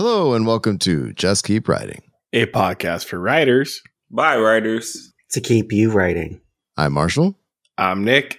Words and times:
Hello 0.00 0.32
and 0.34 0.46
welcome 0.46 0.78
to 0.78 1.12
Just 1.14 1.44
Keep 1.44 1.66
Writing, 1.66 2.02
a 2.32 2.46
podcast 2.46 3.06
for 3.06 3.18
writers 3.18 3.82
by 4.12 4.36
writers 4.36 5.12
to 5.32 5.40
keep 5.40 5.72
you 5.72 5.90
writing. 5.90 6.40
I'm 6.76 6.92
Marshall. 6.92 7.36
I'm 7.76 8.04
Nick. 8.04 8.38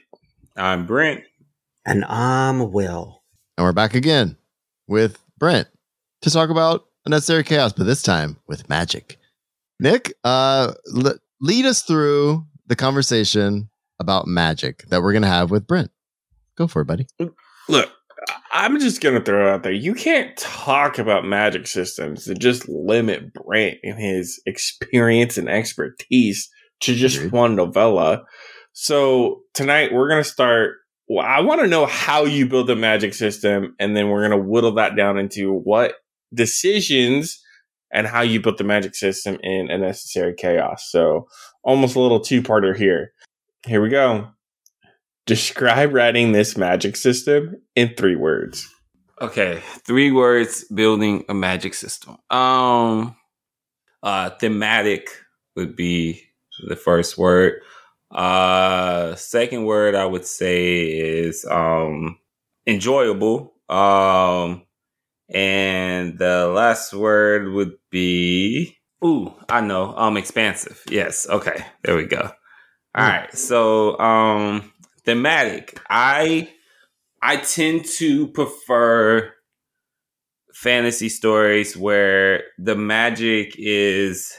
I'm 0.56 0.86
Brent. 0.86 1.26
And 1.86 2.06
I'm 2.06 2.72
Wil. 2.72 3.24
And 3.58 3.66
we're 3.66 3.74
back 3.74 3.94
again 3.94 4.38
with 4.88 5.20
Brent 5.38 5.68
to 6.22 6.32
talk 6.32 6.50
about 6.50 6.86
a 7.06 7.10
necessary 7.10 7.44
chaos, 7.44 7.74
but 7.74 7.84
this 7.84 8.04
time 8.04 8.38
with 8.48 8.70
magic. 8.70 9.18
Nick, 9.82 10.14
uh, 10.24 10.72
l- 10.96 11.20
lead 11.42 11.66
us 11.66 11.82
through 11.82 12.46
the 12.68 12.78
conversation 12.78 13.70
about 14.00 14.28
magic 14.28 14.88
that 14.88 15.02
we're 15.02 15.12
going 15.12 15.24
to 15.24 15.28
have 15.28 15.52
with 15.52 15.68
Brent. 15.68 15.92
Go 16.58 16.68
for 16.68 16.84
it, 16.84 16.86
buddy. 16.86 17.06
Look, 17.68 17.92
I'm 18.52 18.80
just 18.80 19.02
gonna 19.02 19.22
throw 19.22 19.54
out 19.54 19.64
there. 19.64 19.72
You 19.72 19.94
can't 19.94 20.36
talk 20.38 20.98
about 20.98 21.26
magic 21.26 21.68
systems 21.68 22.28
and 22.28 22.40
just 22.40 22.68
limit 22.68 23.34
Brent 23.34 23.78
and 23.84 24.00
his 24.00 24.42
experience 24.46 25.38
and 25.38 25.50
expertise 25.50 26.50
to 26.82 26.96
just 26.96 27.18
Agreed. 27.18 27.32
one 27.32 27.56
novella. 27.56 28.24
So 28.74 29.42
tonight 29.54 29.94
we're 29.94 30.10
gonna 30.10 30.24
start. 30.24 30.78
Well, 31.08 31.26
I 31.26 31.42
want 31.42 31.62
to 31.62 31.68
know 31.68 31.86
how 31.86 32.26
you 32.26 32.48
build 32.48 32.70
a 32.70 32.76
magic 32.76 33.14
system, 33.14 33.76
and 33.80 33.96
then 33.96 34.10
we're 34.10 34.22
gonna 34.24 34.42
whittle 34.42 34.74
that 34.76 34.96
down 34.96 35.18
into 35.18 35.54
what 35.54 35.96
decisions 36.34 37.42
and 37.92 38.08
how 38.08 38.22
you 38.22 38.40
built 38.40 38.58
the 38.58 38.64
magic 38.64 38.96
system 38.96 39.38
in 39.42 39.70
a 39.70 39.78
necessary 39.78 40.34
chaos. 40.36 40.88
So 40.90 41.28
almost 41.64 41.96
a 41.96 42.00
little 42.00 42.20
two 42.20 42.42
parter 42.42 42.76
here. 42.76 43.12
Here 43.66 43.82
we 43.82 43.90
go. 43.90 44.30
Describe 45.30 45.94
writing 45.94 46.32
this 46.32 46.58
magic 46.58 46.96
system 46.96 47.62
in 47.76 47.94
three 47.96 48.16
words. 48.16 48.68
Okay, 49.22 49.62
three 49.86 50.12
words 50.12 50.64
building 50.74 51.24
a 51.30 51.36
magic 51.36 51.76
system. 51.76 52.18
Um 52.32 53.16
uh 54.02 54.32
thematic 54.32 55.08
would 55.56 55.76
be 55.76 56.24
the 56.68 56.76
first 56.76 57.16
word. 57.16 57.62
Uh 58.10 59.14
second 59.14 59.66
word 59.66 59.94
I 59.94 60.06
would 60.06 60.26
say 60.26 60.88
is 60.88 61.46
um 61.46 62.18
enjoyable. 62.66 63.54
Um 63.70 64.64
and 65.32 66.18
the 66.18 66.48
last 66.48 66.92
word 66.92 67.54
would 67.54 67.74
be 67.92 68.78
ooh, 69.06 69.32
I 69.48 69.62
know. 69.62 69.96
Um 69.96 70.18
expansive. 70.18 70.82
Yes. 70.90 71.28
Okay. 71.30 71.64
There 71.84 71.96
we 71.96 72.06
go. 72.06 72.32
All 72.96 73.08
right. 73.08 73.32
So 73.38 74.00
um 74.00 74.74
thematic. 75.10 75.80
I 75.90 76.50
I 77.20 77.38
tend 77.38 77.86
to 77.98 78.28
prefer 78.28 79.34
fantasy 80.54 81.10
stories 81.10 81.76
where 81.76 82.44
the 82.60 82.76
magic 82.76 83.56
is 83.58 84.34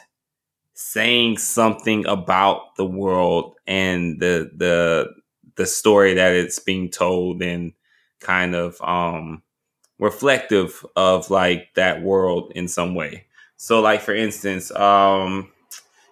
saying 0.75 1.39
something 1.39 2.07
about 2.07 2.77
the 2.77 2.87
world 2.87 3.55
and 3.67 4.21
the 4.21 4.51
the 4.57 5.09
the 5.57 5.67
story 5.67 6.15
that 6.15 6.33
it's 6.35 6.61
being 6.61 6.89
told 6.89 7.43
and 7.43 7.73
kind 8.21 8.55
of 8.55 8.81
um 8.83 9.43
reflective 9.99 10.87
of 10.97 11.31
like 11.31 11.69
that 11.77 12.03
world 12.03 12.53
in 12.55 12.69
some 12.69 12.95
way. 12.95 13.27
So 13.57 13.81
like 13.81 14.03
for 14.03 14.15
instance, 14.15 14.71
um 14.73 15.53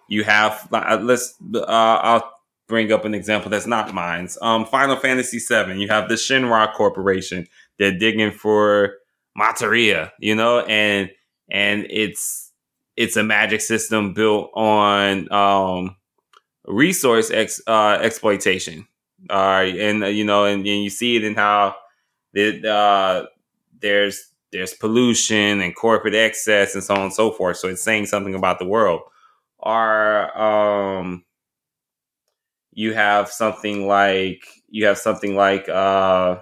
you 0.09 0.23
have 0.25 0.67
uh, 0.73 0.99
let's 1.01 1.35
uh, 1.55 1.65
I'll 1.67 2.38
bring 2.69 2.91
up 2.93 3.03
an 3.03 3.13
example 3.13 3.49
that's 3.49 3.67
not 3.67 3.93
mine. 3.93 4.29
Um, 4.41 4.65
Final 4.65 4.95
Fantasy 4.95 5.39
VII. 5.39 5.81
You 5.81 5.89
have 5.89 6.07
the 6.07 6.15
Shinra 6.15 6.73
Corporation. 6.73 7.47
They're 7.77 7.97
digging 7.97 8.31
for 8.31 8.93
materia, 9.35 10.13
you 10.19 10.35
know, 10.35 10.59
and 10.61 11.09
and 11.51 11.85
it's 11.89 12.51
it's 12.95 13.17
a 13.17 13.23
magic 13.23 13.61
system 13.61 14.13
built 14.13 14.51
on 14.53 15.31
um, 15.33 15.95
resource 16.65 17.31
ex, 17.31 17.61
uh, 17.67 17.97
exploitation. 18.01 18.87
Uh, 19.29 19.65
and 19.77 20.03
uh, 20.03 20.07
you 20.07 20.23
know, 20.23 20.45
and, 20.45 20.65
and, 20.65 20.83
you 20.83 20.89
see 20.89 21.17
it 21.17 21.25
in 21.25 21.35
how 21.35 21.75
uh, 22.37 23.23
there's 23.81 24.31
there's 24.51 24.73
pollution 24.73 25.61
and 25.61 25.75
corporate 25.75 26.15
excess 26.15 26.73
and 26.73 26.83
so 26.83 26.93
on 26.93 27.01
and 27.01 27.13
so 27.13 27.31
forth. 27.31 27.57
So 27.57 27.67
it's 27.67 27.83
saying 27.83 28.05
something 28.05 28.35
about 28.35 28.59
the 28.59 28.65
world. 28.65 29.01
Or 29.59 30.39
um, 30.39 31.25
you 32.79 32.93
have 32.93 33.29
something 33.29 33.87
like 33.87 34.41
you 34.69 34.85
have 34.85 34.97
something 34.97 35.35
like 35.35 35.67
uh 35.67 36.37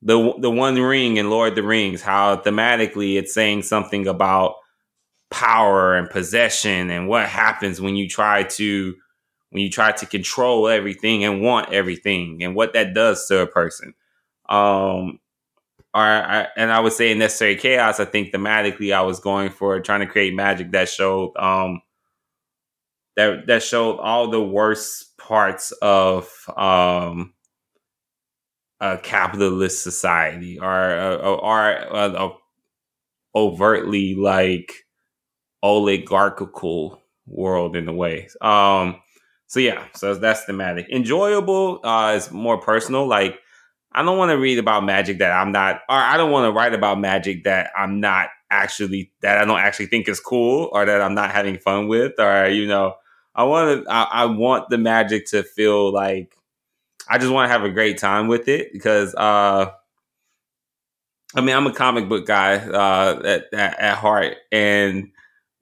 the 0.00 0.32
the 0.38 0.50
one 0.50 0.76
ring 0.76 1.16
in 1.16 1.28
Lord 1.28 1.50
of 1.50 1.54
the 1.56 1.64
Rings, 1.64 2.02
how 2.02 2.36
thematically 2.36 3.16
it's 3.16 3.34
saying 3.34 3.62
something 3.62 4.06
about 4.06 4.54
power 5.32 5.96
and 5.96 6.08
possession 6.08 6.88
and 6.88 7.08
what 7.08 7.26
happens 7.26 7.80
when 7.80 7.96
you 7.96 8.08
try 8.08 8.44
to 8.44 8.94
when 9.50 9.60
you 9.60 9.70
try 9.70 9.90
to 9.90 10.06
control 10.06 10.68
everything 10.68 11.24
and 11.24 11.42
want 11.42 11.72
everything 11.72 12.44
and 12.44 12.54
what 12.54 12.72
that 12.74 12.94
does 12.94 13.26
to 13.26 13.40
a 13.40 13.46
person. 13.48 13.92
Um 14.48 15.18
or 15.94 16.00
I, 16.02 16.46
and 16.56 16.70
I 16.70 16.78
would 16.78 16.92
say 16.92 17.10
in 17.10 17.18
necessary 17.18 17.56
chaos, 17.56 17.98
I 17.98 18.04
think 18.04 18.32
thematically 18.32 18.94
I 18.94 19.02
was 19.02 19.18
going 19.18 19.50
for 19.50 19.80
trying 19.80 20.00
to 20.00 20.06
create 20.06 20.32
magic 20.32 20.70
that 20.70 20.88
showed 20.88 21.36
um 21.36 21.82
that 23.16 23.46
that 23.46 23.62
showed 23.62 23.98
all 23.98 24.28
the 24.28 24.42
worst 24.42 25.13
parts 25.28 25.72
of 25.80 26.30
um, 26.56 27.32
a 28.80 28.98
capitalist 28.98 29.82
society 29.82 30.58
or 30.58 30.68
or, 30.68 31.44
or 31.44 31.96
uh, 31.96 32.28
overtly 33.34 34.14
like 34.14 34.84
oligarchical 35.62 37.02
world 37.26 37.74
in 37.74 37.88
a 37.88 37.92
way. 37.92 38.28
Um, 38.40 39.00
so 39.46 39.60
yeah, 39.60 39.84
so 39.94 40.14
that's 40.14 40.44
thematic. 40.44 40.86
Enjoyable 40.90 41.80
uh, 41.84 42.14
is 42.16 42.30
more 42.30 42.60
personal. 42.60 43.06
Like 43.06 43.38
I 43.92 44.02
don't 44.02 44.18
want 44.18 44.30
to 44.30 44.38
read 44.38 44.58
about 44.58 44.84
magic 44.84 45.18
that 45.20 45.30
I'm 45.32 45.52
not, 45.52 45.76
or 45.88 45.96
I 45.96 46.16
don't 46.16 46.32
want 46.32 46.46
to 46.46 46.52
write 46.52 46.74
about 46.74 47.00
magic 47.00 47.44
that 47.44 47.70
I'm 47.78 48.00
not 48.00 48.28
actually 48.50 49.12
that 49.22 49.38
I 49.38 49.44
don't 49.46 49.58
actually 49.58 49.86
think 49.86 50.08
is 50.08 50.20
cool 50.20 50.68
or 50.72 50.84
that 50.84 51.00
I'm 51.00 51.14
not 51.14 51.30
having 51.30 51.58
fun 51.58 51.88
with, 51.88 52.12
or 52.18 52.48
you 52.48 52.66
know, 52.66 52.94
I 53.34 53.44
want 53.44 53.84
to. 53.84 53.90
I, 53.90 54.02
I, 54.02 54.24
want 54.26 54.68
the 54.70 54.78
magic 54.78 55.26
to 55.26 55.42
feel 55.42 55.92
like 55.92 56.36
I 57.08 57.18
just 57.18 57.32
want 57.32 57.48
to 57.48 57.52
have 57.52 57.64
a 57.64 57.70
great 57.70 57.98
time 57.98 58.28
with 58.28 58.48
it 58.48 58.72
because. 58.72 59.14
uh 59.14 59.72
I 61.36 61.40
mean, 61.40 61.56
I'm 61.56 61.66
a 61.66 61.72
comic 61.72 62.08
book 62.08 62.26
guy 62.26 62.56
uh, 62.56 63.20
at, 63.24 63.52
at, 63.52 63.80
at 63.80 63.98
heart, 63.98 64.36
and 64.52 65.10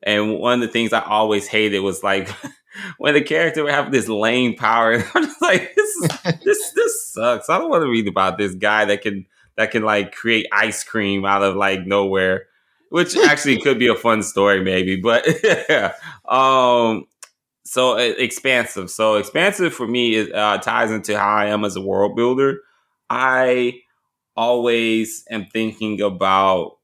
and 0.03 0.39
one 0.39 0.55
of 0.55 0.61
the 0.61 0.73
things 0.73 0.93
I 0.93 1.01
always 1.01 1.47
hated 1.47 1.81
was 1.81 2.03
like 2.03 2.29
when 2.99 3.15
the 3.15 3.23
character 3.23 3.65
would 3.65 3.73
have 3.73 3.93
this 3.93 4.09
lame 4.09 4.55
power. 4.55 4.95
I'm 5.15 5.25
just 5.25 5.41
like, 5.43 5.75
this 5.75 5.97
is, 5.97 6.11
this 6.45 6.71
this 6.73 7.13
sucks. 7.13 7.49
I 7.49 7.59
don't 7.59 7.71
want 7.71 7.83
to 7.83 7.91
read 7.91 8.09
about 8.09 8.39
this 8.39 8.55
guy 8.55 8.85
that 8.87 9.03
can 9.03 9.27
that 9.57 9.71
can 9.71 9.83
like 9.83 10.13
create 10.13 10.47
ice 10.53 10.85
cream 10.85 11.25
out 11.25 11.43
of 11.43 11.57
like 11.57 11.87
nowhere, 11.87 12.47
which 12.91 13.17
actually 13.17 13.61
could 13.61 13.79
be 13.79 13.89
a 13.89 13.95
fun 13.95 14.23
story 14.23 14.63
maybe. 14.63 14.97
But 14.97 15.27
yeah, 15.43 15.95
um, 16.27 17.07
so 17.65 17.97
expansive. 17.97 18.91
So 18.91 19.17
expansive 19.17 19.75
for 19.75 19.87
me 19.87 20.15
is 20.15 20.31
uh, 20.33 20.59
ties 20.59 20.91
into 20.91 21.19
how 21.19 21.37
I 21.37 21.47
am 21.47 21.65
as 21.65 21.77
a 21.77 21.81
world 21.81 22.17
builder. 22.17 22.59
I 23.09 23.81
always 24.37 25.25
am 25.31 25.47
thinking 25.47 26.01
about 26.01 26.79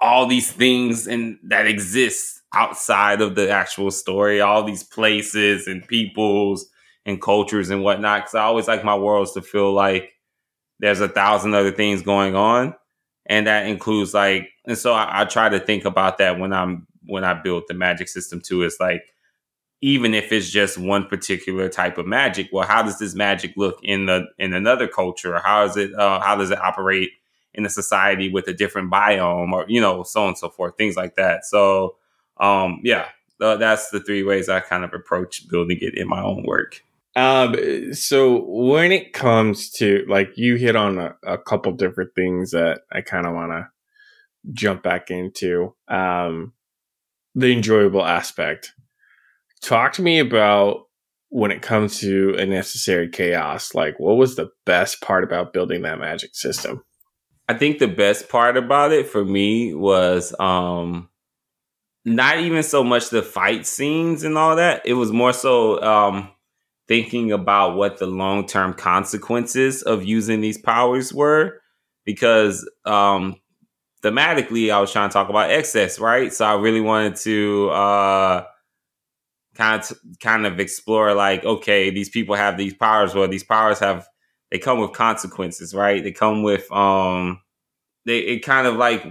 all 0.00 0.26
these 0.26 0.50
things 0.50 1.06
and 1.06 1.38
that 1.44 1.66
exist 1.66 2.42
outside 2.54 3.20
of 3.20 3.34
the 3.34 3.50
actual 3.50 3.90
story, 3.90 4.40
all 4.40 4.62
these 4.62 4.82
places 4.82 5.66
and 5.66 5.86
peoples 5.86 6.68
and 7.04 7.20
cultures 7.20 7.70
and 7.70 7.82
whatnot. 7.82 8.22
Because 8.22 8.34
I 8.34 8.42
always 8.42 8.68
like 8.68 8.84
my 8.84 8.96
worlds 8.96 9.32
to 9.32 9.42
feel 9.42 9.72
like 9.72 10.12
there's 10.80 11.00
a 11.00 11.08
thousand 11.08 11.54
other 11.54 11.72
things 11.72 12.02
going 12.02 12.34
on, 12.34 12.74
and 13.26 13.46
that 13.46 13.66
includes 13.66 14.14
like. 14.14 14.48
And 14.66 14.76
so 14.78 14.92
I, 14.92 15.22
I 15.22 15.24
try 15.24 15.48
to 15.48 15.60
think 15.60 15.84
about 15.84 16.18
that 16.18 16.38
when 16.38 16.52
I'm 16.52 16.86
when 17.06 17.24
I 17.24 17.34
build 17.34 17.64
the 17.68 17.74
magic 17.74 18.08
system 18.08 18.40
too. 18.40 18.62
It's 18.62 18.80
like 18.80 19.02
even 19.82 20.14
if 20.14 20.32
it's 20.32 20.50
just 20.50 20.78
one 20.78 21.06
particular 21.06 21.68
type 21.68 21.98
of 21.98 22.06
magic 22.06 22.48
well 22.52 22.66
how 22.66 22.82
does 22.82 22.98
this 22.98 23.14
magic 23.14 23.52
look 23.56 23.78
in 23.82 24.06
the 24.06 24.24
in 24.38 24.52
another 24.52 24.88
culture? 24.88 25.38
How 25.38 25.64
is 25.64 25.76
it 25.76 25.94
uh, 25.94 26.20
how 26.20 26.36
does 26.36 26.50
it 26.50 26.58
operate 26.58 27.10
in 27.56 27.64
a 27.66 27.70
society 27.70 28.28
with 28.28 28.46
a 28.48 28.52
different 28.52 28.90
biome 28.90 29.52
or 29.52 29.64
you 29.68 29.80
know 29.80 30.02
so 30.02 30.22
on 30.22 30.28
and 30.28 30.38
so 30.38 30.48
forth 30.48 30.76
things 30.76 30.96
like 30.96 31.16
that. 31.16 31.44
So 31.44 31.96
um 32.38 32.80
yeah 32.84 33.06
that's 33.38 33.90
the 33.90 34.00
three 34.00 34.22
ways 34.22 34.48
i 34.48 34.60
kind 34.60 34.82
of 34.82 34.94
approach 34.94 35.46
building 35.48 35.78
it 35.80 35.96
in 35.96 36.08
my 36.08 36.22
own 36.22 36.44
work. 36.44 36.82
Um 37.16 37.94
so 37.94 38.44
when 38.46 38.92
it 38.92 39.12
comes 39.14 39.70
to 39.72 40.04
like 40.08 40.36
you 40.36 40.56
hit 40.56 40.76
on 40.76 40.98
a, 40.98 41.16
a 41.22 41.38
couple 41.38 41.72
different 41.72 42.14
things 42.14 42.50
that 42.50 42.80
i 42.92 43.00
kind 43.00 43.26
of 43.26 43.34
want 43.34 43.52
to 43.52 43.68
jump 44.52 44.82
back 44.82 45.10
into 45.10 45.74
um 45.88 46.52
the 47.34 47.52
enjoyable 47.52 48.04
aspect 48.04 48.72
talk 49.62 49.92
to 49.94 50.02
me 50.02 50.18
about 50.18 50.84
when 51.28 51.50
it 51.50 51.62
comes 51.62 51.98
to 52.00 52.34
a 52.38 52.46
necessary 52.46 53.08
chaos 53.08 53.74
like 53.74 53.98
what 53.98 54.16
was 54.16 54.36
the 54.36 54.48
best 54.64 55.00
part 55.00 55.24
about 55.24 55.52
building 55.52 55.82
that 55.82 55.98
magic 55.98 56.34
system 56.34 56.82
I 57.48 57.54
think 57.54 57.78
the 57.78 57.88
best 57.88 58.28
part 58.28 58.56
about 58.56 58.92
it 58.92 59.08
for 59.08 59.24
me 59.24 59.72
was 59.74 60.34
um 60.40 61.08
not 62.04 62.38
even 62.38 62.62
so 62.62 62.84
much 62.84 63.10
the 63.10 63.22
fight 63.22 63.66
scenes 63.66 64.22
and 64.22 64.38
all 64.38 64.56
that. 64.56 64.82
It 64.84 64.94
was 64.94 65.12
more 65.12 65.32
so 65.32 65.80
um 65.82 66.30
thinking 66.88 67.32
about 67.32 67.76
what 67.76 67.98
the 67.98 68.06
long-term 68.06 68.74
consequences 68.74 69.82
of 69.82 70.04
using 70.04 70.40
these 70.40 70.58
powers 70.58 71.12
were 71.12 71.60
because 72.04 72.68
um 72.84 73.36
thematically 74.02 74.72
I 74.72 74.80
was 74.80 74.92
trying 74.92 75.08
to 75.08 75.12
talk 75.12 75.28
about 75.28 75.50
excess, 75.50 75.98
right? 76.00 76.32
So 76.32 76.44
I 76.44 76.54
really 76.54 76.80
wanted 76.80 77.16
to 77.16 77.70
uh 77.70 78.44
kind 79.56 79.82
of 79.82 79.98
kind 80.20 80.46
of 80.46 80.60
explore 80.60 81.14
like 81.14 81.44
okay, 81.44 81.90
these 81.90 82.08
people 82.08 82.36
have 82.36 82.56
these 82.56 82.74
powers, 82.74 83.14
well 83.14 83.28
these 83.28 83.44
powers 83.44 83.78
have 83.78 84.06
they 84.50 84.58
come 84.58 84.80
with 84.80 84.92
consequences, 84.92 85.74
right? 85.74 86.02
They 86.02 86.12
come 86.12 86.42
with 86.42 86.70
um 86.72 87.40
they 88.06 88.18
it 88.20 88.40
kind 88.40 88.66
of 88.66 88.76
like 88.76 89.04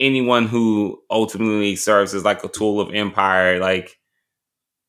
anyone 0.00 0.46
who 0.46 1.02
ultimately 1.10 1.76
serves 1.76 2.14
as 2.14 2.24
like 2.24 2.44
a 2.44 2.48
tool 2.48 2.80
of 2.80 2.94
empire, 2.94 3.58
like 3.58 3.98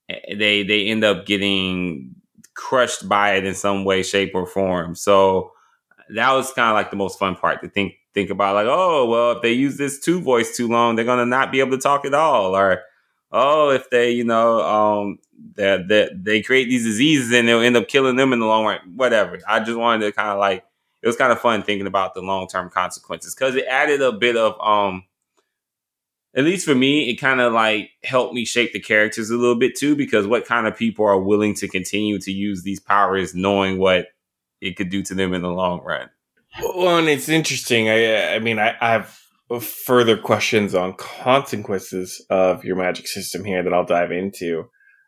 eh, 0.10 0.36
they 0.36 0.64
they 0.64 0.88
end 0.88 1.04
up 1.04 1.26
getting 1.26 2.16
crushed 2.56 3.08
by 3.08 3.36
it 3.36 3.46
in 3.46 3.56
some 3.56 3.86
way, 3.86 4.04
shape, 4.04 4.32
or 4.36 4.46
form. 4.46 4.96
So 4.96 5.52
that 6.10 6.32
was 6.34 6.54
kind 6.54 6.70
of 6.70 6.76
like 6.76 6.92
the 6.92 6.98
most 6.98 7.18
fun 7.20 7.36
part 7.36 7.62
to 7.62 7.70
think 7.70 7.94
think 8.14 8.30
about 8.30 8.56
like, 8.56 8.68
oh 8.70 9.06
well, 9.06 9.32
if 9.34 9.42
they 9.42 9.54
use 9.54 9.78
this 9.78 10.00
two 10.00 10.22
voice 10.22 10.56
too 10.56 10.68
long, 10.68 10.96
they're 10.96 11.06
gonna 11.06 11.26
not 11.26 11.52
be 11.52 11.60
able 11.62 11.72
to 11.72 11.78
talk 11.78 12.06
at 12.06 12.14
all. 12.14 12.56
Or 12.56 12.82
oh, 13.36 13.70
if 13.70 13.90
they, 13.90 14.12
you 14.12 14.24
know, 14.24 14.62
um 14.62 15.20
that 15.56 15.88
they, 15.88 16.10
they, 16.14 16.42
create 16.42 16.66
these 16.66 16.86
diseases 16.86 17.32
and 17.32 17.48
they'll 17.48 17.60
end 17.60 17.78
up 17.78 17.88
killing 17.88 18.16
them 18.16 18.34
in 18.34 18.40
the 18.40 18.46
long 18.46 18.66
run. 18.66 18.80
Whatever. 18.96 19.40
I 19.48 19.60
just 19.60 19.78
wanted 19.78 20.06
to 20.06 20.12
kind 20.12 20.30
of 20.30 20.40
like 20.40 20.64
it 21.02 21.08
was 21.08 21.18
kind 21.18 21.32
of 21.32 21.40
fun 21.40 21.62
thinking 21.62 21.88
about 21.88 22.16
the 22.16 22.22
long 22.22 22.48
term 22.48 22.70
consequences 22.70 23.36
because 23.36 23.56
it 23.56 23.66
added 23.70 24.02
a 24.02 24.12
bit 24.12 24.38
of 24.38 24.60
um 24.60 25.04
at 26.36 26.44
least 26.44 26.66
for 26.66 26.76
me, 26.76 27.10
it 27.10 27.16
kind 27.16 27.40
of 27.40 27.54
like 27.54 27.92
helped 28.04 28.34
me 28.34 28.44
shape 28.44 28.74
the 28.74 28.80
characters 28.80 29.30
a 29.30 29.38
little 29.38 29.56
bit 29.56 29.76
too, 29.76 29.96
because 29.96 30.28
what 30.28 30.46
kind 30.46 30.68
of 30.68 30.76
people 30.76 31.06
are 31.06 31.20
willing 31.20 31.54
to 31.56 31.68
continue 31.68 32.20
to 32.20 32.32
use 32.32 32.64
these 32.64 32.80
powers 32.80 33.34
knowing 33.34 33.78
what 33.78 34.08
it 34.60 34.76
could 34.76 34.90
do 34.90 35.02
to 35.04 35.16
them 35.16 35.34
in 35.34 35.42
the 35.42 35.50
long 35.50 35.82
run. 35.82 36.10
Well, 36.62 36.98
and 36.98 37.08
it's 37.08 37.30
interesting. 37.30 37.90
I, 37.90 38.36
I 38.36 38.40
mean, 38.40 38.60
I, 38.60 38.76
I 38.82 38.92
have 38.92 39.18
further 39.62 40.18
questions 40.18 40.74
on 40.74 40.94
consequences 40.94 42.26
of 42.30 42.64
your 42.64 42.76
magic 42.76 43.08
system 43.08 43.46
here 43.46 43.64
that 43.64 43.74
I'll 43.74 43.86
dive 43.86 44.12
into. 44.12 44.66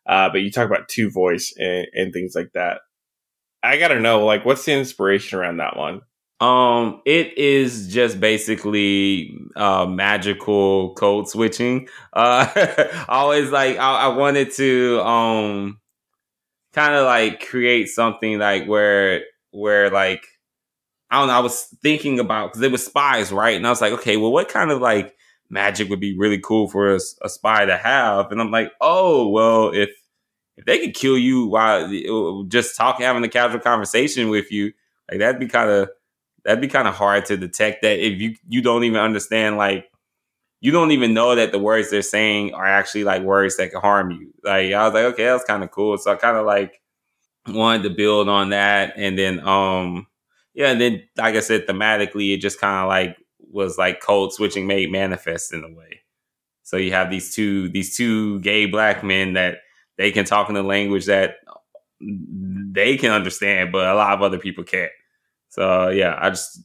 Uh, 0.07 0.30
but 0.30 0.42
you 0.42 0.51
talk 0.51 0.68
about 0.68 0.88
two 0.88 1.10
voice 1.10 1.54
and, 1.57 1.88
and 1.94 2.13
things 2.13 2.34
like 2.36 2.51
that. 2.54 2.81
I 3.63 3.78
gotta 3.78 4.00
know, 4.00 4.25
like, 4.25 4.45
what's 4.45 4.66
the 4.66 4.74
inspiration 4.74 5.39
around 5.39 5.57
that 5.57 5.75
one? 5.75 6.01
Um, 6.39 7.01
it 7.06 7.36
is 7.38 7.88
just 7.92 8.19
basically 8.19 9.36
uh 9.56 9.88
magical 9.88 10.94
code 10.94 11.28
switching. 11.28 11.88
Uh 12.13 12.48
always 13.10 13.50
like 13.50 13.78
I, 13.78 14.06
I 14.06 14.07
wanted 14.10 14.51
to 14.54 15.01
um 15.01 15.80
kind 16.74 16.94
of 16.94 17.06
like 17.06 17.48
create 17.48 17.88
something 17.88 18.38
like 18.38 18.68
where 18.68 19.22
where 19.50 19.89
like 19.89 20.28
I 21.09 21.19
don't 21.19 21.27
know, 21.27 21.33
I 21.33 21.39
was 21.39 21.74
thinking 21.81 22.19
about 22.19 22.50
because 22.51 22.62
it 22.62 22.71
was 22.71 22.86
spies, 22.86 23.31
right? 23.31 23.56
And 23.56 23.65
I 23.65 23.69
was 23.69 23.81
like, 23.81 23.94
okay, 23.94 24.18
well, 24.18 24.31
what 24.31 24.50
kind 24.50 24.71
of 24.71 24.81
like 24.81 25.15
magic 25.50 25.89
would 25.89 26.01
be 26.01 26.18
really 26.18 26.39
cool 26.39 26.68
for 26.68 26.94
a, 26.94 27.00
a 27.24 27.30
spy 27.30 27.65
to 27.65 27.77
have? 27.77 28.31
And 28.31 28.42
I'm 28.42 28.51
like, 28.51 28.71
oh, 28.81 29.30
well, 29.30 29.71
if 29.74 29.89
if 30.57 30.65
they 30.65 30.80
could 30.80 30.95
kill 30.95 31.18
you 31.18 31.48
while 31.48 32.44
just 32.48 32.75
talking, 32.75 33.06
having 33.06 33.24
a 33.24 33.30
casual 33.30 33.59
conversation 33.59 34.30
with 34.30 34.51
you, 34.51 34.74
like 35.09 35.19
that'd 35.19 35.39
be 35.39 35.48
kind 35.48 35.69
of 35.69 35.89
that'd 36.44 36.62
be 36.62 36.68
kind 36.68 36.88
of 36.88 36.95
hard 36.95 37.25
to 37.25 37.38
detect 37.38 37.81
that 37.83 38.00
if 38.00 38.19
you 38.19 38.36
you 38.48 38.62
don't 38.62 38.83
even 38.83 39.00
understand 39.00 39.57
like 39.57 39.89
you 40.60 40.71
don't 40.71 40.92
even 40.92 41.13
know 41.13 41.36
that 41.36 41.51
the 41.51 41.60
words 41.60 41.92
they're 41.92 42.01
saying 42.01 42.53
are 42.53 42.65
actually 42.65 43.03
like 43.03 43.21
words 43.21 43.57
that 43.57 43.71
can 43.71 43.81
harm 43.81 44.12
you. 44.12 44.33
Like 44.44 44.74
I 44.74 44.86
was 44.86 44.94
like, 44.94 45.03
okay, 45.13 45.25
that's 45.25 45.44
kind 45.44 45.63
of 45.63 45.71
cool. 45.71 45.98
So 45.98 46.12
I 46.12 46.15
kind 46.15 46.38
of 46.38 46.45
like 46.45 46.81
wanted 47.48 47.83
to 47.83 47.89
build 47.92 48.30
on 48.30 48.50
that, 48.50 48.94
and 48.98 49.18
then 49.18 49.39
um 49.48 50.07
yeah, 50.57 50.71
and 50.71 50.81
then 50.81 51.04
like 51.18 51.36
I 51.36 51.39
said, 51.42 51.68
thematically, 51.68 52.33
it 52.33 52.42
just 52.42 52.59
kind 52.59 52.83
of 52.83 52.88
like 52.89 53.15
was 53.39 53.77
like 53.77 54.01
code 54.01 54.33
switching 54.33 54.65
made 54.65 54.92
manifest 54.92 55.54
in 55.54 55.63
a 55.63 55.69
way. 55.69 56.01
So 56.63 56.77
you 56.77 56.92
have 56.94 57.12
these 57.12 57.33
two 57.33 57.69
these 57.69 57.95
two 57.95 58.39
gay 58.39 58.65
black 58.65 59.04
men 59.04 59.33
that 59.33 59.59
they 60.00 60.12
can 60.12 60.25
talk 60.25 60.50
in 60.50 60.57
a 60.57 60.63
language 60.63 61.06
that 61.06 61.36
they 62.01 62.98
can 62.98 63.12
understand, 63.12 63.71
but 63.71 63.86
a 63.86 63.94
lot 63.94 64.13
of 64.13 64.24
other 64.24 64.39
people 64.39 64.63
can't. 64.63 64.92
So 65.50 65.89
yeah, 65.89 66.18
I 66.19 66.31
just 66.31 66.60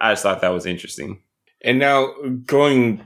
I 0.00 0.12
just 0.12 0.22
thought 0.22 0.40
that 0.40 0.48
was 0.48 0.64
interesting. 0.64 1.22
And 1.62 1.78
now 1.78 2.14
going 2.46 3.04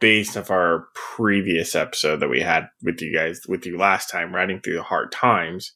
based 0.00 0.38
off 0.38 0.50
our 0.50 0.88
previous 0.94 1.74
episode 1.74 2.20
that 2.20 2.30
we 2.30 2.40
had 2.40 2.70
with 2.82 3.02
you 3.02 3.14
guys 3.14 3.42
with 3.46 3.66
you 3.66 3.76
last 3.76 4.08
time, 4.08 4.34
riding 4.34 4.60
through 4.60 4.76
the 4.76 4.82
hard 4.82 5.12
times, 5.12 5.74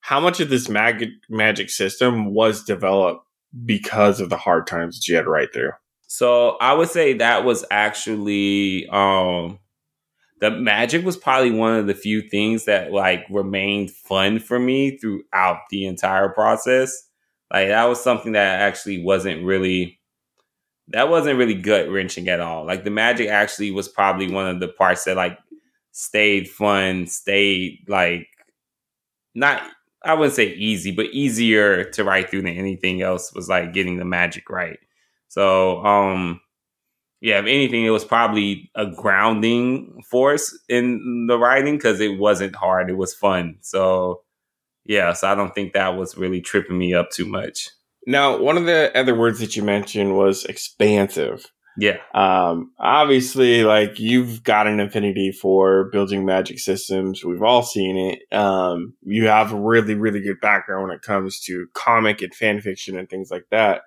how 0.00 0.20
much 0.20 0.40
of 0.40 0.48
this 0.48 0.68
mag- 0.68 1.10
magic 1.28 1.70
system 1.70 2.32
was 2.32 2.64
developed 2.64 3.24
because 3.64 4.20
of 4.20 4.30
the 4.30 4.36
hard 4.36 4.66
times 4.66 4.96
that 4.96 5.08
you 5.08 5.16
had 5.16 5.26
ride 5.26 5.52
through? 5.52 5.72
So 6.06 6.56
I 6.60 6.72
would 6.74 6.88
say 6.88 7.14
that 7.14 7.44
was 7.44 7.64
actually 7.70 8.88
um 8.88 9.58
the 10.40 10.50
magic 10.50 11.04
was 11.04 11.18
probably 11.18 11.50
one 11.50 11.76
of 11.76 11.86
the 11.86 11.94
few 11.94 12.22
things 12.22 12.64
that 12.64 12.92
like 12.92 13.24
remained 13.30 13.90
fun 13.90 14.38
for 14.38 14.58
me 14.58 14.96
throughout 14.96 15.58
the 15.70 15.86
entire 15.86 16.30
process 16.30 17.10
like 17.52 17.68
that 17.68 17.84
was 17.84 18.02
something 18.02 18.32
that 18.32 18.60
actually 18.60 19.02
wasn't 19.02 19.44
really 19.44 19.98
that 20.88 21.08
wasn't 21.08 21.38
really 21.38 21.54
gut 21.54 21.88
wrenching 21.88 22.28
at 22.28 22.40
all. 22.40 22.66
Like 22.66 22.84
the 22.84 22.90
magic 22.90 23.28
actually 23.28 23.70
was 23.70 23.88
probably 23.88 24.30
one 24.30 24.48
of 24.48 24.60
the 24.60 24.68
parts 24.68 25.04
that 25.04 25.16
like 25.16 25.38
stayed 25.92 26.48
fun, 26.48 27.06
stayed 27.06 27.84
like 27.88 28.26
not 29.34 29.62
I 30.04 30.14
wouldn't 30.14 30.34
say 30.34 30.54
easy, 30.54 30.92
but 30.92 31.06
easier 31.06 31.84
to 31.84 32.04
write 32.04 32.30
through 32.30 32.42
than 32.42 32.56
anything 32.56 33.02
else 33.02 33.34
was 33.34 33.48
like 33.48 33.74
getting 33.74 33.98
the 33.98 34.04
magic 34.04 34.48
right. 34.48 34.78
So 35.28 35.84
um 35.84 36.40
yeah, 37.22 37.38
if 37.38 37.44
anything, 37.44 37.84
it 37.84 37.90
was 37.90 38.04
probably 38.04 38.70
a 38.74 38.86
grounding 38.86 40.02
force 40.10 40.58
in 40.70 41.26
the 41.28 41.38
writing 41.38 41.76
because 41.76 42.00
it 42.00 42.18
wasn't 42.18 42.56
hard. 42.56 42.88
It 42.88 42.96
was 42.96 43.14
fun. 43.14 43.56
So 43.60 44.22
yeah, 44.86 45.12
so 45.12 45.30
I 45.30 45.34
don't 45.34 45.54
think 45.54 45.72
that 45.74 45.96
was 45.96 46.16
really 46.16 46.40
tripping 46.40 46.78
me 46.78 46.94
up 46.94 47.10
too 47.10 47.26
much. 47.26 47.68
Now, 48.06 48.38
one 48.38 48.56
of 48.56 48.64
the 48.64 48.90
other 48.98 49.14
words 49.14 49.38
that 49.40 49.54
you 49.54 49.62
mentioned 49.62 50.16
was 50.16 50.46
expansive. 50.46 51.46
Yeah. 51.80 51.96
Um, 52.12 52.72
obviously, 52.78 53.64
like 53.64 53.98
you've 53.98 54.44
got 54.44 54.66
an 54.66 54.80
affinity 54.80 55.32
for 55.32 55.88
building 55.90 56.26
magic 56.26 56.58
systems. 56.58 57.24
We've 57.24 57.42
all 57.42 57.62
seen 57.62 57.96
it. 57.96 58.36
Um, 58.36 58.92
you 59.02 59.28
have 59.28 59.52
a 59.54 59.58
really, 59.58 59.94
really 59.94 60.20
good 60.20 60.40
background 60.42 60.88
when 60.88 60.96
it 60.96 61.00
comes 61.00 61.40
to 61.46 61.68
comic 61.72 62.20
and 62.20 62.34
fan 62.34 62.60
fiction 62.60 62.98
and 62.98 63.08
things 63.08 63.30
like 63.30 63.46
that. 63.50 63.82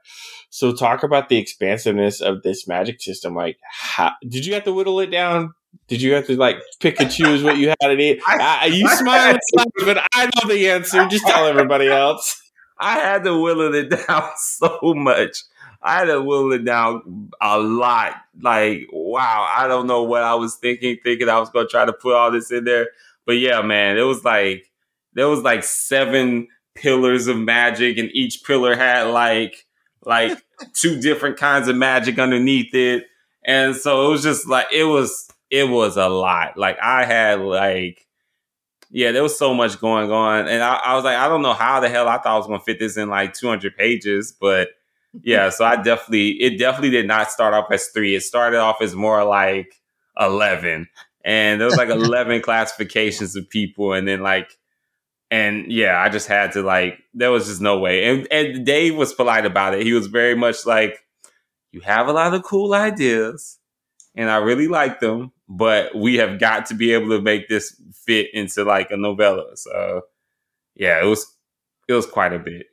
So, 0.50 0.73
talk 0.73 1.03
about 1.03 1.29
the 1.29 1.38
expansiveness 1.38 2.19
of 2.19 2.41
this 2.41 2.67
magic 2.67 3.00
system. 3.00 3.35
Like, 3.35 3.57
how 3.71 4.13
did 4.27 4.47
you 4.47 4.55
have 4.55 4.63
to 4.63 4.73
whittle 4.73 5.00
it 5.00 5.12
down 5.12 5.53
did 5.88 6.01
you 6.01 6.13
have 6.13 6.27
to 6.27 6.38
like 6.38 6.57
pick 6.79 7.00
and 7.00 7.12
choose 7.12 7.43
what 7.43 7.57
you 7.57 7.69
had 7.69 7.77
to 7.81 7.97
eat? 7.97 8.21
I, 8.27 8.67
you 8.67 8.88
smile, 8.89 9.38
but 9.85 9.97
I 10.13 10.25
know 10.25 10.47
the 10.47 10.69
answer. 10.69 11.05
Just 11.07 11.25
tell 11.25 11.47
everybody 11.47 11.88
else. 11.88 12.39
I 12.79 12.95
had 12.95 13.23
to 13.23 13.39
whittle 13.39 13.73
it 13.73 13.89
down 13.89 14.29
so 14.38 14.79
much. 14.83 15.38
I 15.83 15.99
had 15.99 16.05
to 16.05 16.21
whittle 16.21 16.53
it 16.53 16.63
down 16.63 17.31
a 17.41 17.59
lot. 17.59 18.13
Like, 18.39 18.87
wow, 18.91 19.47
I 19.49 19.67
don't 19.67 19.85
know 19.87 20.03
what 20.03 20.23
I 20.23 20.33
was 20.35 20.55
thinking, 20.55 20.97
thinking 21.03 21.29
I 21.29 21.39
was 21.39 21.49
gonna 21.49 21.67
try 21.67 21.85
to 21.85 21.93
put 21.93 22.15
all 22.15 22.31
this 22.31 22.51
in 22.51 22.63
there. 22.63 22.89
But 23.25 23.33
yeah, 23.33 23.61
man, 23.61 23.97
it 23.97 24.03
was 24.03 24.23
like 24.23 24.71
there 25.13 25.27
was 25.27 25.41
like 25.41 25.63
seven 25.63 26.47
pillars 26.75 27.27
of 27.27 27.37
magic, 27.37 27.97
and 27.97 28.09
each 28.13 28.43
pillar 28.43 28.75
had 28.75 29.03
like 29.07 29.65
like 30.05 30.41
two 30.73 30.99
different 31.01 31.37
kinds 31.37 31.67
of 31.67 31.75
magic 31.75 32.17
underneath 32.17 32.73
it. 32.73 33.05
And 33.45 33.75
so 33.75 34.07
it 34.07 34.09
was 34.09 34.23
just 34.23 34.47
like 34.47 34.67
it 34.71 34.85
was 34.85 35.29
it 35.51 35.69
was 35.69 35.97
a 35.97 36.07
lot. 36.07 36.57
Like 36.57 36.77
I 36.81 37.05
had 37.05 37.41
like 37.41 38.07
yeah, 38.95 39.11
there 39.11 39.23
was 39.23 39.37
so 39.37 39.55
much 39.55 39.79
going 39.79 40.11
on, 40.11 40.47
and 40.47 40.61
I, 40.61 40.75
I, 40.75 40.93
was 40.93 41.03
like, 41.03 41.17
I 41.17 41.27
don't 41.27 41.41
know 41.41 41.53
how 41.53 41.79
the 41.79 41.89
hell 41.89 42.07
I 42.07 42.19
thought 42.19 42.35
I 42.35 42.37
was 42.37 42.45
going 42.45 42.59
to 42.59 42.63
fit 42.63 42.77
this 42.77 42.95
in 42.95 43.09
like 43.09 43.33
200 43.33 43.75
pages, 43.75 44.31
but 44.31 44.69
yeah, 45.22 45.50
so 45.50 45.65
I 45.65 45.75
definitely, 45.75 46.32
it 46.41 46.58
definitely 46.58 46.89
did 46.89 47.08
not 47.08 47.32
start 47.32 47.53
off 47.53 47.72
as 47.72 47.88
three. 47.89 48.15
It 48.15 48.22
started 48.22 48.60
off 48.60 48.82
as 48.82 48.96
more 48.96 49.24
like 49.24 49.82
11, 50.20 50.88
and 51.24 51.62
there 51.62 51.67
was 51.67 51.77
like 51.77 51.89
11 51.89 52.41
classifications 52.41 53.36
of 53.36 53.50
people, 53.50 53.93
and 53.93 54.08
then 54.08 54.22
like, 54.22 54.58
and 55.29 55.72
yeah, 55.72 56.00
I 56.00 56.10
just 56.10 56.27
had 56.27 56.51
to 56.53 56.62
like, 56.62 57.00
there 57.13 57.32
was 57.32 57.48
just 57.48 57.62
no 57.62 57.79
way, 57.79 58.05
and 58.05 58.27
and 58.32 58.65
Dave 58.65 58.96
was 58.96 59.13
polite 59.13 59.46
about 59.46 59.75
it. 59.75 59.86
He 59.86 59.93
was 59.93 60.08
very 60.08 60.36
much 60.36 60.65
like, 60.65 61.00
you 61.72 61.82
have 61.82 62.08
a 62.08 62.13
lot 62.13 62.34
of 62.34 62.43
cool 62.43 62.74
ideas, 62.74 63.60
and 64.15 64.29
I 64.29 64.38
really 64.38 64.67
like 64.67 65.00
them, 65.00 65.32
but 65.48 65.96
we 65.96 66.15
have 66.15 66.39
got 66.39 66.67
to 66.67 66.75
be 66.75 66.93
able 66.93 67.10
to 67.10 67.22
make 67.22 67.48
this 67.50 67.79
fit 67.93 68.34
into 68.34 68.63
like 68.63 68.91
a 68.91 68.98
novella. 68.98 69.55
So 69.55 70.01
yeah, 70.75 71.01
it 71.01 71.05
was 71.05 71.36
it 71.88 71.93
was 71.93 72.05
quite 72.05 72.34
a 72.34 72.39
bit. 72.39 72.67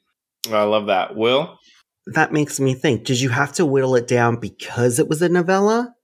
I 0.50 0.62
love 0.62 0.86
that. 0.86 1.16
Wil? 1.16 1.58
That 2.06 2.32
makes 2.32 2.58
me 2.58 2.74
think 2.74 3.04
did 3.04 3.20
you 3.20 3.28
have 3.28 3.52
to 3.54 3.66
whittle 3.66 3.96
it 3.96 4.06
down 4.06 4.36
because 4.36 4.98
it 4.98 5.08
was 5.08 5.22
a 5.22 5.28
novella? 5.28 5.94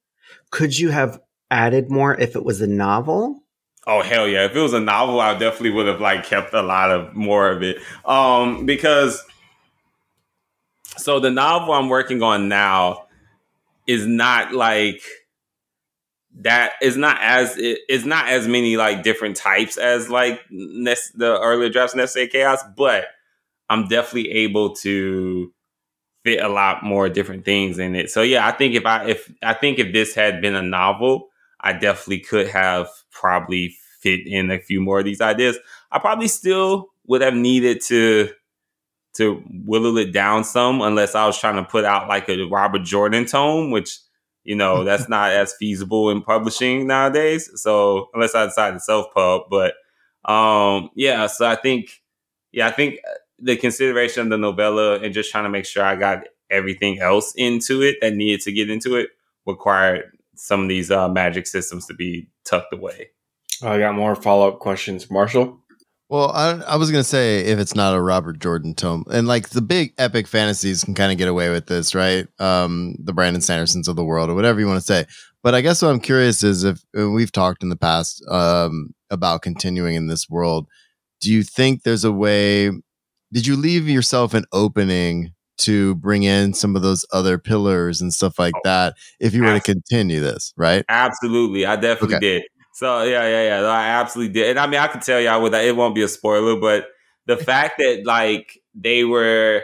Could 0.51 0.79
you 0.79 0.91
have 0.91 1.21
added 1.51 1.91
more 1.91 2.15
if 2.15 2.37
it 2.37 2.45
was 2.45 2.61
a 2.61 2.67
novel? 2.67 3.43
Oh 3.87 4.03
hell 4.03 4.27
yeah! 4.27 4.47
If 4.47 4.57
it 4.57 4.61
was 4.61 4.73
a 4.73 4.81
novel, 4.81 5.21
I 5.21 5.33
definitely 5.39 5.71
would 5.71 5.87
have 5.87 6.01
like 6.01 6.25
kept 6.25 6.53
a 6.53 6.63
lot 6.63 6.91
of 6.91 7.15
more 7.15 7.51
of 7.51 7.63
it. 7.63 7.79
Um, 8.05 8.67
because 8.67 9.23
so 10.97 11.21
the 11.21 11.31
novel 11.31 11.73
I'm 11.73 11.89
working 11.89 12.23
on 12.23 12.49
now 12.49 13.07
is 13.87 14.07
not 14.07 14.53
like 14.53 15.03
that 16.41 16.73
is 16.83 16.97
not 16.97 17.19
as 17.21 17.57
it, 17.57 17.81
it's 17.89 18.05
not 18.05 18.29
as 18.29 18.49
many 18.49 18.77
like 18.77 19.03
different 19.03 19.37
types 19.37 19.77
as 19.79 20.11
like 20.11 20.41
the 20.51 21.39
earlier 21.41 21.71
drafts 21.71 21.95
necessary 21.95 22.29
chaos, 22.29 22.63
but 22.77 23.07
I'm 23.69 23.89
definitely 23.89 24.31
able 24.33 24.75
to 24.77 25.53
fit 26.27 26.43
a 26.43 26.49
lot 26.49 26.83
more 26.83 27.09
different 27.09 27.45
things 27.45 27.79
in 27.79 27.95
it. 27.95 28.11
So 28.11 28.21
yeah, 28.21 28.49
I 28.49 28.51
think 28.51 28.75
if 28.75 28.85
I 28.85 29.07
if 29.07 29.33
I 29.45 29.55
think 29.55 29.79
if 29.79 29.93
this 29.93 30.13
had 30.13 30.41
been 30.41 30.57
a 30.57 30.63
novel, 30.63 31.29
I 31.61 31.73
definitely 31.73 32.19
could 32.19 32.49
have 32.49 32.89
probably 33.13 33.77
fit 34.01 34.27
in 34.27 34.51
a 34.51 34.59
few 34.59 34.81
more 34.81 34.99
of 34.99 35.05
these 35.05 35.21
ideas. 35.21 35.57
I 35.93 36.01
probably 36.01 36.27
still 36.27 36.89
would 37.07 37.23
have 37.23 37.35
needed 37.35 37.81
to 37.83 38.31
to 39.15 39.37
whittle 39.65 39.97
it 39.99 40.13
down 40.13 40.43
some 40.43 40.83
unless 40.83 41.15
I 41.15 41.27
was 41.27 41.39
trying 41.39 41.63
to 41.63 41.71
put 41.71 41.85
out 41.85 42.09
like 42.09 42.29
a 42.29 42.43
Robert 42.43 42.83
Jordan 42.83 43.25
tome, 43.25 43.71
which 43.71 43.97
you 44.43 44.57
know 44.57 44.83
that's 44.89 45.09
not 45.09 45.31
as 45.31 45.55
feasible 45.55 46.11
in 46.11 46.23
publishing 46.23 46.89
nowadays. 46.89 47.49
So 47.55 48.09
unless 48.15 48.35
I 48.35 48.47
decide 48.47 48.73
to 48.73 48.81
self 48.81 49.07
pub, 49.15 49.43
but 49.49 49.75
um, 50.25 50.91
yeah. 50.97 51.29
So 51.29 51.47
I 51.47 51.55
think 51.55 52.03
yeah, 52.51 52.67
I 52.67 52.73
think 52.73 52.99
the 53.39 53.57
consideration 53.57 54.23
of 54.23 54.31
the 54.31 54.39
novella 54.39 54.99
and 55.01 55.13
just 55.13 55.31
trying 55.31 55.45
to 55.45 55.51
make 55.51 55.67
sure 55.67 55.85
I 55.85 55.97
got 55.97 56.25
everything 56.51 57.01
else 57.01 57.33
into 57.37 57.83
it 57.83 57.97
that 58.01 58.15
needed 58.15 58.41
to 58.43 58.53
get 58.53 58.71
into 58.71 58.97
it 58.97 59.11
required 59.47 60.05
some 60.37 60.63
of 60.63 60.69
these 60.69 60.91
uh, 60.91 61.09
magic 61.09 61.47
systems 61.47 61.87
to 61.87 61.95
be 61.95 62.29
tucked 62.45 62.73
away. 62.73 63.09
I 63.63 63.79
got 63.79 63.95
more 63.95 64.15
follow 64.15 64.49
up 64.49 64.59
questions, 64.59 65.11
Marshall. 65.11 65.61
Well, 66.09 66.31
I, 66.31 66.53
I 66.69 66.77
was 66.77 66.91
gonna 66.91 67.03
say 67.03 67.41
if 67.41 67.59
it's 67.59 67.75
not 67.75 67.97
a 67.97 68.01
Robert 68.01 68.39
Jordan 68.39 68.75
tome, 68.75 69.05
and 69.11 69.27
like 69.27 69.49
the 69.49 69.63
big 69.63 69.93
epic 69.99 70.29
fantasies 70.29 70.85
can 70.85 70.95
kind 70.95 71.11
of 71.11 71.19
get 71.19 71.27
away 71.27 71.51
with 71.51 71.67
this, 71.67 71.97
right? 71.97 72.29
Um, 72.39 72.95
the 73.01 73.13
Brandon 73.13 73.43
Sandersons 73.43 73.89
of 73.89 73.97
the 73.97 74.05
world, 74.05 74.31
or 74.31 74.35
whatever 74.35 74.61
you 74.61 74.69
want 74.69 74.79
to 74.79 74.87
say. 74.87 75.07
But 75.43 75.55
I 75.55 75.63
guess 75.63 75.83
what 75.83 75.89
I'm 75.89 76.01
curious 76.01 76.45
is 76.45 76.63
if 76.63 76.81
we've 76.93 77.33
talked 77.33 77.65
in 77.65 77.71
the 77.71 77.77
past 77.77 78.25
um, 78.29 78.95
about 79.11 79.43
continuing 79.43 79.97
in 79.97 80.07
this 80.07 80.29
world, 80.31 80.69
do 81.21 81.33
you 81.33 81.43
think 81.43 81.83
there's 81.83 82.05
a 82.05 82.13
way? 82.13 82.71
Did 83.33 83.47
you 83.47 83.57
leave 83.57 83.89
yourself 83.89 84.35
an 84.35 84.45
opening 84.53 85.33
to 85.59 85.95
bring 85.97 86.23
in 86.23 86.53
some 86.53 86.77
of 86.77 86.83
those 86.83 87.05
other 87.13 87.39
pillars 87.39 88.01
and 88.01 88.13
stuff 88.13 88.39
like 88.39 88.55
oh, 88.57 88.61
that 88.65 88.95
if 89.21 89.35
you 89.35 89.43
were 89.43 89.49
absolutely. 89.49 89.75
to 89.75 89.89
continue 89.89 90.21
this, 90.21 90.53
right? 90.57 90.85
Absolutely, 90.89 91.65
I 91.67 91.77
definitely 91.77 92.17
okay. 92.17 92.39
did. 92.41 92.43
So 92.75 93.05
yeah, 93.05 93.27
yeah, 93.27 93.61
yeah. 93.61 93.67
I 93.67 93.87
absolutely 93.89 94.35
did. 94.35 94.51
And 94.51 94.59
I 94.59 94.67
mean, 94.67 94.81
I 94.81 94.89
can 94.89 95.01
tell 95.01 95.21
y'all 95.21 95.43
with 95.43 95.55
it 95.55 95.77
won't 95.77 95.95
be 95.95 96.03
a 96.03 96.09
spoiler, 96.09 96.61
but 96.61 96.89
the 97.27 97.37
fact 97.45 97.79
that 97.79 98.03
like 98.05 98.61
they 98.75 99.05
were 99.05 99.63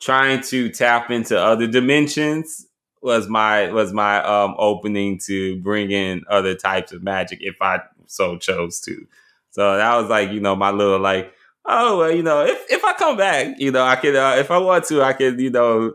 trying 0.00 0.40
to 0.42 0.68
tap 0.70 1.10
into 1.10 1.38
other 1.38 1.66
dimensions 1.66 2.66
was 3.02 3.28
my 3.28 3.70
was 3.72 3.92
my 3.92 4.22
um 4.22 4.54
opening 4.56 5.18
to 5.26 5.60
bring 5.62 5.90
in 5.90 6.22
other 6.30 6.54
types 6.54 6.92
of 6.92 7.02
magic 7.02 7.38
if 7.42 7.56
I 7.60 7.80
so 8.06 8.38
chose 8.38 8.80
to. 8.80 9.06
So 9.50 9.76
that 9.76 9.96
was 9.96 10.08
like, 10.08 10.30
you 10.30 10.40
know, 10.40 10.56
my 10.56 10.70
little 10.70 10.98
like, 10.98 11.32
oh 11.66 11.98
well, 11.98 12.10
you 12.10 12.22
know, 12.22 12.44
if 12.44 12.58
if 12.70 12.84
I 12.84 12.92
come 12.94 13.16
back, 13.16 13.56
you 13.58 13.70
know, 13.70 13.84
I 13.84 13.96
could 13.96 14.16
uh, 14.16 14.36
if 14.38 14.50
I 14.50 14.58
want 14.58 14.84
to, 14.86 15.02
I 15.02 15.12
could, 15.12 15.40
you 15.40 15.50
know, 15.50 15.94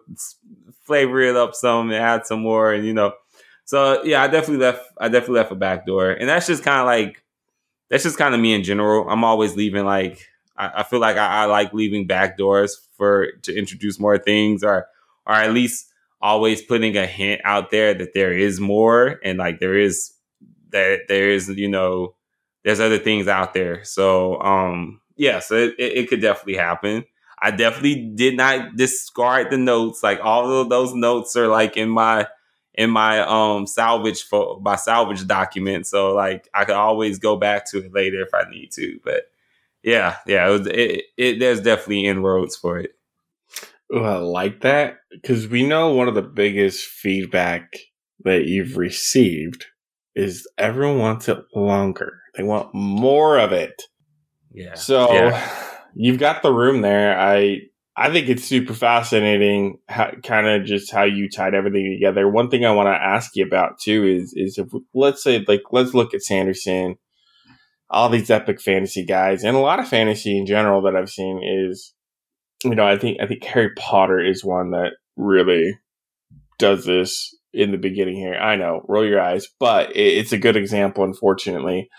flavor 0.85 1.21
it 1.21 1.35
up 1.35 1.53
some 1.55 1.91
and 1.91 2.03
add 2.03 2.25
some 2.25 2.41
more 2.41 2.73
and 2.73 2.85
you 2.85 2.93
know, 2.93 3.13
so 3.69 4.03
yeah, 4.03 4.23
I 4.23 4.27
definitely 4.27 4.65
left. 4.65 4.83
I 4.97 5.09
definitely 5.09 5.35
left 5.35 5.51
a 5.51 5.55
back 5.55 5.85
door, 5.85 6.09
and 6.09 6.27
that's 6.27 6.47
just 6.47 6.63
kind 6.63 6.79
of 6.79 6.87
like 6.87 7.23
that's 7.91 8.01
just 8.01 8.17
kind 8.17 8.33
of 8.33 8.41
me 8.41 8.55
in 8.55 8.63
general. 8.63 9.07
I'm 9.07 9.23
always 9.23 9.55
leaving 9.55 9.85
like 9.85 10.25
I, 10.57 10.71
I 10.77 10.83
feel 10.83 10.99
like 10.99 11.17
I, 11.17 11.43
I, 11.43 11.45
like 11.45 11.71
leaving 11.71 12.07
back 12.07 12.35
doors 12.35 12.87
for 12.97 13.27
to 13.43 13.55
introduce 13.55 13.99
more 13.99 14.17
things, 14.17 14.63
or 14.63 14.87
or 15.27 15.35
at 15.35 15.53
least 15.53 15.85
always 16.19 16.63
putting 16.63 16.97
a 16.97 17.05
hint 17.05 17.41
out 17.45 17.69
there 17.69 17.93
that 17.93 18.15
there 18.15 18.33
is 18.33 18.59
more, 18.59 19.19
and 19.23 19.37
like 19.37 19.59
there 19.59 19.77
is 19.77 20.13
that 20.71 21.01
there 21.07 21.29
is 21.29 21.49
you 21.49 21.69
know 21.69 22.15
there's 22.63 22.79
other 22.79 22.97
things 22.97 23.27
out 23.27 23.53
there. 23.53 23.83
So 23.83 24.41
um 24.41 24.99
yeah, 25.19 25.39
so 25.39 25.55
it, 25.55 25.75
it, 25.77 25.97
it 25.97 26.09
could 26.09 26.21
definitely 26.21 26.55
happen. 26.55 27.03
I 27.41 27.51
definitely 27.51 28.11
did 28.15 28.37
not 28.37 28.77
discard 28.77 29.51
the 29.51 29.57
notes. 29.57 30.01
Like 30.01 30.19
all 30.23 30.49
of 30.51 30.69
those 30.69 30.93
notes 30.93 31.35
are 31.35 31.47
like 31.49 31.77
in 31.77 31.89
my 31.89 32.27
in 32.73 32.89
my 32.89 33.19
um 33.19 33.67
salvage 33.67 34.23
for 34.23 34.59
my 34.61 34.77
salvage 34.77 35.27
document. 35.27 35.87
So 35.87 36.15
like 36.15 36.47
I 36.53 36.63
could 36.63 36.75
always 36.75 37.19
go 37.19 37.35
back 37.35 37.69
to 37.71 37.79
it 37.79 37.93
later 37.93 38.21
if 38.21 38.33
I 38.33 38.49
need 38.49 38.71
to. 38.73 38.99
But 39.03 39.23
yeah, 39.83 40.17
yeah, 40.25 40.47
it, 40.47 40.51
was, 40.51 40.67
it, 40.67 41.03
it 41.17 41.39
there's 41.39 41.61
definitely 41.61 42.05
inroads 42.05 42.55
for 42.55 42.79
it. 42.79 42.91
Ooh, 43.93 44.03
I 44.03 44.17
like 44.17 44.61
that 44.61 44.99
because 45.11 45.47
we 45.47 45.65
know 45.65 45.93
one 45.93 46.07
of 46.07 46.15
the 46.15 46.21
biggest 46.21 46.85
feedback 46.85 47.73
that 48.23 48.45
you've 48.45 48.77
received 48.77 49.65
is 50.15 50.47
everyone 50.57 50.99
wants 50.99 51.27
it 51.27 51.39
longer. 51.53 52.21
They 52.35 52.43
want 52.43 52.73
more 52.73 53.37
of 53.37 53.51
it. 53.51 53.83
Yeah. 54.51 54.75
So 54.75 55.13
yeah. 55.13 55.49
you've 55.95 56.19
got 56.19 56.41
the 56.41 56.53
room 56.53 56.81
there. 56.81 57.19
I 57.19 57.61
I 57.95 58.09
think 58.09 58.29
it's 58.29 58.45
super 58.45 58.73
fascinating, 58.73 59.77
kind 59.89 60.47
of 60.47 60.65
just 60.65 60.89
how 60.89 61.03
you 61.03 61.29
tied 61.29 61.53
everything 61.53 61.93
together. 61.93 62.29
One 62.29 62.49
thing 62.49 62.65
I 62.65 62.71
want 62.71 62.87
to 62.87 62.91
ask 62.91 63.35
you 63.35 63.45
about 63.45 63.77
too 63.77 64.05
is 64.05 64.33
is 64.35 64.57
if 64.57 64.67
let's 64.93 65.21
say 65.21 65.43
like 65.47 65.63
let's 65.71 65.93
look 65.93 66.13
at 66.13 66.23
Sanderson, 66.23 66.95
all 67.89 68.07
these 68.07 68.29
epic 68.29 68.61
fantasy 68.61 69.05
guys, 69.05 69.43
and 69.43 69.57
a 69.57 69.59
lot 69.59 69.79
of 69.79 69.87
fantasy 69.87 70.37
in 70.37 70.45
general 70.45 70.81
that 70.83 70.95
I've 70.95 71.09
seen 71.09 71.41
is, 71.43 71.93
you 72.63 72.73
know, 72.73 72.87
I 72.87 72.97
think 72.97 73.19
I 73.21 73.27
think 73.27 73.43
Harry 73.43 73.71
Potter 73.77 74.19
is 74.19 74.45
one 74.45 74.71
that 74.71 74.93
really 75.17 75.77
does 76.57 76.85
this 76.85 77.35
in 77.53 77.71
the 77.71 77.77
beginning 77.77 78.15
here. 78.15 78.35
I 78.35 78.55
know, 78.55 78.85
roll 78.87 79.05
your 79.05 79.19
eyes, 79.19 79.47
but 79.59 79.95
it's 79.95 80.31
a 80.31 80.37
good 80.37 80.55
example, 80.55 81.03
unfortunately. 81.03 81.89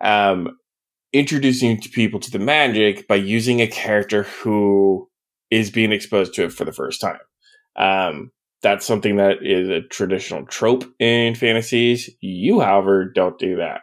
Um, 0.00 0.56
introducing 1.12 1.80
people 1.80 2.20
to 2.20 2.30
the 2.30 2.38
magic 2.38 3.08
by 3.08 3.16
using 3.16 3.60
a 3.60 3.66
character 3.66 4.22
who 4.22 5.08
is 5.50 5.70
being 5.70 5.92
exposed 5.92 6.34
to 6.34 6.44
it 6.44 6.52
for 6.52 6.64
the 6.64 6.72
first 6.72 7.00
time. 7.00 7.18
Um, 7.76 8.30
that's 8.62 8.86
something 8.86 9.16
that 9.16 9.38
is 9.42 9.68
a 9.68 9.80
traditional 9.80 10.44
trope 10.46 10.84
in 10.98 11.34
fantasies. 11.34 12.10
You, 12.20 12.60
however, 12.60 13.06
don't 13.06 13.38
do 13.38 13.56
that. 13.56 13.82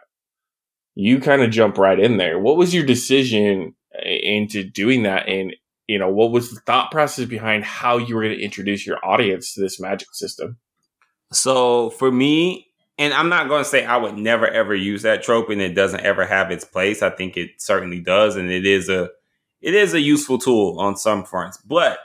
You 0.94 1.20
kind 1.20 1.42
of 1.42 1.50
jump 1.50 1.78
right 1.78 1.98
in 1.98 2.16
there. 2.16 2.38
What 2.38 2.56
was 2.56 2.72
your 2.72 2.84
decision 2.84 3.74
into 4.04 4.64
doing 4.64 5.02
that? 5.02 5.28
And, 5.28 5.54
you 5.86 5.98
know, 5.98 6.08
what 6.10 6.30
was 6.30 6.50
the 6.50 6.60
thought 6.60 6.90
process 6.90 7.26
behind 7.26 7.64
how 7.64 7.98
you 7.98 8.14
were 8.14 8.22
going 8.22 8.36
to 8.36 8.44
introduce 8.44 8.86
your 8.86 9.04
audience 9.04 9.54
to 9.54 9.60
this 9.60 9.80
magic 9.80 10.08
system? 10.12 10.58
So 11.32 11.90
for 11.90 12.10
me, 12.10 12.67
and 12.98 13.14
I'm 13.14 13.28
not 13.28 13.48
going 13.48 13.62
to 13.62 13.68
say 13.68 13.84
I 13.84 13.96
would 13.96 14.16
never 14.18 14.46
ever 14.48 14.74
use 14.74 15.02
that 15.02 15.22
trope 15.22 15.50
and 15.50 15.60
it 15.60 15.74
doesn't 15.74 16.00
ever 16.00 16.26
have 16.26 16.50
its 16.50 16.64
place. 16.64 17.02
I 17.02 17.10
think 17.10 17.36
it 17.36 17.60
certainly 17.60 18.00
does. 18.00 18.36
And 18.36 18.50
it 18.50 18.66
is 18.66 18.88
a, 18.88 19.08
it 19.60 19.74
is 19.74 19.94
a 19.94 20.00
useful 20.00 20.38
tool 20.38 20.78
on 20.80 20.96
some 20.96 21.24
fronts, 21.24 21.58
but 21.58 21.98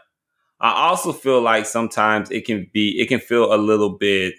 I 0.60 0.72
also 0.88 1.12
feel 1.12 1.42
like 1.42 1.66
sometimes 1.66 2.32
it 2.32 2.46
can 2.46 2.70
be, 2.74 3.00
it 3.02 3.08
can 3.08 3.20
feel 3.20 3.54
a 3.54 3.58
little 3.58 3.98
bit, 3.98 4.36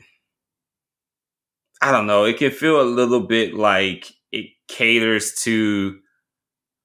I 1.83 1.91
don't 1.93 2.07
know, 2.07 2.25
it 2.25 2.39
can 2.39 2.51
feel 2.51 2.81
a 2.81 2.83
little 2.83 3.21
bit 3.21 3.55
like 3.55 4.13
it 4.33 4.47
caters 4.69 5.35
to 5.43 5.99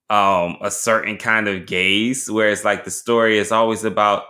um 0.09 0.57
a 0.61 0.71
certain 0.71 1.17
kind 1.17 1.47
of 1.47 1.67
gaze 1.67 2.29
where 2.29 2.49
it's 2.49 2.65
like 2.65 2.83
the 2.83 2.91
story 2.91 3.37
is 3.37 3.51
always 3.51 3.83
about 3.83 4.23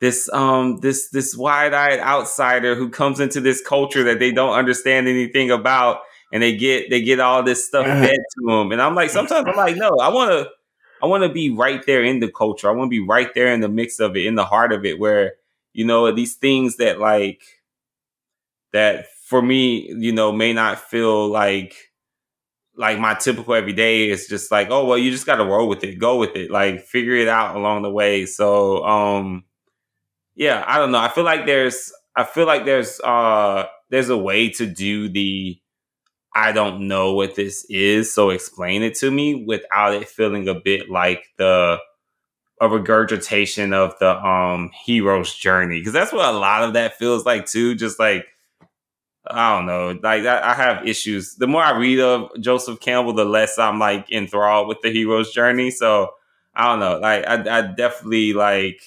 this 0.00 0.28
um 0.32 0.78
this 0.80 1.10
this 1.10 1.36
wide-eyed 1.36 2.00
outsider 2.00 2.74
who 2.74 2.88
comes 2.88 3.20
into 3.20 3.40
this 3.40 3.60
culture 3.66 4.04
that 4.04 4.18
they 4.18 4.32
don't 4.32 4.54
understand 4.54 5.08
anything 5.08 5.50
about 5.50 6.00
and 6.32 6.42
they 6.42 6.56
get 6.56 6.90
they 6.90 7.02
get 7.02 7.20
all 7.20 7.42
this 7.42 7.66
stuff 7.66 7.86
fed 7.86 8.16
to 8.16 8.46
them 8.46 8.72
and 8.72 8.80
i'm 8.80 8.94
like 8.94 9.10
sometimes 9.10 9.46
i'm 9.48 9.56
like 9.56 9.76
no 9.76 9.96
i 10.00 10.08
want 10.08 10.30
to 10.30 10.48
I 11.02 11.06
want 11.06 11.22
to 11.22 11.28
be 11.28 11.50
right 11.50 11.84
there 11.86 12.02
in 12.02 12.20
the 12.20 12.30
culture. 12.30 12.68
I 12.68 12.72
want 12.72 12.88
to 12.88 12.90
be 12.90 13.06
right 13.06 13.32
there 13.34 13.52
in 13.52 13.60
the 13.60 13.68
mix 13.68 14.00
of 14.00 14.16
it, 14.16 14.26
in 14.26 14.34
the 14.34 14.44
heart 14.44 14.72
of 14.72 14.84
it, 14.84 14.98
where 14.98 15.34
you 15.72 15.84
know 15.84 16.10
these 16.12 16.34
things 16.34 16.76
that 16.76 16.98
like 16.98 17.42
that 18.72 19.06
for 19.26 19.40
me, 19.42 19.92
you 19.98 20.12
know, 20.12 20.32
may 20.32 20.52
not 20.52 20.78
feel 20.78 21.28
like 21.28 21.74
like 22.76 22.98
my 22.98 23.14
typical 23.14 23.54
everyday 23.54 24.08
is 24.08 24.28
just 24.28 24.50
like, 24.50 24.68
oh 24.70 24.84
well, 24.86 24.98
you 24.98 25.10
just 25.10 25.26
got 25.26 25.36
to 25.36 25.44
roll 25.44 25.68
with 25.68 25.82
it, 25.84 25.98
go 25.98 26.16
with 26.16 26.36
it, 26.36 26.50
like 26.50 26.80
figure 26.82 27.14
it 27.14 27.28
out 27.28 27.56
along 27.56 27.82
the 27.82 27.90
way. 27.90 28.26
So, 28.26 28.84
um, 28.84 29.44
yeah, 30.38 30.64
I 30.66 30.78
don't 30.78 30.92
know. 30.92 30.98
I 30.98 31.08
feel 31.08 31.24
like 31.24 31.44
there's, 31.44 31.92
I 32.16 32.24
feel 32.24 32.46
like 32.46 32.64
there's, 32.64 33.00
uh, 33.00 33.66
there's 33.90 34.08
a 34.08 34.16
way 34.16 34.48
to 34.50 34.66
do 34.66 35.08
the 35.08 35.60
I 36.34 36.52
don't 36.52 36.86
know 36.86 37.14
what 37.14 37.34
this 37.34 37.66
is, 37.68 38.12
so 38.14 38.30
explain 38.30 38.82
it 38.82 38.94
to 38.98 39.10
me 39.10 39.44
without 39.44 39.94
it 39.94 40.08
feeling 40.08 40.46
a 40.48 40.54
bit 40.54 40.88
like 40.88 41.24
the 41.36 41.78
a 42.60 42.68
regurgitation 42.68 43.72
of 43.72 43.94
the 43.98 44.24
um 44.24 44.70
hero's 44.84 45.34
journey 45.34 45.80
because 45.80 45.92
that's 45.92 46.12
what 46.12 46.32
a 46.32 46.36
lot 46.36 46.64
of 46.64 46.74
that 46.74 46.96
feels 46.96 47.24
like 47.24 47.46
too. 47.46 47.74
Just 47.74 47.98
like 47.98 48.26
I 49.26 49.56
don't 49.56 49.66
know, 49.66 49.98
like 50.02 50.24
I, 50.24 50.52
I, 50.52 50.54
have 50.54 50.86
issues. 50.86 51.34
The 51.34 51.46
more 51.46 51.62
I 51.62 51.76
read 51.76 52.00
of 52.00 52.30
Joseph 52.40 52.80
Campbell, 52.80 53.12
the 53.12 53.24
less 53.24 53.58
I'm 53.58 53.78
like 53.78 54.10
enthralled 54.10 54.68
with 54.68 54.80
the 54.82 54.90
hero's 54.90 55.32
journey. 55.32 55.70
So 55.70 56.10
I 56.54 56.70
don't 56.70 56.80
know, 56.80 56.98
like 56.98 57.26
I, 57.26 57.58
I 57.58 57.62
definitely 57.62 58.32
like 58.32 58.80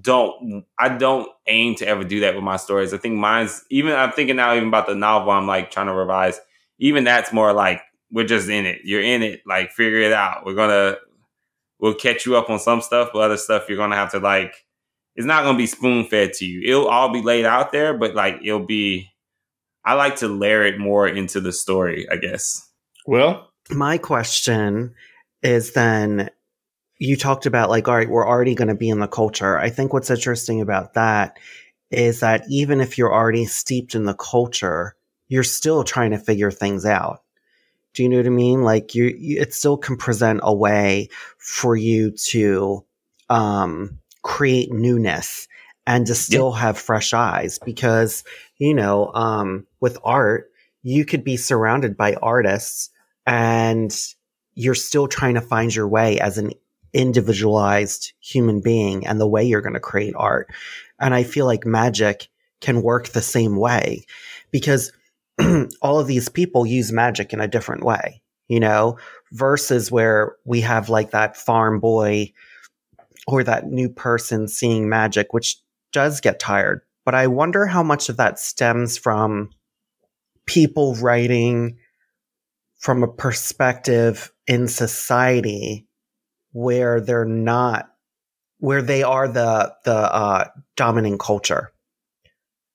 don't 0.00 0.64
I 0.78 0.90
don't 0.90 1.30
aim 1.46 1.74
to 1.76 1.86
ever 1.86 2.04
do 2.04 2.20
that 2.20 2.34
with 2.34 2.44
my 2.44 2.56
stories. 2.56 2.92
I 2.92 2.98
think 2.98 3.14
mine's 3.16 3.64
even 3.70 3.94
I'm 3.94 4.12
thinking 4.12 4.36
now 4.36 4.54
even 4.54 4.68
about 4.68 4.86
the 4.86 4.94
novel 4.94 5.30
I'm 5.30 5.46
like 5.46 5.70
trying 5.70 5.86
to 5.86 5.94
revise. 5.94 6.40
Even 6.78 7.04
that's 7.04 7.32
more 7.32 7.52
like 7.52 7.80
we're 8.10 8.26
just 8.26 8.48
in 8.48 8.66
it. 8.66 8.80
You're 8.84 9.02
in 9.02 9.22
it. 9.22 9.42
Like 9.46 9.72
figure 9.72 10.00
it 10.00 10.12
out. 10.12 10.44
We're 10.44 10.54
gonna 10.54 10.96
we'll 11.78 11.94
catch 11.94 12.26
you 12.26 12.36
up 12.36 12.50
on 12.50 12.58
some 12.58 12.82
stuff, 12.82 13.10
but 13.12 13.20
other 13.20 13.36
stuff 13.36 13.68
you're 13.68 13.78
gonna 13.78 13.96
have 13.96 14.12
to 14.12 14.18
like. 14.18 14.54
It's 15.16 15.26
not 15.26 15.42
gonna 15.42 15.58
be 15.58 15.66
spoon 15.66 16.04
fed 16.04 16.34
to 16.34 16.44
you. 16.44 16.62
It'll 16.64 16.88
all 16.88 17.12
be 17.12 17.22
laid 17.22 17.44
out 17.44 17.72
there, 17.72 17.96
but 17.96 18.14
like 18.14 18.40
it'll 18.44 18.66
be. 18.66 19.10
I 19.84 19.94
like 19.94 20.16
to 20.16 20.28
layer 20.28 20.64
it 20.64 20.78
more 20.78 21.08
into 21.08 21.40
the 21.40 21.52
story. 21.52 22.06
I 22.10 22.16
guess. 22.16 22.68
Well, 23.06 23.50
my 23.70 23.96
question 23.96 24.94
is 25.42 25.72
then 25.72 26.30
you 26.98 27.16
talked 27.16 27.46
about 27.46 27.70
like 27.70 27.88
all 27.88 27.96
right 27.96 28.10
we're 28.10 28.28
already 28.28 28.54
going 28.54 28.68
to 28.68 28.74
be 28.74 28.88
in 28.88 29.00
the 29.00 29.08
culture 29.08 29.58
i 29.58 29.70
think 29.70 29.92
what's 29.92 30.10
interesting 30.10 30.60
about 30.60 30.94
that 30.94 31.38
is 31.90 32.20
that 32.20 32.44
even 32.48 32.80
if 32.80 32.98
you're 32.98 33.12
already 33.12 33.44
steeped 33.44 33.94
in 33.94 34.04
the 34.04 34.14
culture 34.14 34.94
you're 35.28 35.44
still 35.44 35.84
trying 35.84 36.10
to 36.10 36.18
figure 36.18 36.50
things 36.50 36.84
out 36.84 37.22
do 37.94 38.04
you 38.04 38.08
know 38.08 38.18
what 38.18 38.26
I 38.26 38.30
mean? 38.30 38.62
Like 38.62 38.94
you, 38.94 39.06
you 39.06 39.40
it 39.40 39.52
still 39.52 39.76
can 39.76 39.96
present 39.96 40.38
a 40.44 40.54
way 40.54 41.08
for 41.38 41.74
you 41.74 42.12
to 42.12 42.84
um, 43.28 43.98
create 44.22 44.72
newness 44.72 45.48
and 45.86 46.06
to 46.06 46.14
still 46.14 46.52
yeah. 46.54 46.60
have 46.60 46.78
fresh 46.78 47.12
eyes 47.12 47.58
because 47.58 48.22
you 48.58 48.72
know 48.72 49.12
um, 49.14 49.66
with 49.80 49.98
art 50.04 50.52
you 50.84 51.04
could 51.04 51.24
be 51.24 51.36
surrounded 51.36 51.96
by 51.96 52.14
artists 52.14 52.90
and 53.26 53.92
you're 54.54 54.76
still 54.76 55.08
trying 55.08 55.34
to 55.34 55.40
find 55.40 55.74
your 55.74 55.88
way 55.88 56.20
as 56.20 56.38
an 56.38 56.52
individualized 56.92 58.12
human 58.20 58.60
being 58.60 59.06
and 59.06 59.20
the 59.20 59.28
way 59.28 59.44
you're 59.44 59.60
going 59.60 59.74
to 59.74 59.80
create 59.80 60.14
art 60.16 60.48
and 60.98 61.14
i 61.14 61.22
feel 61.22 61.46
like 61.46 61.66
magic 61.66 62.28
can 62.60 62.82
work 62.82 63.08
the 63.08 63.22
same 63.22 63.56
way 63.56 64.04
because 64.50 64.92
all 65.82 66.00
of 66.00 66.06
these 66.06 66.28
people 66.28 66.66
use 66.66 66.92
magic 66.92 67.32
in 67.32 67.40
a 67.40 67.48
different 67.48 67.84
way, 67.84 68.20
you 68.48 68.60
know, 68.60 68.98
versus 69.32 69.90
where 69.90 70.36
we 70.44 70.60
have 70.60 70.88
like 70.88 71.10
that 71.10 71.36
farm 71.36 71.80
boy 71.80 72.32
or 73.26 73.44
that 73.44 73.66
new 73.66 73.88
person 73.88 74.48
seeing 74.48 74.88
magic, 74.88 75.32
which 75.32 75.58
does 75.92 76.20
get 76.20 76.40
tired. 76.40 76.82
But 77.04 77.14
I 77.14 77.26
wonder 77.26 77.66
how 77.66 77.82
much 77.82 78.08
of 78.08 78.16
that 78.16 78.38
stems 78.38 78.98
from 78.98 79.50
people 80.46 80.94
writing 80.96 81.78
from 82.78 83.02
a 83.02 83.08
perspective 83.08 84.32
in 84.46 84.68
society 84.68 85.86
where 86.58 87.00
they're 87.00 87.24
not 87.24 87.90
where 88.58 88.82
they 88.82 89.02
are 89.02 89.28
the 89.28 89.72
the 89.84 89.94
uh, 89.94 90.44
dominant 90.76 91.20
culture 91.20 91.72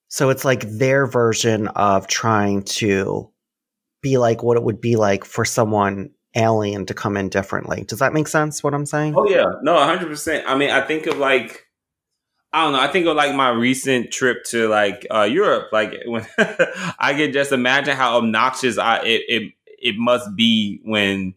so 0.07 0.29
it's 0.29 0.45
like 0.45 0.61
their 0.61 1.07
version 1.07 1.67
of 1.69 2.07
trying 2.07 2.63
to 2.63 3.31
be 4.03 4.17
like 4.19 4.43
what 4.43 4.57
it 4.57 4.63
would 4.63 4.79
be 4.79 4.95
like 4.95 5.25
for 5.25 5.43
someone 5.43 6.11
alien 6.35 6.85
to 6.85 6.93
come 6.93 7.17
in 7.17 7.29
differently. 7.29 7.83
Does 7.87 7.97
that 7.97 8.13
make 8.13 8.27
sense 8.27 8.63
what 8.63 8.75
I'm 8.75 8.85
saying? 8.85 9.15
Oh 9.17 9.27
yeah. 9.27 9.45
No, 9.63 9.73
100%. 9.75 10.43
I 10.45 10.55
mean, 10.55 10.69
I 10.69 10.81
think 10.81 11.07
of 11.07 11.17
like 11.17 11.65
I 12.51 12.63
don't 12.63 12.73
know. 12.73 12.79
I 12.79 12.89
think 12.89 13.07
of 13.07 13.15
like 13.15 13.33
my 13.33 13.49
recent 13.49 14.11
trip 14.11 14.43
to 14.49 14.67
like 14.67 15.07
uh, 15.09 15.23
Europe. 15.23 15.69
Like 15.71 15.93
when 16.05 16.27
I 16.37 17.15
can 17.15 17.33
just 17.33 17.51
imagine 17.51 17.95
how 17.95 18.17
obnoxious 18.17 18.77
I 18.77 18.97
it, 18.99 19.23
it 19.27 19.53
it 19.65 19.95
must 19.97 20.35
be 20.35 20.79
when 20.85 21.33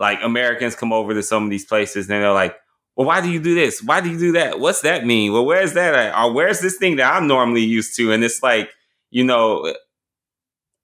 like 0.00 0.18
Americans 0.22 0.74
come 0.74 0.92
over 0.92 1.14
to 1.14 1.22
some 1.22 1.44
of 1.44 1.50
these 1.50 1.66
places 1.66 2.08
and 2.08 2.22
they're 2.22 2.32
like, 2.32 2.56
well, 2.96 3.06
why 3.06 3.20
do 3.20 3.30
you 3.30 3.40
do 3.40 3.54
this? 3.54 3.82
Why 3.82 4.00
do 4.00 4.10
you 4.10 4.18
do 4.18 4.32
that? 4.32 4.58
What's 4.58 4.80
that 4.80 5.06
mean? 5.06 5.32
Well, 5.32 5.46
where's 5.46 5.74
that 5.74 5.94
at? 5.94 6.18
Or 6.18 6.32
where's 6.32 6.60
this 6.60 6.76
thing 6.76 6.96
that 6.96 7.14
I'm 7.14 7.26
normally 7.26 7.64
used 7.64 7.96
to? 7.96 8.10
And 8.10 8.24
it's 8.24 8.42
like, 8.42 8.70
you 9.10 9.24
know, 9.24 9.74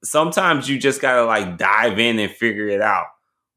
sometimes 0.05 0.69
you 0.69 0.79
just 0.79 1.01
gotta 1.01 1.25
like 1.25 1.59
dive 1.59 1.99
in 1.99 2.19
and 2.19 2.31
figure 2.31 2.69
it 2.69 2.81
out. 2.81 3.07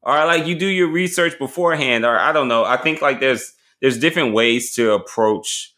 Or 0.02 0.14
like 0.26 0.48
you 0.48 0.58
do 0.58 0.66
your 0.66 0.88
research 0.88 1.38
beforehand, 1.38 2.06
or 2.06 2.18
I 2.18 2.32
don't 2.32 2.48
know. 2.48 2.64
I 2.64 2.78
think 2.78 3.02
like 3.02 3.20
there's 3.20 3.54
there's 3.82 4.00
different 4.00 4.34
ways 4.34 4.74
to 4.76 4.94
approach 4.94 5.74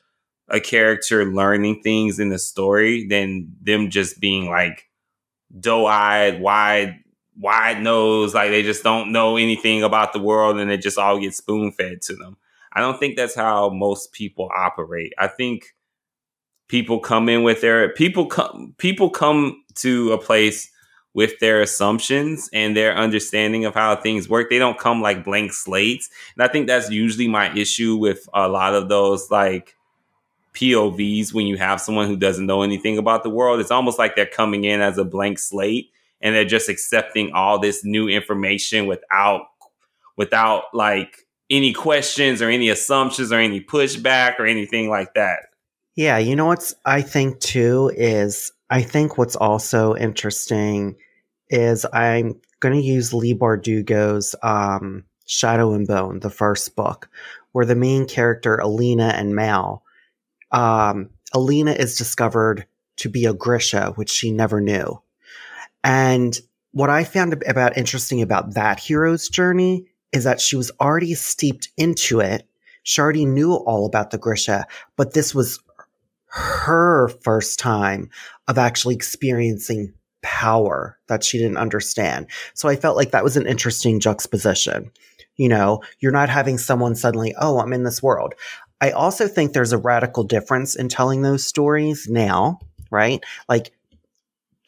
a 0.48 0.60
character 0.60 1.26
learning 1.26 1.82
things 1.82 2.20
in 2.20 2.30
the 2.30 2.38
story 2.38 3.08
than 3.08 3.52
them 3.62 3.90
just 3.90 4.20
being 4.20 4.48
like 4.50 4.88
doe-eyed, 5.60 6.40
wide, 6.40 7.01
wide 7.40 7.82
nose, 7.82 8.34
like 8.34 8.52
they 8.52 8.64
just 8.64 8.84
don't 8.84 9.12
know 9.12 9.38
anything 9.38 9.84
about 9.84 10.14
the 10.14 10.20
world 10.20 10.60
and 10.60 10.72
it 10.72 10.82
just 10.82 10.98
all 10.98 11.20
gets 11.20 11.38
spoon 11.38 11.72
fed 11.72 12.02
to 12.04 12.16
them. 12.16 12.38
I 12.74 12.80
don't 12.80 13.00
think 13.00 13.16
that's 13.16 13.36
how 13.36 13.70
most 13.70 14.14
people 14.14 14.50
operate. 14.56 15.14
I 15.18 15.28
think 15.28 15.76
people 16.68 17.00
come 17.00 17.28
in 17.28 17.44
with 17.44 17.62
their 17.62 17.90
people 17.90 18.26
come 18.26 18.74
people 18.78 19.10
come 19.10 19.64
to 19.76 20.14
a 20.14 20.18
place 20.18 20.72
with 21.14 21.38
their 21.40 21.62
assumptions 21.62 22.50
and 22.54 22.76
their 22.76 22.96
understanding 22.96 23.66
of 23.66 23.74
how 23.74 23.96
things 23.98 24.30
work. 24.30 24.50
They 24.50 24.60
don't 24.60 24.80
come 24.80 25.02
like 25.02 25.26
blank 25.26 25.52
slates. 25.52 26.10
And 26.36 26.44
I 26.44 26.48
think 26.48 26.68
that's 26.68 26.90
usually 26.90 27.28
my 27.28 27.54
issue 27.54 27.98
with 27.98 28.30
a 28.34 28.48
lot 28.48 28.74
of 28.74 28.88
those 28.88 29.30
like 29.30 29.76
POVs 30.54 31.34
when 31.34 31.48
you 31.48 31.58
have 31.58 31.82
someone 31.82 32.08
who 32.08 32.16
doesn't 32.16 32.46
know 32.46 32.62
anything 32.62 32.98
about 32.98 33.24
the 33.24 33.30
world. 33.30 33.60
It's 33.60 33.72
almost 33.72 34.00
like 34.00 34.16
they're 34.16 34.26
coming 34.26 34.64
in 34.64 34.80
as 34.80 34.98
a 34.98 35.04
blank 35.04 35.40
slate 35.40 35.92
and 36.22 36.36
they're 36.36 36.46
just 36.46 36.70
accepting 36.70 37.32
all 37.34 37.60
this 37.60 37.84
new 37.84 38.08
information 38.08 38.88
without 38.88 39.48
without 40.18 40.66
like 40.74 41.26
any 41.50 41.74
questions 41.74 42.42
or 42.42 42.50
any 42.50 42.70
assumptions 42.70 43.32
or 43.32 43.40
any 43.40 43.62
pushback 43.62 44.40
or 44.40 44.46
anything 44.46 44.90
like 44.90 45.14
that. 45.16 45.40
Yeah, 45.96 46.18
you 46.18 46.36
know 46.36 46.46
what's 46.46 46.74
I 46.86 47.02
think 47.02 47.40
too 47.40 47.92
is 47.96 48.52
I 48.70 48.82
think 48.82 49.18
what's 49.18 49.36
also 49.36 49.96
interesting 49.96 50.96
is 51.50 51.86
I'm 51.92 52.40
going 52.62 52.80
to 52.80 52.88
use 52.88 53.14
Leigh 53.14 53.36
Bardugo's 53.36 54.34
um, 54.42 55.04
Shadow 55.26 55.74
and 55.74 55.86
Bone, 55.86 56.22
the 56.22 56.30
first 56.30 56.76
book, 56.76 57.10
where 57.52 57.66
the 57.66 57.76
main 57.76 58.08
character 58.08 58.56
Alina 58.56 59.14
and 59.16 59.36
Mal, 59.36 59.84
um, 60.52 61.10
Alina 61.34 61.72
is 61.72 61.98
discovered 61.98 62.66
to 62.98 63.10
be 63.10 63.26
a 63.26 63.34
Grisha, 63.34 63.92
which 63.96 64.10
she 64.10 64.32
never 64.32 64.62
knew, 64.62 65.02
and 65.84 66.38
what 66.72 66.90
I 66.90 67.04
found 67.04 67.42
about 67.48 67.78
interesting 67.78 68.22
about 68.22 68.54
that 68.54 68.80
hero's 68.80 69.28
journey 69.28 69.86
is 70.12 70.24
that 70.24 70.42
she 70.42 70.56
was 70.56 70.72
already 70.80 71.14
steeped 71.16 71.70
into 71.78 72.20
it. 72.20 72.48
She 72.84 73.02
already 73.02 73.26
knew 73.26 73.54
all 73.54 73.86
about 73.86 74.12
the 74.12 74.18
Grisha, 74.18 74.66
but 74.96 75.14
this 75.14 75.36
was 75.36 75.60
her 76.28 77.10
first 77.24 77.60
time 77.60 78.10
of 78.48 78.58
actually 78.58 78.96
experiencing 78.96 79.94
power 80.22 80.98
that 81.08 81.24
she 81.24 81.38
didn't 81.38 81.58
understand. 81.58 82.28
So 82.54 82.70
I 82.70 82.76
felt 82.76 82.96
like 82.96 83.12
that 83.12 83.24
was 83.24 83.38
an 83.38 83.48
interesting 83.48 84.00
juxtaposition. 84.00 84.92
You 85.36 85.50
know, 85.50 85.82
you're 86.00 86.12
not 86.12 86.30
having 86.30 86.58
someone 86.58 86.96
suddenly, 86.96 87.34
oh, 87.40 87.60
I'm 87.60 87.74
in 87.74 87.84
this 87.84 88.04
world. 88.04 88.34
I 88.80 88.92
also 88.92 89.28
think 89.28 89.54
there's 89.54 89.74
a 89.74 89.78
radical 89.78 90.24
difference 90.24 90.76
in 90.76 90.90
telling 90.90 91.22
those 91.22 91.46
stories 91.46 92.08
now, 92.10 92.60
right? 92.90 93.24
Like 93.50 93.72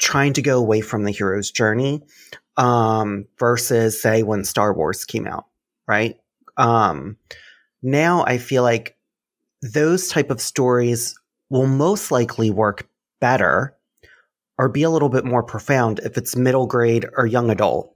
trying 0.04 0.34
to 0.34 0.42
go 0.42 0.60
away 0.60 0.82
from 0.82 1.06
the 1.06 1.12
hero's 1.12 1.50
journey 1.50 2.02
um, 2.58 3.26
versus 3.40 4.02
say 4.02 4.22
when 4.22 4.44
Star 4.44 4.74
Wars 4.74 5.06
came 5.06 5.26
out, 5.26 5.46
right? 5.88 6.20
Um, 6.58 7.16
now 7.82 8.26
I 8.26 8.38
feel 8.38 8.64
like 8.64 8.98
those 9.62 10.10
type 10.10 10.30
of 10.30 10.42
stories 10.42 11.18
will 11.50 11.68
most 11.68 12.12
likely 12.12 12.52
work 12.52 12.86
better 13.22 13.78
or 14.58 14.68
be 14.68 14.84
a 14.84 14.90
little 14.90 15.08
bit 15.08 15.24
more 15.24 15.42
profound 15.42 16.00
if 16.00 16.18
it's 16.18 16.36
middle 16.36 16.68
grade 16.68 17.08
or 17.16 17.26
young 17.26 17.50
adult. 17.50 17.96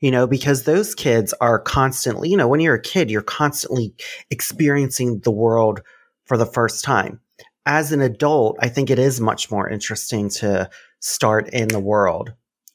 You 0.00 0.10
know, 0.10 0.26
because 0.26 0.62
those 0.62 0.94
kids 0.94 1.34
are 1.40 1.58
constantly, 1.58 2.30
you 2.30 2.36
know, 2.36 2.48
when 2.48 2.60
you're 2.60 2.74
a 2.74 2.82
kid, 2.82 3.10
you're 3.10 3.22
constantly 3.22 3.94
experiencing 4.30 5.20
the 5.20 5.30
world 5.30 5.82
for 6.24 6.36
the 6.38 6.46
first 6.46 6.82
time. 6.82 7.20
As 7.66 7.92
an 7.92 8.00
adult, 8.00 8.58
I 8.60 8.68
think 8.68 8.90
it 8.90 8.98
is 8.98 9.20
much 9.20 9.50
more 9.50 9.68
interesting 9.68 10.28
to 10.30 10.68
start 11.06 11.48
in 11.52 11.68
the 11.68 11.80
world 11.80 12.32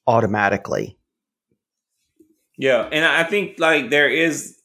automatically 0.07 0.97
yeah, 2.61 2.87
and 2.91 3.03
I 3.03 3.23
think 3.23 3.59
like 3.59 3.89
there 3.89 4.07
is 4.07 4.61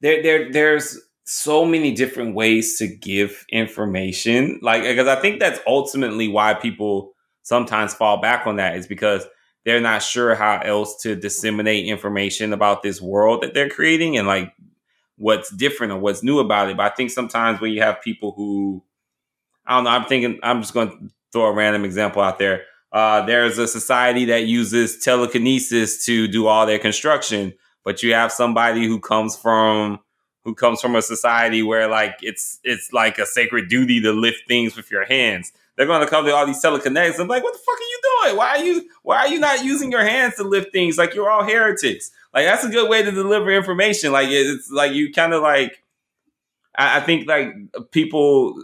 there 0.00 0.22
there 0.22 0.50
there's 0.50 0.98
so 1.24 1.66
many 1.66 1.92
different 1.92 2.34
ways 2.34 2.78
to 2.78 2.86
give 2.86 3.44
information. 3.50 4.58
Like 4.62 4.84
because 4.84 5.06
I 5.06 5.16
think 5.16 5.38
that's 5.38 5.60
ultimately 5.66 6.28
why 6.28 6.54
people 6.54 7.12
sometimes 7.42 7.92
fall 7.92 8.22
back 8.22 8.46
on 8.46 8.56
that 8.56 8.76
is 8.76 8.86
because 8.86 9.26
they're 9.66 9.82
not 9.82 10.02
sure 10.02 10.34
how 10.34 10.60
else 10.60 11.02
to 11.02 11.14
disseminate 11.14 11.84
information 11.84 12.54
about 12.54 12.82
this 12.82 13.02
world 13.02 13.42
that 13.42 13.52
they're 13.52 13.68
creating 13.68 14.16
and 14.16 14.26
like 14.26 14.54
what's 15.16 15.54
different 15.54 15.92
or 15.92 15.98
what's 15.98 16.22
new 16.22 16.38
about 16.38 16.70
it. 16.70 16.78
But 16.78 16.90
I 16.90 16.94
think 16.94 17.10
sometimes 17.10 17.60
when 17.60 17.72
you 17.72 17.82
have 17.82 18.00
people 18.00 18.32
who 18.32 18.82
I 19.66 19.76
don't 19.76 19.84
know, 19.84 19.90
I'm 19.90 20.06
thinking 20.06 20.40
I'm 20.42 20.62
just 20.62 20.72
going 20.72 20.88
to 20.88 21.10
throw 21.34 21.44
a 21.44 21.52
random 21.52 21.84
example 21.84 22.22
out 22.22 22.38
there. 22.38 22.62
Uh, 22.92 23.24
there's 23.26 23.58
a 23.58 23.66
society 23.66 24.24
that 24.26 24.46
uses 24.46 24.98
telekinesis 24.98 26.04
to 26.06 26.28
do 26.28 26.46
all 26.46 26.66
their 26.66 26.78
construction, 26.78 27.52
but 27.84 28.02
you 28.02 28.14
have 28.14 28.32
somebody 28.32 28.86
who 28.86 29.00
comes 29.00 29.36
from 29.36 30.00
who 30.44 30.54
comes 30.54 30.80
from 30.80 30.94
a 30.94 31.02
society 31.02 31.62
where 31.62 31.88
like 31.88 32.14
it's 32.22 32.60
it's 32.62 32.92
like 32.92 33.18
a 33.18 33.26
sacred 33.26 33.68
duty 33.68 34.00
to 34.00 34.12
lift 34.12 34.46
things 34.46 34.76
with 34.76 34.90
your 34.90 35.04
hands. 35.04 35.52
They're 35.76 35.86
going 35.86 36.00
to 36.00 36.06
come 36.06 36.24
to 36.24 36.34
all 36.34 36.46
these 36.46 36.62
telekinetics. 36.62 37.18
I'm 37.18 37.28
like, 37.28 37.42
what 37.42 37.52
the 37.52 37.58
fuck 37.58 37.74
are 37.74 37.82
you 37.82 38.00
doing? 38.02 38.36
Why 38.36 38.48
are 38.50 38.64
you 38.64 38.88
why 39.02 39.18
are 39.18 39.28
you 39.28 39.40
not 39.40 39.64
using 39.64 39.90
your 39.90 40.04
hands 40.04 40.36
to 40.36 40.44
lift 40.44 40.72
things? 40.72 40.96
Like 40.96 41.14
you're 41.14 41.30
all 41.30 41.44
heretics. 41.44 42.12
Like 42.32 42.46
that's 42.46 42.64
a 42.64 42.68
good 42.68 42.88
way 42.88 43.02
to 43.02 43.10
deliver 43.10 43.50
information. 43.50 44.12
Like 44.12 44.28
it's 44.30 44.70
like 44.70 44.92
you 44.92 45.12
kind 45.12 45.34
of 45.34 45.42
like 45.42 45.82
I, 46.76 46.98
I 46.98 47.00
think 47.00 47.28
like 47.28 47.52
people 47.90 48.54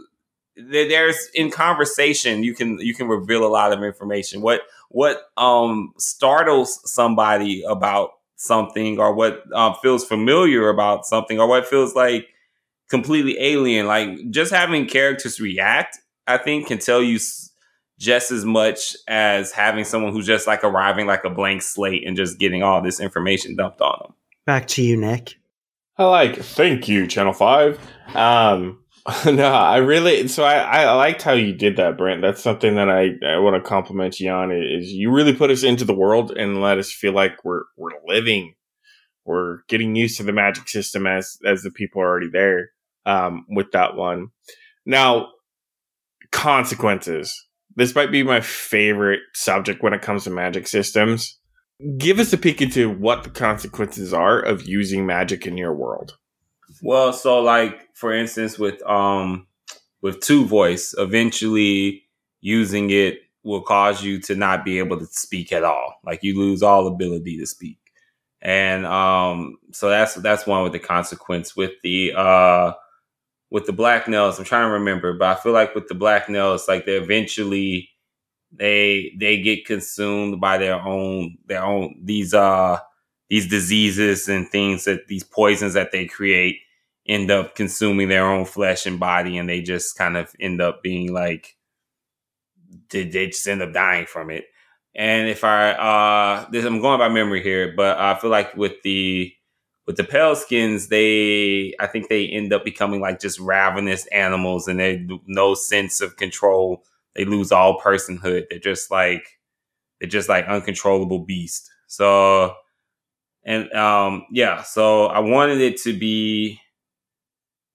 there's 0.57 1.29
in 1.35 1.51
conversation 1.51 2.43
you 2.43 2.55
can 2.55 2.79
you 2.79 2.95
can 2.95 3.09
reveal 3.09 3.45
a 3.45 3.49
lot 3.49 3.73
of 3.73 3.83
information. 3.83 4.41
What 4.41 4.63
what 4.91 5.31
um 5.37 5.93
startles 5.99 6.81
somebody 6.91 7.63
about 7.63 8.11
something 8.37 8.99
or 8.99 9.15
what 9.15 9.45
uh, 9.55 9.73
feels 9.75 10.05
familiar 10.05 10.69
about 10.69 11.07
something 11.07 11.39
or 11.39 11.47
what 11.47 11.67
feels 11.67 11.95
like 11.95 12.29
completely 12.91 13.39
alien. 13.41 13.87
Like 13.87 14.31
just 14.31 14.53
having 14.53 14.87
characters 14.87 15.41
react, 15.41 15.99
I 16.27 16.39
think, 16.39 16.67
can 16.67 16.79
tell 16.79 17.03
you 17.03 17.19
just 17.99 18.31
as 18.33 18.45
much 18.45 18.97
as 19.07 19.53
having 19.53 19.85
someone 19.85 20.13
who's 20.13 20.27
just 20.27 20.47
like 20.47 20.65
arriving 20.65 21.07
like 21.07 21.25
a 21.25 21.31
blank 21.31 21.63
slate 21.63 22.07
and 22.07 22.17
just 22.17 22.39
getting 22.39 22.63
all 22.63 22.83
this 22.83 23.01
information 23.01 23.55
dumped 23.57 23.81
on 23.81 23.97
them. 24.03 24.15
Back 24.45 24.67
to 24.69 24.83
you, 24.83 24.97
Nick. 24.97 25.37
I 25.97 26.05
like. 26.05 26.37
Thank 26.37 26.89
you, 26.89 27.07
Channel 27.07 27.33
Five. 27.33 27.79
Um, 28.15 28.82
no, 29.27 29.53
I 29.53 29.79
really. 29.79 30.29
So 30.29 30.45
I, 30.45 30.85
I 30.85 30.93
liked 30.93 31.23
how 31.23 31.33
you 31.33 31.53
did 31.53 31.77
that, 31.77 31.99
Brent. 31.99 32.23
That's 32.23 32.43
something 32.43 32.77
that 32.77 32.89
I, 32.89 33.11
I 33.27 33.39
want 33.39 33.57
to 33.57 33.69
compliment 33.69 34.21
you 34.21 34.31
on. 34.31 34.53
Is 34.53 34.93
you 34.93 35.11
really 35.11 35.35
put 35.35 35.51
us 35.51 35.65
into 35.65 35.85
the 35.85 35.95
world 35.95 36.31
and 36.31 36.61
let 36.61 36.79
us 36.79 36.93
feel 36.93 37.13
like 37.13 37.45
we're 37.45 37.65
we're 37.77 37.91
living, 38.07 38.55
we're 39.25 39.59
getting 39.69 39.97
used 39.97 40.19
to 40.19 40.23
the 40.23 40.33
magic 40.33 40.69
system 40.69 41.07
as 41.07 41.37
as 41.45 41.63
the 41.63 41.73
people 41.73 42.01
are 42.01 42.09
already 42.09 42.31
there. 42.33 42.71
Um, 43.05 43.45
with 43.49 43.73
that 43.73 43.97
one, 43.97 44.29
now 44.87 45.29
consequences. 46.31 47.35
This 47.75 47.95
might 47.95 48.13
be 48.13 48.23
my 48.23 48.41
favorite 48.41 49.21
subject 49.35 49.83
when 49.83 49.95
it 49.95 50.03
comes 50.03 50.25
to 50.25 50.31
magic 50.31 50.69
systems. 50.69 51.39
Give 51.99 52.21
us 52.21 52.33
a 52.33 52.39
peek 52.39 52.63
into 52.63 52.89
what 52.89 53.25
the 53.25 53.31
consequences 53.31 54.13
are 54.13 54.39
of 54.41 54.69
using 54.69 55.07
magic 55.07 55.47
in 55.47 55.57
your 55.57 55.75
world. 55.75 56.17
Well, 56.83 57.15
so 57.15 57.41
like 57.43 57.95
for 57.97 58.15
instance, 58.15 58.59
with 58.59 58.83
um 58.85 59.49
with 60.03 60.21
two 60.21 60.47
voice, 60.47 60.95
eventually 60.99 62.05
using 62.43 62.91
it 62.91 63.21
will 63.45 63.63
cause 63.63 64.05
you 64.05 64.21
to 64.21 64.37
not 64.37 64.65
be 64.65 64.81
able 64.81 64.99
to 64.99 65.07
speak 65.07 65.53
at 65.53 65.65
all. 65.65 65.97
Like 66.05 66.23
you 66.25 66.39
lose 66.39 66.63
all 66.63 66.89
ability 66.89 67.39
to 67.41 67.47
speak. 67.47 67.79
And 68.43 68.87
um 68.87 69.59
so 69.73 69.91
that's 69.91 70.17
that's 70.17 70.47
one 70.47 70.65
with 70.65 70.73
the 70.73 70.81
consequence. 70.81 71.57
With 71.57 71.73
the 71.83 72.15
uh 72.17 72.75
with 73.51 73.67
the 73.67 73.73
black 73.73 74.09
nails, 74.09 74.39
I'm 74.39 74.45
trying 74.45 74.69
to 74.69 74.73
remember, 74.75 75.13
but 75.15 75.37
I 75.37 75.41
feel 75.41 75.53
like 75.53 75.75
with 75.75 75.89
the 75.89 75.95
black 75.95 76.29
nails, 76.29 76.69
like 76.69 76.87
they 76.87 76.97
eventually 76.97 77.91
they 78.53 79.15
they 79.19 79.41
get 79.41 79.67
consumed 79.67 80.41
by 80.41 80.59
their 80.59 80.81
own 80.81 81.39
their 81.47 81.65
own 81.65 81.97
these 82.03 82.35
uh 82.35 82.79
these 83.31 83.49
diseases 83.49 84.29
and 84.29 84.49
things 84.51 84.85
that 84.85 85.09
these 85.09 85.25
poisons 85.25 85.75
that 85.75 85.93
they 85.93 86.07
create 86.07 86.59
end 87.07 87.31
up 87.31 87.55
consuming 87.55 88.09
their 88.09 88.27
own 88.27 88.45
flesh 88.45 88.87
and 88.87 89.01
body 89.01 89.39
and 89.39 89.49
they 89.49 89.61
just 89.61 89.97
kind 89.97 90.17
of 90.17 90.35
end 90.41 90.61
up 90.61 90.83
being 90.83 91.13
like 91.13 91.57
they, 92.91 93.05
they 93.05 93.27
just 93.29 93.47
end 93.49 93.63
up 93.63 93.73
dying 93.73 94.07
from 94.07 94.31
it. 94.31 94.45
And 94.95 95.29
if 95.29 95.43
i 95.43 95.71
uh 95.73 96.51
this 96.51 96.67
i'm 96.67 96.81
going 96.81 96.99
by 96.99 97.09
memory 97.09 97.43
here 97.43 97.73
but 97.75 97.99
i 97.99 98.15
feel 98.15 98.31
like 98.31 98.55
with 98.57 98.83
the 98.85 99.33
with 99.87 99.97
the 99.97 100.05
pale 100.05 100.37
skins 100.37 100.89
they 100.89 101.73
i 101.81 101.87
think 101.87 102.09
they 102.09 102.27
end 102.27 102.53
up 102.53 102.63
becoming 102.65 103.01
like 103.01 103.19
just 103.19 103.41
ravenous 103.41 104.07
animals 104.09 104.69
and 104.69 104.79
they 104.81 105.07
no 105.27 105.55
sense 105.55 106.01
of 106.01 106.17
control. 106.17 106.85
They 107.15 107.25
lose 107.27 107.53
all 107.53 107.79
personhood. 107.81 108.45
They're 108.51 108.59
just 108.59 108.91
like 108.91 109.25
they're 110.01 110.09
just 110.09 110.29
like 110.29 110.47
uncontrollable 110.47 111.21
beast 111.21 111.71
so 111.87 112.55
and 113.45 113.73
um 113.73 114.25
yeah 114.33 114.63
so 114.63 115.07
i 115.07 115.21
wanted 115.21 115.61
it 115.61 115.77
to 115.77 115.97
be 115.99 116.59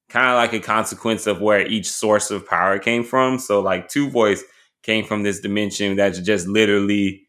kind 0.09 0.29
of 0.29 0.35
like 0.35 0.53
a 0.53 0.65
consequence 0.65 1.27
of 1.27 1.41
where 1.41 1.65
each 1.67 1.89
source 1.89 2.31
of 2.31 2.47
power 2.47 2.79
came 2.79 3.03
from. 3.03 3.39
So 3.39 3.59
like 3.59 3.89
two 3.89 4.09
voice 4.09 4.43
came 4.83 5.05
from 5.05 5.23
this 5.23 5.39
dimension 5.39 5.95
that's 5.95 6.19
just 6.19 6.47
literally 6.47 7.27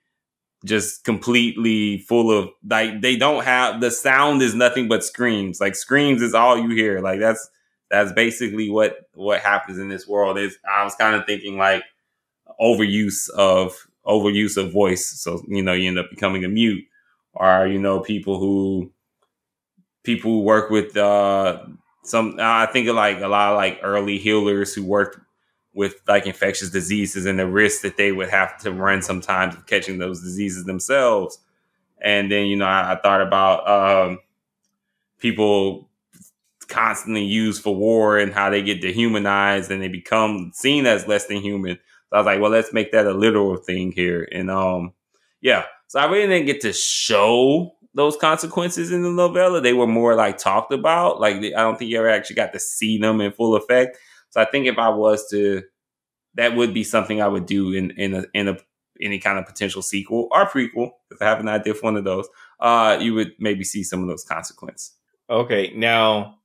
just 0.64 1.04
completely 1.04 1.98
full 1.98 2.30
of 2.36 2.50
like 2.68 3.00
they 3.00 3.16
don't 3.16 3.44
have 3.44 3.80
the 3.80 3.90
sound 3.90 4.42
is 4.42 4.54
nothing 4.54 4.88
but 4.88 5.04
screams. 5.04 5.60
Like 5.60 5.74
screams 5.76 6.22
is 6.22 6.34
all 6.34 6.58
you 6.58 6.70
hear. 6.70 7.00
Like 7.00 7.20
that's 7.20 7.48
that's 7.90 8.12
basically 8.12 8.70
what 8.70 9.08
what 9.14 9.40
happens 9.40 9.78
in 9.78 9.88
this 9.88 10.06
world. 10.06 10.38
Is 10.38 10.58
I 10.68 10.84
was 10.84 10.94
kind 10.94 11.16
of 11.16 11.26
thinking 11.26 11.58
like 11.58 11.84
overuse 12.60 13.28
of 13.30 13.74
overuse 14.06 14.56
of 14.56 14.72
voice. 14.72 15.06
So 15.20 15.42
you 15.48 15.62
know 15.62 15.72
you 15.72 15.88
end 15.88 15.98
up 15.98 16.10
becoming 16.10 16.44
a 16.44 16.48
mute, 16.48 16.84
or 17.34 17.66
you 17.66 17.78
know 17.78 18.00
people 18.00 18.38
who 18.38 18.92
people 20.04 20.30
who 20.32 20.40
work 20.42 20.70
with 20.70 20.96
uh 20.96 21.60
some 22.09 22.37
I 22.38 22.66
think 22.66 22.88
of 22.88 22.97
like 22.97 23.21
a 23.21 23.29
lot 23.29 23.53
of 23.53 23.57
like 23.57 23.81
early 23.83 24.18
healers 24.18 24.75
who 24.75 24.85
worked 24.85 25.18
with 25.75 26.01
like 26.09 26.27
infectious 26.27 26.71
diseases 26.71 27.27
and 27.27 27.38
the 27.38 27.47
risk 27.47 27.83
that 27.83 27.97
they 27.97 28.11
would 28.11 28.29
have 28.29 28.59
to 28.59 28.73
run 28.73 29.03
sometimes 29.03 29.55
of 29.55 29.66
catching 29.66 29.99
those 29.99 30.21
diseases 30.21 30.64
themselves. 30.64 31.38
And 32.01 32.31
then, 32.33 32.47
you 32.47 32.57
know, 32.57 32.64
I, 32.64 32.94
I 32.94 32.97
thought 32.97 33.21
about 33.21 33.68
um, 33.68 34.18
people 35.18 35.88
constantly 36.68 37.25
used 37.25 37.62
for 37.62 37.75
war 37.75 38.18
and 38.18 38.33
how 38.33 38.51
they 38.51 38.62
get 38.62 38.81
dehumanized 38.81 39.71
and 39.71 39.81
they 39.81 39.88
become 39.88 40.51
seen 40.55 40.87
as 40.87 41.07
less 41.07 41.27
than 41.27 41.38
human. 41.38 41.77
So 41.77 42.16
I 42.16 42.18
was 42.18 42.27
like, 42.27 42.40
well, 42.40 42.51
let's 42.51 42.73
make 42.73 42.92
that 42.92 43.07
a 43.07 43.12
literal 43.12 43.57
thing 43.57 43.92
here. 43.92 44.29
And 44.33 44.51
um, 44.51 44.92
yeah, 45.40 45.64
so 45.87 46.01
I 46.01 46.07
really 46.07 46.27
didn't 46.27 46.47
get 46.47 46.61
to 46.62 46.73
show 46.73 47.77
those 47.98 48.16
consequences 48.16 48.92
in 48.92 49.02
the 49.02 49.11
novella. 49.11 49.61
They 49.61 49.72
were 49.72 49.88
more 49.88 50.14
like 50.14 50.38
talked 50.38 50.72
about. 50.72 51.20
Like 51.20 51.38
I 51.38 51.50
don't 51.50 51.76
think 51.76 51.90
you 51.90 51.98
ever 51.98 52.08
actually 52.08 52.37
got 52.37 52.52
to 52.52 52.61
see 52.61 52.96
them 52.96 53.20
in 53.20 53.32
full 53.32 53.56
effect. 53.56 53.98
So 54.30 54.40
I 54.40 54.44
think 54.44 54.66
if 54.66 54.78
I 54.78 54.88
was 54.88 55.28
to, 55.30 55.64
that 56.34 56.54
would 56.54 56.72
be 56.72 56.84
something 56.84 57.20
I 57.20 57.26
would 57.26 57.44
do 57.44 57.72
in 57.72 57.90
in 57.90 58.14
a, 58.14 58.24
in 58.34 58.46
a 58.46 58.56
any 59.00 59.18
kind 59.18 59.37
of 59.37 59.46
potential 59.46 59.82
sequel 59.82 60.28
or 60.30 60.46
prequel. 60.46 60.90
If 61.11 61.20
I 61.20 61.24
have 61.24 61.40
an 61.40 61.48
idea 61.48 61.74
for 61.74 61.82
one 61.82 61.96
of 61.96 62.04
those, 62.04 62.28
uh, 62.61 62.98
you 63.00 63.14
would 63.14 63.32
maybe 63.40 63.64
see 63.64 63.82
some 63.82 64.00
of 64.00 64.08
those 64.08 64.22
consequences. 64.22 64.94
Okay, 65.28 65.72
now 65.74 66.38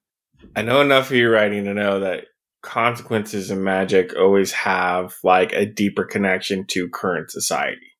I 0.55 0.63
know 0.63 0.81
enough 0.81 1.11
of 1.11 1.17
your 1.17 1.31
writing 1.31 1.65
to 1.65 1.75
know 1.75 1.99
that 1.99 2.25
consequences 2.63 3.51
in 3.51 3.63
magic 3.63 4.15
always 4.17 4.51
have 4.53 5.13
like 5.23 5.53
a 5.53 5.67
deeper 5.67 6.03
connection 6.03 6.65
to 6.69 6.89
current 6.89 7.29
society. 7.29 7.91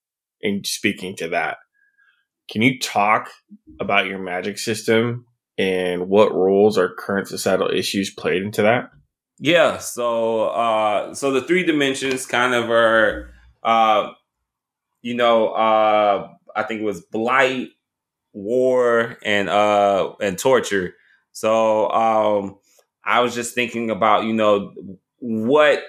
And 0.41 0.65
speaking 0.65 1.15
to 1.17 1.29
that, 1.29 1.57
can 2.49 2.62
you 2.62 2.79
talk 2.79 3.29
about 3.79 4.08
your 4.08 4.19
magic 4.19 4.58
system 4.58 5.25
and 5.58 6.10
what 6.10 6.34
roles 6.34 6.77
or 6.77 6.95
current 6.95 7.27
societal 7.27 7.69
issues 7.69 8.13
played 8.13 8.43
into 8.43 8.62
that? 8.63 8.89
Yeah, 9.39 9.77
so 9.77 10.45
uh 10.49 11.13
so 11.13 11.32
the 11.32 11.41
three 11.41 11.63
dimensions 11.63 12.25
kind 12.25 12.53
of 12.53 12.69
are 12.69 13.32
uh 13.63 14.12
you 15.01 15.15
know, 15.15 15.49
uh 15.49 16.29
I 16.56 16.63
think 16.63 16.82
it 16.82 16.86
was 16.86 17.01
blight, 17.01 17.69
war, 18.32 19.17
and 19.23 19.49
uh 19.49 20.13
and 20.21 20.38
torture. 20.38 20.95
So 21.32 21.89
um 21.89 22.58
I 23.03 23.19
was 23.19 23.36
just 23.36 23.53
thinking 23.53 23.89
about, 23.89 24.23
you 24.23 24.34
know, 24.34 24.73
what 25.19 25.84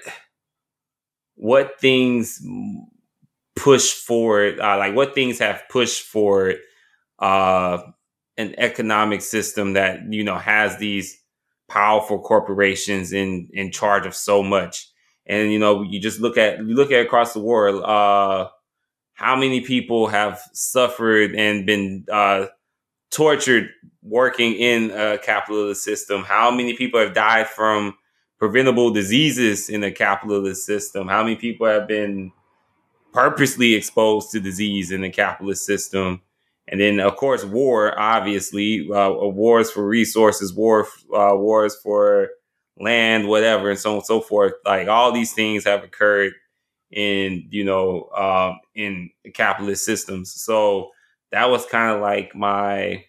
what 1.35 1.79
things 1.79 2.41
push 3.55 3.93
forward, 3.93 4.59
uh, 4.59 4.77
like 4.77 4.95
what 4.95 5.15
things 5.15 5.39
have 5.39 5.63
pushed 5.69 6.03
forward 6.03 6.57
uh, 7.19 7.79
an 8.37 8.53
economic 8.57 9.21
system 9.21 9.73
that 9.73 10.11
you 10.11 10.23
know 10.23 10.37
has 10.37 10.77
these 10.77 11.21
powerful 11.67 12.19
corporations 12.19 13.13
in 13.13 13.49
in 13.53 13.71
charge 13.71 14.05
of 14.05 14.15
so 14.15 14.43
much. 14.43 14.89
And 15.25 15.51
you 15.51 15.59
know, 15.59 15.81
you 15.81 15.99
just 15.99 16.19
look 16.19 16.37
at 16.37 16.59
you 16.59 16.75
look 16.75 16.91
at 16.91 17.05
across 17.05 17.33
the 17.33 17.39
world, 17.39 17.83
uh, 17.83 18.49
how 19.13 19.35
many 19.35 19.61
people 19.61 20.07
have 20.07 20.41
suffered 20.53 21.35
and 21.35 21.65
been 21.65 22.05
uh, 22.11 22.47
tortured 23.11 23.69
working 24.03 24.53
in 24.53 24.91
a 24.91 25.17
capitalist 25.17 25.83
system? 25.83 26.23
How 26.23 26.51
many 26.51 26.75
people 26.75 26.99
have 26.99 27.13
died 27.13 27.47
from 27.47 27.95
preventable 28.37 28.91
diseases 28.91 29.69
in 29.69 29.83
a 29.83 29.91
capitalist 29.91 30.65
system? 30.65 31.07
How 31.07 31.23
many 31.23 31.37
people 31.37 31.65
have 31.65 31.87
been 31.87 32.33
purposely 33.15 33.75
exposed 33.75 34.31
to 34.31 34.41
disease 34.41 34.91
in 34.91 35.01
the 35.03 35.11
capitalist 35.11 35.65
system. 35.65 36.21
and 36.69 36.81
then 36.81 36.99
of 37.01 37.17
course 37.17 37.45
war. 37.45 37.99
Obviously, 37.99 38.89
uh, 38.93 39.11
wars 39.11 39.71
for 39.71 39.87
resources, 39.87 40.53
war 40.55 40.87
uh, 41.15 41.35
wars 41.37 41.77
for 41.83 42.29
land, 42.79 43.27
whatever, 43.29 43.71
and 43.71 43.79
so 43.79 43.91
on 43.91 43.97
and 43.97 44.07
so 44.07 44.21
forth. 44.21 44.53
Like 44.65 44.89
all 44.89 45.13
these 45.13 45.33
things 45.33 45.65
have 45.65 45.83
occurred 45.85 46.33
in 46.91 47.47
you 47.51 47.65
know 47.65 48.09
um, 48.17 48.59
in 48.75 49.11
capitalist 49.35 49.85
systems. 49.85 50.33
So 50.33 50.91
that 51.31 51.49
was 51.51 51.65
kind 51.67 51.95
of 51.95 52.01
like 52.01 52.35
my 52.35 53.05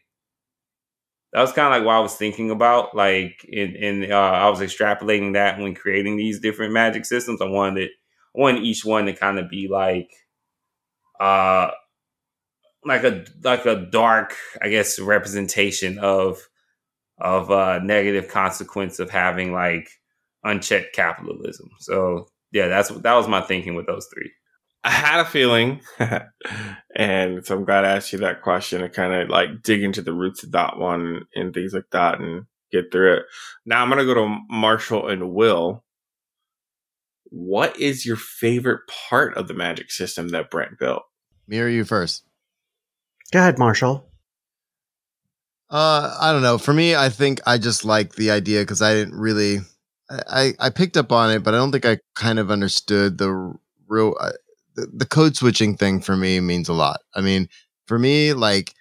that 1.33 1.41
was 1.43 1.53
kind 1.53 1.69
of 1.75 1.81
like 1.81 1.87
what 1.87 1.97
I 1.97 2.01
was 2.01 2.15
thinking 2.15 2.51
about. 2.51 2.95
Like 2.97 3.45
in, 3.45 3.77
in 3.77 4.13
uh, 4.13 4.17
I 4.17 4.49
was 4.49 4.61
extrapolating 4.61 5.35
that 5.35 5.59
when 5.59 5.75
creating 5.75 6.17
these 6.17 6.41
different 6.41 6.73
magic 6.73 7.05
systems. 7.05 7.41
I 7.43 7.47
wanted 7.47 7.91
I 8.37 8.41
wanted 8.41 8.65
each 8.65 8.85
one 8.85 9.07
to 9.07 9.13
kind 9.13 9.39
of 9.39 9.49
be 9.49 9.69
like 9.69 10.11
uh 11.21 11.71
like 12.85 13.05
a 13.05 13.25
like 13.43 13.67
a 13.67 13.87
dark, 13.91 14.35
I 14.63 14.69
guess, 14.69 14.99
representation 14.99 15.99
of 15.99 16.39
of 17.19 17.51
uh 17.51 17.79
negative 17.81 18.29
consequence 18.29 18.99
of 18.99 19.11
having 19.11 19.53
like 19.53 19.89
unchecked 20.45 20.95
capitalism. 20.95 21.71
So 21.81 22.29
yeah, 22.53 22.69
that's 22.69 22.89
that 22.89 23.15
was 23.15 23.29
my 23.29 23.41
thinking 23.41 23.75
with 23.75 23.87
those 23.87 24.07
three. 24.13 24.31
I 24.85 24.91
had 24.91 25.21
a 25.21 25.25
feeling, 25.25 25.81
and 26.97 27.45
so 27.45 27.57
I'm 27.57 27.65
glad 27.65 27.85
I 27.85 27.97
asked 27.97 28.13
you 28.13 28.21
that 28.21 28.43
question 28.43 28.83
to 28.83 28.89
kind 28.89 29.13
of 29.13 29.29
like 29.29 29.63
dig 29.63 29.83
into 29.83 30.01
the 30.01 30.13
roots 30.13 30.45
of 30.45 30.53
that 30.53 30.79
one 30.79 31.23
and 31.35 31.53
things 31.53 31.75
like 31.75 31.91
that 31.91 32.21
and 32.21 32.47
get 32.71 32.93
through 32.93 33.15
it. 33.15 33.23
Now 33.65 33.83
I'm 33.83 33.89
gonna 33.89 34.05
go 34.05 34.15
to 34.15 34.39
Marshall 34.49 35.09
and 35.09 35.35
Wil. 35.35 35.83
What 37.37 37.79
is 37.79 38.07
your 38.07 38.17
favorite 38.17 38.81
part 38.89 39.37
of 39.37 39.47
the 39.47 39.53
magic 39.53 39.91
system 39.91 40.31
that 40.31 40.51
Brent 40.51 40.79
built? 40.79 41.03
Me 41.47 41.61
or 41.61 41.69
you 41.69 41.85
first? 41.85 42.25
Go 43.31 43.41
ahead, 43.41 43.59
Marshall. 43.59 44.09
Uh, 45.69 46.17
I 46.19 46.33
don't 46.33 46.41
know. 46.41 46.57
For 46.57 46.73
me, 46.73 46.97
I 46.97 47.11
think 47.11 47.41
I 47.47 47.59
just 47.59 47.85
like 47.85 48.15
the 48.15 48.31
idea 48.31 48.63
because 48.63 48.81
I 48.81 48.95
didn't 48.95 49.19
really, 49.19 49.59
I, 50.11 50.55
I 50.59 50.71
picked 50.71 50.97
up 50.97 51.13
on 51.13 51.31
it, 51.31 51.41
but 51.41 51.53
I 51.53 51.59
don't 51.59 51.73
think 51.73 51.85
I 51.85 51.99
kind 52.15 52.39
of 52.39 52.51
understood 52.51 53.19
the 53.19 53.55
real, 53.87 54.17
uh, 54.19 54.33
the, 54.75 54.87
the 54.95 55.07
code 55.07 55.37
switching 55.37 55.77
thing 55.77 56.01
for 56.01 56.17
me 56.17 56.41
means 56.41 56.71
a 56.71 56.73
lot. 56.73 57.01
I 57.15 57.21
mean, 57.21 57.51
for 57.87 57.99
me, 57.99 58.33
like 58.33 58.73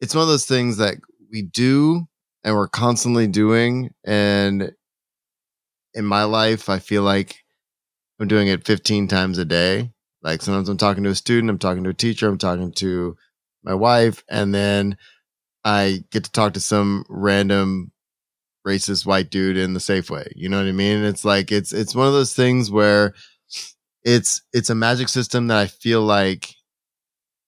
it's 0.00 0.14
one 0.14 0.22
of 0.22 0.28
those 0.28 0.46
things 0.46 0.76
that 0.76 0.98
we 1.32 1.42
do 1.42 2.06
and 2.44 2.54
we're 2.54 2.68
constantly 2.68 3.26
doing. 3.26 3.90
And 4.04 4.72
in 5.94 6.04
my 6.04 6.22
life, 6.22 6.68
I 6.68 6.78
feel 6.78 7.02
like 7.02 7.42
I'm 8.20 8.28
doing 8.28 8.48
it 8.48 8.66
15 8.66 9.08
times 9.08 9.38
a 9.38 9.44
day. 9.44 9.90
Like 10.22 10.42
sometimes 10.42 10.68
I'm 10.68 10.76
talking 10.76 11.04
to 11.04 11.10
a 11.10 11.14
student, 11.14 11.50
I'm 11.50 11.58
talking 11.58 11.84
to 11.84 11.90
a 11.90 11.94
teacher, 11.94 12.28
I'm 12.28 12.38
talking 12.38 12.72
to 12.72 13.16
my 13.62 13.74
wife, 13.74 14.24
and 14.28 14.54
then 14.54 14.96
I 15.64 16.04
get 16.10 16.24
to 16.24 16.32
talk 16.32 16.54
to 16.54 16.60
some 16.60 17.04
random 17.08 17.92
racist 18.66 19.06
white 19.06 19.30
dude 19.30 19.56
in 19.56 19.74
the 19.74 19.80
Safeway. 19.80 20.32
You 20.34 20.48
know 20.48 20.58
what 20.58 20.68
I 20.68 20.72
mean? 20.72 21.04
It's 21.04 21.24
like 21.24 21.52
it's 21.52 21.72
it's 21.72 21.94
one 21.94 22.06
of 22.06 22.12
those 22.12 22.34
things 22.34 22.70
where 22.70 23.14
it's 24.02 24.42
it's 24.52 24.70
a 24.70 24.74
magic 24.74 25.08
system 25.08 25.46
that 25.48 25.58
I 25.58 25.66
feel 25.66 26.02
like 26.02 26.54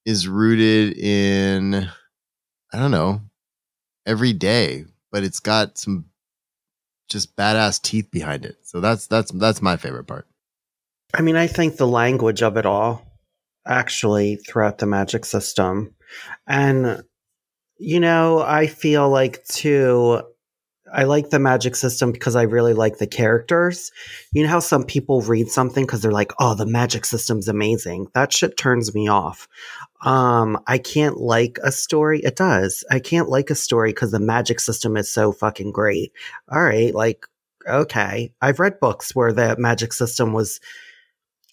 is 0.06 0.28
rooted 0.28 0.96
in 0.96 1.88
I 2.72 2.78
don't 2.78 2.90
know 2.90 3.20
every 4.06 4.32
day, 4.32 4.84
but 5.10 5.24
it's 5.24 5.40
got 5.40 5.78
some 5.78 6.06
just 7.08 7.36
badass 7.36 7.82
teeth 7.82 8.10
behind 8.10 8.44
it. 8.44 8.56
So 8.62 8.80
that's 8.80 9.06
that's 9.06 9.32
that's 9.32 9.60
my 9.60 9.76
favorite 9.76 10.06
part. 10.06 10.26
I 11.14 11.22
mean, 11.22 11.36
I 11.36 11.46
think 11.46 11.76
the 11.76 11.86
language 11.86 12.42
of 12.42 12.56
it 12.56 12.66
all 12.66 13.04
actually 13.66 14.36
throughout 14.36 14.78
the 14.78 14.86
magic 14.86 15.24
system. 15.24 15.94
And, 16.46 17.02
you 17.78 18.00
know, 18.00 18.40
I 18.40 18.66
feel 18.66 19.08
like 19.08 19.44
too, 19.44 20.22
I 20.92 21.04
like 21.04 21.30
the 21.30 21.38
magic 21.38 21.76
system 21.76 22.10
because 22.10 22.34
I 22.34 22.42
really 22.42 22.74
like 22.74 22.98
the 22.98 23.06
characters. 23.06 23.92
You 24.32 24.42
know 24.42 24.48
how 24.48 24.60
some 24.60 24.84
people 24.84 25.20
read 25.22 25.48
something 25.48 25.84
because 25.84 26.02
they're 26.02 26.10
like, 26.10 26.32
oh, 26.40 26.54
the 26.54 26.66
magic 26.66 27.04
system's 27.04 27.48
amazing. 27.48 28.08
That 28.14 28.32
shit 28.32 28.56
turns 28.56 28.94
me 28.94 29.08
off. 29.08 29.46
Um, 30.02 30.58
I 30.66 30.78
can't 30.78 31.18
like 31.18 31.58
a 31.62 31.70
story. 31.70 32.20
It 32.20 32.36
does. 32.36 32.84
I 32.90 32.98
can't 32.98 33.28
like 33.28 33.50
a 33.50 33.54
story 33.54 33.90
because 33.90 34.10
the 34.10 34.18
magic 34.18 34.58
system 34.58 34.96
is 34.96 35.10
so 35.10 35.32
fucking 35.32 35.72
great. 35.72 36.12
All 36.50 36.62
right. 36.62 36.94
Like, 36.94 37.26
okay. 37.68 38.32
I've 38.40 38.58
read 38.58 38.80
books 38.80 39.14
where 39.14 39.32
the 39.32 39.56
magic 39.58 39.92
system 39.92 40.32
was 40.32 40.60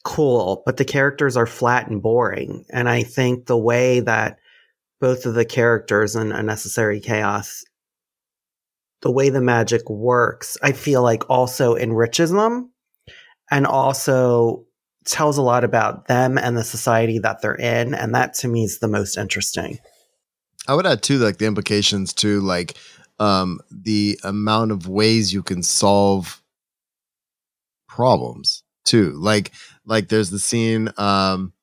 cool, 0.08 0.64
but 0.66 0.78
the 0.78 0.86
characters 0.86 1.36
are 1.36 1.46
flat 1.46 1.90
and 1.90 2.02
boring. 2.02 2.64
And 2.72 2.88
I 2.88 3.04
think 3.04 3.46
the 3.46 3.58
way 3.58 4.00
that 4.00 4.40
both 5.02 5.26
of 5.26 5.34
the 5.34 5.44
characters 5.44 6.16
in 6.16 6.32
A 6.32 6.42
Necessary 6.42 7.02
Chaos, 7.02 7.66
the 9.02 9.12
way 9.12 9.30
the 9.30 9.42
magic 9.42 9.90
works, 9.90 10.58
I 10.64 10.72
feel 10.72 11.04
like 11.04 11.30
also 11.30 11.76
enriches 11.76 12.32
them 12.32 12.72
and 13.52 13.68
also 13.68 14.64
tells 15.04 15.38
a 15.38 15.42
lot 15.42 15.66
about 15.66 16.08
them 16.08 16.38
and 16.38 16.58
the 16.58 16.64
society 16.64 17.20
that 17.20 17.42
they're 17.42 17.54
in. 17.54 17.94
And 17.94 18.16
that 18.16 18.34
to 18.36 18.48
me 18.48 18.64
is 18.64 18.80
the 18.80 18.88
most 18.88 19.18
interesting. 19.18 19.78
I 20.70 20.74
would 20.74 20.88
add 20.88 21.04
too, 21.04 21.18
like 21.18 21.38
the 21.38 21.48
implications 21.48 22.14
to 22.14 22.40
like 22.40 22.78
um, 23.20 23.60
the 23.70 24.18
amount 24.24 24.72
of 24.72 24.88
ways 24.88 25.34
you 25.34 25.44
can 25.44 25.64
solve 25.64 26.42
problems 27.90 28.64
too. 28.86 29.12
Like 29.18 29.52
like 29.88 30.10
there's 30.10 30.30
the 30.30 30.40
scene 30.40 30.92
um 30.98 31.54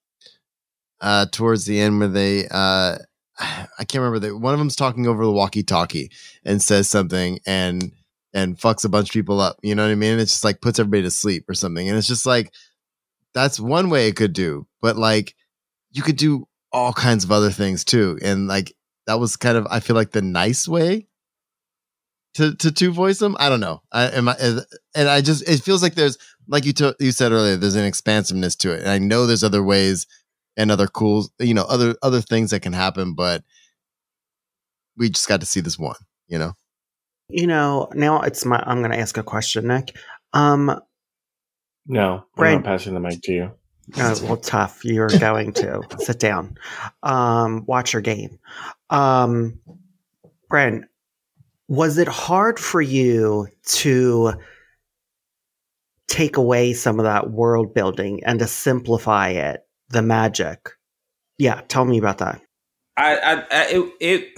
uh 1.01 1.27
towards 1.31 1.67
the 1.67 1.81
end 1.81 1.99
where 2.01 2.09
they 2.09 2.49
uh 2.51 2.97
I 3.39 3.85
can't 3.85 4.03
remember 4.03 4.21
that 4.21 4.37
one 4.37 4.55
of 4.55 4.59
them's 4.59 4.77
talking 4.77 5.07
over 5.07 5.25
the 5.25 5.33
walkie-talkie 5.33 6.11
and 6.45 6.63
says 6.63 6.89
something 6.89 7.39
and 7.47 7.93
and 8.33 8.59
fucks 8.59 8.85
a 8.85 8.89
bunch 8.89 9.11
of 9.11 9.13
people 9.13 9.41
up. 9.41 9.59
You 9.63 9.77
know 9.77 9.85
what 9.85 9.93
I 9.93 9.95
mean? 9.95 10.19
It's 10.19 10.33
just 10.33 10.45
like 10.45 10.61
puts 10.61 10.79
everybody 10.81 11.05
to 11.05 11.11
sleep 11.11 11.49
or 11.49 11.55
something. 11.55 11.89
And 11.89 11.97
it's 11.97 12.09
just 12.09 12.27
like 12.27 12.53
that's 13.33 13.61
one 13.61 13.91
way 13.91 14.09
it 14.09 14.17
could 14.17 14.33
do, 14.33 14.67
but 14.81 14.97
like 14.97 15.35
you 15.93 16.03
could 16.03 16.17
do 16.17 16.49
all 16.73 16.93
kinds 16.93 17.25
of 17.25 17.31
other 17.33 17.51
things 17.51 17.85
too. 17.85 18.19
And 18.23 18.49
like 18.49 18.75
that 19.07 19.21
was 19.21 19.37
kind 19.37 19.57
of 19.57 19.67
I 19.71 19.81
feel 19.81 19.97
like 19.97 20.11
the 20.11 20.23
nice 20.23 20.67
way 20.67 21.07
to 22.35 22.55
to 22.57 22.71
two 22.71 22.93
voice 22.93 23.19
them. 23.19 23.37
I 23.39 23.49
don't 23.49 23.61
know. 23.61 23.83
I 23.93 24.09
am 24.09 24.29
I, 24.29 24.37
and 24.95 25.09
I 25.09 25.21
just 25.21 25.49
it 25.49 25.63
feels 25.63 25.83
like 25.83 25.95
there's 25.95 26.19
like 26.49 26.65
you 26.65 26.73
to, 26.75 26.97
you 27.01 27.13
said 27.13 27.33
earlier. 27.33 27.57
There's 27.57 27.77
an 27.77 27.85
expansiveness 27.85 28.57
to 28.57 28.73
it, 28.73 28.81
and 28.81 28.91
I 28.91 28.99
know 28.99 29.27
there's 29.27 29.45
other 29.45 29.63
ways 29.63 30.07
and 30.57 30.71
other 30.71 30.87
cool 30.87 31.27
you 31.39 31.55
know 31.55 31.65
other 31.65 31.95
other 32.03 32.21
things 32.21 32.51
that 32.51 32.61
can 32.61 32.73
happen, 32.73 33.15
but 33.15 33.43
we 34.97 35.11
just 35.11 35.29
got 35.29 35.41
to 35.41 35.47
see 35.47 35.61
this 35.61 35.79
one. 35.79 35.97
You 36.29 36.39
know. 36.39 36.53
You 37.29 37.47
know. 37.47 37.89
Now 37.95 38.21
it's 38.23 38.45
my. 38.45 38.63
I'm 38.67 38.81
going 38.81 38.93
to 38.93 38.99
ask 38.99 39.17
a 39.17 39.23
question, 39.23 39.69
Nick. 39.69 39.97
Um. 40.33 40.81
No, 41.87 42.25
I'm 42.39 42.55
not 42.55 42.65
passing 42.65 42.95
the 42.95 43.01
mic 43.01 43.21
to 43.23 43.33
you. 43.33 43.53
Uh, 43.97 44.17
well, 44.23 44.39
tough. 44.39 44.85
You're 44.85 45.09
going 45.09 45.53
to 45.55 45.83
sit 45.99 46.19
down. 46.19 46.57
Um, 47.03 47.65
watch 47.67 47.93
your 47.93 48.01
game. 48.03 48.39
Um, 48.89 49.61
Brent, 50.49 50.87
was 51.75 51.99
it 51.99 52.09
hard 52.09 52.59
for 52.59 52.81
you 52.81 53.49
to 53.65 54.35
take 56.09 56.37
away 56.37 56.73
some 56.73 56.99
of 56.99 57.05
that 57.05 57.31
world 57.31 57.75
building 57.75 58.23
and 58.25 58.39
to 58.39 58.47
simplify 58.47 59.31
it, 59.31 59.67
the 59.89 60.03
magic? 60.03 60.71
Yeah, 61.39 61.63
tell 61.69 61.85
me 61.85 61.99
about 61.99 62.19
that. 62.19 62.41
I, 62.97 63.17
I, 63.17 63.35
I 63.35 63.67
it, 63.71 63.93
it 64.01 64.29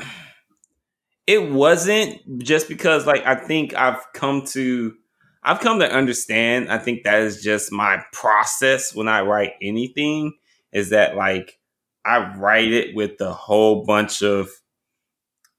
it 1.27 1.51
wasn't 1.51 2.21
just 2.43 2.69
because 2.69 3.07
like 3.07 3.27
I 3.27 3.35
think 3.35 3.75
I've 3.75 4.01
come 4.15 4.45
to 4.47 4.95
I've 5.43 5.61
come 5.61 5.81
to 5.81 5.93
understand. 5.93 6.73
I 6.73 6.79
think 6.79 7.05
that 7.05 7.21
is 7.21 7.43
just 7.43 7.71
my 7.71 8.03
process 8.13 8.95
when 8.95 9.09
I 9.09 9.23
write 9.23 9.53
anything. 9.61 10.33
Is 10.73 10.91
that 10.91 11.17
like 11.17 11.59
I 12.05 12.35
write 12.37 12.73
it 12.73 12.95
with 12.95 13.21
a 13.21 13.33
whole 13.33 13.85
bunch 13.85 14.23
of 14.23 14.49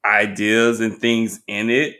ideas 0.05 0.79
and 0.79 0.97
things 0.97 1.41
in 1.47 1.69
it. 1.69 1.95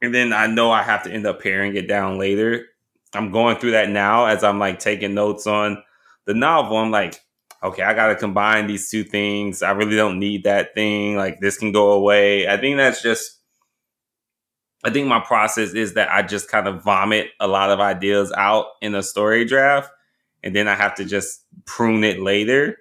And 0.00 0.14
then 0.14 0.32
I 0.32 0.46
know 0.46 0.70
I 0.70 0.82
have 0.82 1.04
to 1.04 1.12
end 1.12 1.26
up 1.26 1.42
paring 1.42 1.76
it 1.76 1.88
down 1.88 2.18
later. 2.18 2.66
I'm 3.14 3.30
going 3.30 3.56
through 3.56 3.72
that 3.72 3.90
now 3.90 4.26
as 4.26 4.42
I'm 4.42 4.58
like 4.58 4.78
taking 4.78 5.14
notes 5.14 5.46
on 5.46 5.82
the 6.24 6.34
novel. 6.34 6.76
I'm 6.76 6.90
like, 6.90 7.20
okay, 7.62 7.82
I 7.82 7.94
got 7.94 8.08
to 8.08 8.16
combine 8.16 8.66
these 8.66 8.90
two 8.90 9.04
things. 9.04 9.62
I 9.62 9.70
really 9.72 9.96
don't 9.96 10.18
need 10.18 10.44
that 10.44 10.74
thing. 10.74 11.16
Like 11.16 11.40
this 11.40 11.58
can 11.58 11.72
go 11.72 11.92
away. 11.92 12.48
I 12.48 12.56
think 12.56 12.76
that's 12.76 13.02
just, 13.02 13.38
I 14.82 14.90
think 14.90 15.06
my 15.06 15.20
process 15.20 15.74
is 15.74 15.94
that 15.94 16.10
I 16.10 16.22
just 16.22 16.50
kind 16.50 16.66
of 16.66 16.82
vomit 16.82 17.28
a 17.38 17.46
lot 17.46 17.70
of 17.70 17.78
ideas 17.78 18.32
out 18.36 18.66
in 18.80 18.94
a 18.96 19.02
story 19.02 19.44
draft. 19.44 19.90
And 20.42 20.56
then 20.56 20.66
I 20.66 20.74
have 20.74 20.96
to 20.96 21.04
just 21.04 21.44
prune 21.66 22.02
it 22.02 22.20
later 22.20 22.78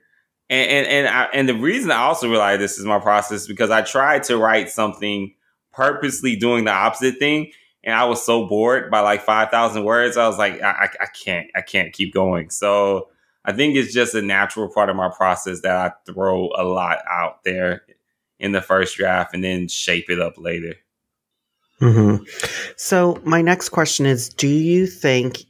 and 0.52 0.70
and 0.70 0.88
and, 0.88 1.08
I, 1.08 1.24
and 1.34 1.50
the 1.50 1.56
reason 1.56 1.90
I 1.90 2.02
also 2.02 2.30
realize 2.30 2.60
this 2.60 2.78
is 2.78 2.86
my 2.86 3.00
process 3.00 3.48
because 3.48 3.72
I 3.72 3.82
tried 3.82 4.24
to 4.24 4.38
write 4.38 4.70
something 4.70 5.34
purposely 5.72 6.36
doing 6.36 6.66
the 6.66 6.72
opposite 6.72 7.18
thing, 7.18 7.52
and 7.84 7.96
I 7.96 8.04
was 8.04 8.24
so 8.24 8.46
bored 8.46 8.92
by 8.92 9.00
like 9.00 9.24
five 9.24 9.50
thousand 9.50 9.86
words. 9.86 10.18
I 10.18 10.28
was 10.28 10.38
like, 10.38 10.62
I, 10.62 10.72
I, 10.72 10.90
I 11.02 11.06
can't, 11.24 11.48
I 11.56 11.62
can't 11.62 11.94
keep 11.94 12.14
going. 12.14 12.50
So 12.50 13.08
I 13.46 13.54
think 13.54 13.76
it's 13.76 13.94
just 13.94 14.14
a 14.14 14.22
natural 14.22 14.68
part 14.68 14.90
of 14.90 14.98
my 14.98 15.10
process 15.10 15.62
that 15.62 15.76
I 15.76 16.12
throw 16.12 16.50
a 16.56 16.64
lot 16.64 17.00
out 17.10 17.44
there 17.46 17.84
in 18.40 18.52
the 18.52 18.62
first 18.62 18.98
draft 18.98 19.34
and 19.34 19.44
then 19.44 19.70
shape 19.70 20.10
it 20.10 20.20
up 20.20 20.38
later. 20.38 20.76
Mm-hmm. 21.80 22.24
So, 22.76 23.20
my 23.24 23.42
next 23.42 23.70
question 23.70 24.06
is 24.06 24.30
Do 24.30 24.48
you 24.48 24.86
think 24.86 25.46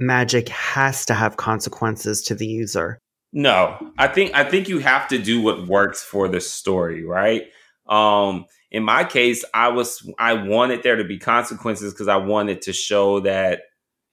magic 0.00 0.48
has 0.48 1.06
to 1.06 1.14
have 1.14 1.36
consequences 1.36 2.20
to 2.24 2.34
the 2.34 2.46
user? 2.46 2.98
No, 3.36 3.90
I 3.98 4.06
think 4.06 4.32
I 4.32 4.44
think 4.44 4.68
you 4.68 4.78
have 4.78 5.08
to 5.08 5.18
do 5.18 5.42
what 5.42 5.66
works 5.66 6.04
for 6.04 6.28
the 6.28 6.40
story, 6.40 7.04
right? 7.04 7.42
Um, 7.88 8.46
in 8.70 8.84
my 8.84 9.02
case, 9.02 9.44
I 9.52 9.68
was 9.68 10.08
I 10.20 10.34
wanted 10.34 10.84
there 10.84 10.94
to 10.94 11.02
be 11.02 11.18
consequences 11.18 11.92
because 11.92 12.06
I 12.06 12.16
wanted 12.16 12.62
to 12.62 12.72
show 12.72 13.18
that 13.20 13.62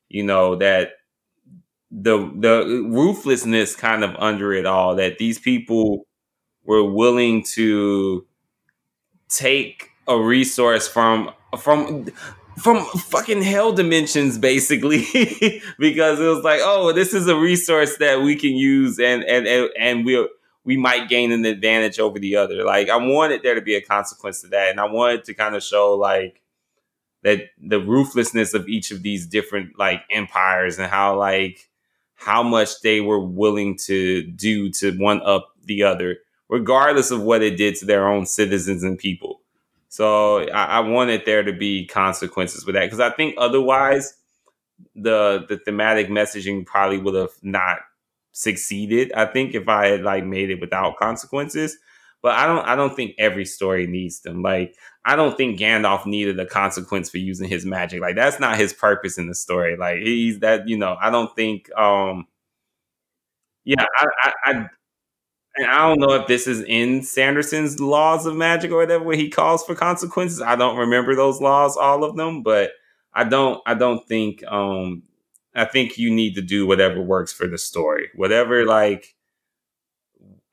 you 0.09 0.23
know 0.23 0.55
that 0.55 0.93
the 1.91 2.17
the 2.35 2.83
ruthlessness 2.89 3.75
kind 3.75 4.03
of 4.03 4.15
under 4.17 4.53
it 4.53 4.65
all 4.65 4.95
that 4.95 5.19
these 5.19 5.37
people 5.37 6.07
were 6.63 6.83
willing 6.83 7.43
to 7.53 8.25
take 9.29 9.89
a 10.07 10.19
resource 10.19 10.87
from 10.87 11.29
from 11.59 12.07
from 12.57 12.85
fucking 12.85 13.41
hell 13.41 13.71
dimensions 13.71 14.37
basically 14.37 15.05
because 15.79 16.19
it 16.19 16.27
was 16.27 16.43
like 16.43 16.59
oh 16.63 16.91
this 16.91 17.13
is 17.13 17.27
a 17.27 17.35
resource 17.35 17.97
that 17.97 18.21
we 18.21 18.35
can 18.35 18.51
use 18.51 18.99
and 18.99 19.23
and 19.23 19.47
and, 19.47 19.69
and 19.77 20.05
we'll 20.05 20.27
we 20.63 20.77
might 20.77 21.09
gain 21.09 21.31
an 21.31 21.43
advantage 21.43 21.97
over 21.97 22.19
the 22.19 22.35
other. 22.35 22.63
Like 22.63 22.89
i 22.89 22.97
wanted 22.97 23.43
there 23.43 23.55
to 23.55 23.61
be 23.61 23.75
a 23.75 23.81
consequence 23.81 24.41
to 24.41 24.47
that 24.47 24.69
and 24.69 24.79
i 24.79 24.85
wanted 24.85 25.23
to 25.25 25.33
kind 25.33 25.55
of 25.55 25.63
show 25.63 25.95
like 25.95 26.41
that 27.23 27.49
the 27.59 27.79
ruthlessness 27.79 28.53
of 28.53 28.67
each 28.67 28.91
of 28.91 29.03
these 29.03 29.25
different 29.27 29.77
like 29.77 30.01
empires 30.11 30.79
and 30.79 30.89
how 30.89 31.17
like 31.17 31.69
how 32.15 32.43
much 32.43 32.81
they 32.81 33.01
were 33.01 33.19
willing 33.19 33.77
to 33.77 34.23
do 34.23 34.69
to 34.69 34.97
one 34.97 35.21
up 35.23 35.49
the 35.65 35.83
other 35.83 36.17
regardless 36.49 37.11
of 37.11 37.21
what 37.21 37.41
it 37.41 37.57
did 37.57 37.75
to 37.75 37.85
their 37.85 38.07
own 38.07 38.25
citizens 38.25 38.83
and 38.83 38.97
people 38.97 39.30
so 39.91 40.39
I, 40.51 40.65
I 40.65 40.81
wanted 40.81 41.23
there 41.27 41.43
to 41.43 41.53
be 41.53 41.85
consequences 41.85 42.65
with 42.65 42.75
that 42.75 42.85
because 42.85 43.01
I 43.01 43.11
think 43.11 43.35
otherwise 43.37 44.15
the 44.95 45.45
the 45.49 45.57
thematic 45.57 46.09
messaging 46.09 46.65
probably 46.65 46.97
would 46.97 47.15
have 47.15 47.31
not 47.43 47.79
succeeded. 48.31 49.11
I 49.13 49.25
think 49.25 49.55
if 49.55 49.67
I 49.69 49.87
had 49.87 50.03
like 50.03 50.25
made 50.25 50.49
it 50.49 50.61
without 50.61 50.97
consequences. 50.97 51.77
But 52.23 52.35
I 52.35 52.47
don't 52.47 52.65
I 52.67 52.75
don't 52.75 52.95
think 52.95 53.15
every 53.19 53.45
story 53.45 53.87
needs 53.87 54.21
them. 54.21 54.43
Like 54.43 54.75
I 55.05 55.15
don't 55.15 55.35
think 55.37 55.59
Gandalf 55.59 56.05
needed 56.05 56.39
a 56.39 56.45
consequence 56.45 57.09
for 57.09 57.17
using 57.17 57.49
his 57.49 57.65
magic. 57.65 58.01
Like 58.01 58.15
that's 58.15 58.39
not 58.39 58.57
his 58.59 58.73
purpose 58.73 59.17
in 59.17 59.27
the 59.27 59.35
story. 59.35 59.75
Like 59.77 59.97
he's 59.99 60.39
that, 60.39 60.67
you 60.69 60.77
know, 60.77 60.97
I 61.01 61.09
don't 61.09 61.35
think 61.35 61.71
um 61.77 62.27
yeah, 63.65 63.85
I, 63.97 64.05
I, 64.23 64.33
I 64.45 64.65
and 65.57 65.67
I 65.67 65.87
don't 65.87 65.99
know 65.99 66.13
if 66.13 66.27
this 66.27 66.47
is 66.47 66.61
in 66.63 67.03
Sanderson's 67.03 67.79
laws 67.79 68.25
of 68.25 68.35
magic 68.35 68.71
or 68.71 68.77
whatever, 68.77 69.03
where 69.03 69.17
he 69.17 69.29
calls 69.29 69.63
for 69.65 69.75
consequences. 69.75 70.41
I 70.41 70.55
don't 70.55 70.77
remember 70.77 71.15
those 71.15 71.41
laws, 71.41 71.77
all 71.77 72.03
of 72.03 72.15
them, 72.15 72.43
but 72.43 72.71
I 73.13 73.25
don't. 73.25 73.61
I 73.65 73.73
don't 73.73 74.05
think. 74.07 74.43
Um, 74.47 75.03
I 75.53 75.65
think 75.65 75.97
you 75.97 76.09
need 76.11 76.35
to 76.35 76.41
do 76.41 76.65
whatever 76.65 77.01
works 77.01 77.33
for 77.33 77.45
the 77.47 77.57
story. 77.57 78.09
Whatever, 78.15 78.65
like, 78.65 79.15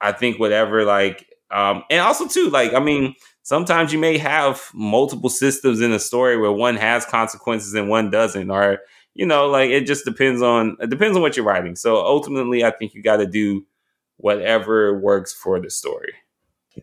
I 0.01 0.13
think 0.13 0.39
whatever, 0.39 0.85
like, 0.85 1.27
um, 1.51 1.85
and 1.91 2.01
also 2.01 2.27
too, 2.27 2.51
like, 2.51 2.75
I 2.75 2.81
mean, 2.81 3.15
sometimes 3.43 3.93
you 3.93 3.99
may 3.99 4.19
have 4.19 4.63
multiple 4.75 5.31
systems 5.31 5.81
in 5.81 5.93
a 5.93 5.99
story 5.99 6.37
where 6.37 6.53
one 6.53 6.77
has 6.77 7.07
consequences 7.07 7.75
and 7.75 7.89
one 7.89 8.11
doesn't, 8.11 8.51
or 8.51 8.81
you 9.15 9.27
know, 9.27 9.47
like 9.49 9.71
it 9.71 9.87
just 9.87 10.05
depends 10.05 10.43
on 10.43 10.77
it 10.81 10.91
depends 10.91 11.17
on 11.17 11.23
what 11.23 11.37
you're 11.37 11.47
writing. 11.47 11.75
So 11.77 11.97
ultimately, 11.97 12.65
I 12.65 12.71
think 12.71 12.95
you 12.95 13.03
got 13.03 13.17
to 13.17 13.27
do 13.27 13.65
whatever 14.19 14.99
works 14.99 15.33
for 15.33 15.61
the 15.61 15.71
story. 15.71 16.13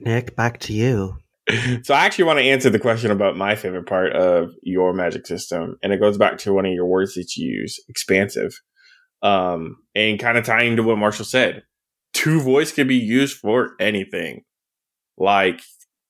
Nick, 0.02 0.36
back 0.36 0.60
to 0.62 0.74
you. 0.74 1.17
So 1.84 1.93
I 1.93 2.06
actually 2.06 2.24
want 2.24 2.39
to 2.39 2.45
answer 2.45 2.71
the 2.71 2.80
question 2.80 3.12
about 3.12 3.38
my 3.38 3.56
favorite 3.56 3.86
part 3.86 4.13
of 4.13 4.56
your 4.63 4.93
magic 4.93 5.28
system, 5.28 5.78
and 5.84 5.93
it 5.93 6.00
goes 6.00 6.17
back 6.17 6.39
to 6.39 6.54
one 6.54 6.65
of 6.65 6.74
your 6.74 6.88
words 6.88 7.13
that 7.13 7.36
you 7.38 7.48
use, 7.48 7.80
expansive, 7.88 8.60
um, 9.21 9.78
and 9.93 10.19
kind 10.19 10.39
of 10.39 10.43
tying 10.43 10.76
to 10.76 10.82
what 10.82 10.98
Marshall 10.98 11.24
said. 11.24 11.62
Two 12.13 12.41
voice 12.41 12.71
can 12.71 12.88
be 12.88 12.95
used 12.95 13.38
for 13.38 13.76
anything, 13.80 14.41
like 15.19 15.62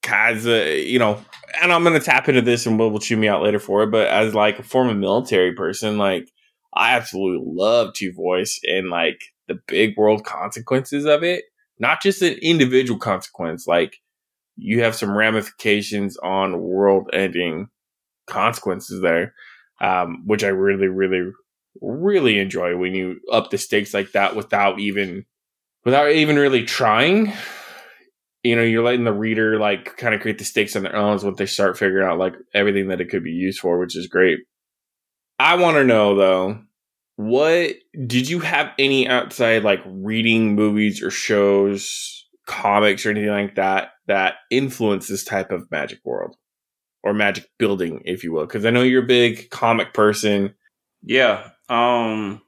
as 0.07 0.47
a, 0.47 0.81
you 0.81 0.99
know, 0.99 1.19
and 1.61 1.73
I'm 1.73 1.83
gonna 1.83 1.99
tap 1.99 2.29
into 2.29 2.41
this, 2.41 2.65
and 2.65 2.79
Wil 2.79 2.91
will 2.91 2.99
chew 2.99 3.17
me 3.17 3.27
out 3.27 3.43
later 3.43 3.59
for 3.59 3.83
it. 3.83 3.91
But 3.91 4.07
as 4.07 4.33
like 4.33 4.59
a 4.59 4.63
former 4.63 4.93
military 4.93 5.53
person, 5.53 5.97
like 5.97 6.31
I 6.73 6.93
absolutely 6.95 7.45
love 7.45 7.93
two 7.93 8.13
voice, 8.13 8.57
and 8.63 8.89
like 8.89 9.19
the 9.47 9.59
big 9.67 9.97
world 9.97 10.25
consequences 10.25 11.05
of 11.05 11.23
it, 11.23 11.45
not 11.79 12.01
just 12.01 12.21
an 12.21 12.33
individual 12.41 12.99
consequence. 12.99 13.67
Like 13.67 14.01
you 14.57 14.81
have 14.83 14.95
some 14.95 15.15
ramifications 15.15 16.17
on 16.17 16.61
world 16.61 17.09
ending 17.13 17.69
consequences 18.27 19.01
there, 19.01 19.33
um, 19.81 20.23
which 20.25 20.43
I 20.43 20.49
really, 20.49 20.87
really, 20.87 21.31
really 21.81 22.39
enjoy 22.39 22.77
when 22.77 22.95
you 22.95 23.19
up 23.31 23.49
the 23.49 23.57
stakes 23.57 23.93
like 23.93 24.13
that 24.13 24.35
without 24.35 24.79
even, 24.79 25.25
without 25.83 26.11
even 26.11 26.37
really 26.37 26.63
trying. 26.63 27.33
You 28.43 28.55
know, 28.55 28.61
you're 28.61 28.83
letting 28.83 29.05
the 29.05 29.13
reader 29.13 29.59
like 29.59 29.97
kind 29.97 30.13
of 30.13 30.21
create 30.21 30.37
the 30.37 30.43
stakes 30.43 30.75
on 30.75 30.83
their 30.83 30.95
own 30.95 31.19
once 31.23 31.37
they 31.37 31.47
start 31.47 31.77
figuring 31.77 32.07
out 32.07 32.19
like 32.19 32.35
everything 32.53 32.89
that 32.89 33.01
it 33.01 33.09
could 33.09 33.23
be 33.23 33.31
used 33.31 33.59
for, 33.59 33.79
which 33.79 33.95
is 33.95 34.07
great. 34.07 34.39
I 35.39 35.55
want 35.55 35.75
to 35.77 35.83
know 35.83 36.15
though, 36.15 36.59
what 37.15 37.75
did 38.05 38.29
you 38.29 38.39
have 38.39 38.71
any 38.77 39.07
outside 39.07 39.63
like 39.63 39.81
reading 39.85 40.55
movies 40.55 41.01
or 41.01 41.11
shows, 41.11 42.25
comics 42.45 43.05
or 43.05 43.11
anything 43.11 43.29
like 43.29 43.55
that 43.55 43.91
that 44.07 44.35
influence 44.51 45.07
this 45.07 45.23
type 45.23 45.51
of 45.51 45.69
magic 45.71 45.99
world 46.03 46.35
or 47.03 47.13
magic 47.13 47.49
building, 47.57 48.01
if 48.05 48.23
you 48.23 48.31
will? 48.31 48.45
Because 48.45 48.65
I 48.65 48.69
know 48.69 48.83
you're 48.83 49.03
a 49.03 49.07
big 49.07 49.49
comic 49.49 49.93
person. 49.93 50.53
Yeah. 51.03 51.49
Um. 51.69 52.41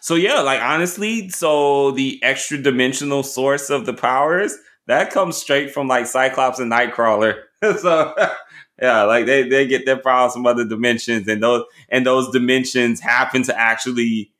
So 0.00 0.14
yeah, 0.14 0.40
like 0.40 0.60
honestly, 0.60 1.28
so 1.28 1.90
the 1.92 2.22
extra 2.22 2.58
dimensional 2.58 3.22
source 3.22 3.70
of 3.70 3.86
the 3.86 3.94
powers 3.94 4.56
that 4.86 5.10
comes 5.10 5.36
straight 5.36 5.72
from 5.72 5.88
like 5.88 6.06
Cyclops 6.06 6.58
and 6.58 6.70
Nightcrawler. 6.70 7.42
so 7.62 8.14
yeah, 8.80 9.04
like 9.04 9.26
they, 9.26 9.48
they 9.48 9.66
get 9.66 9.86
their 9.86 9.98
powers 9.98 10.32
from 10.32 10.46
other 10.46 10.64
dimensions, 10.64 11.28
and 11.28 11.42
those 11.42 11.64
and 11.88 12.04
those 12.04 12.30
dimensions 12.30 13.00
happen 13.00 13.42
to 13.44 13.58
actually 13.58 14.32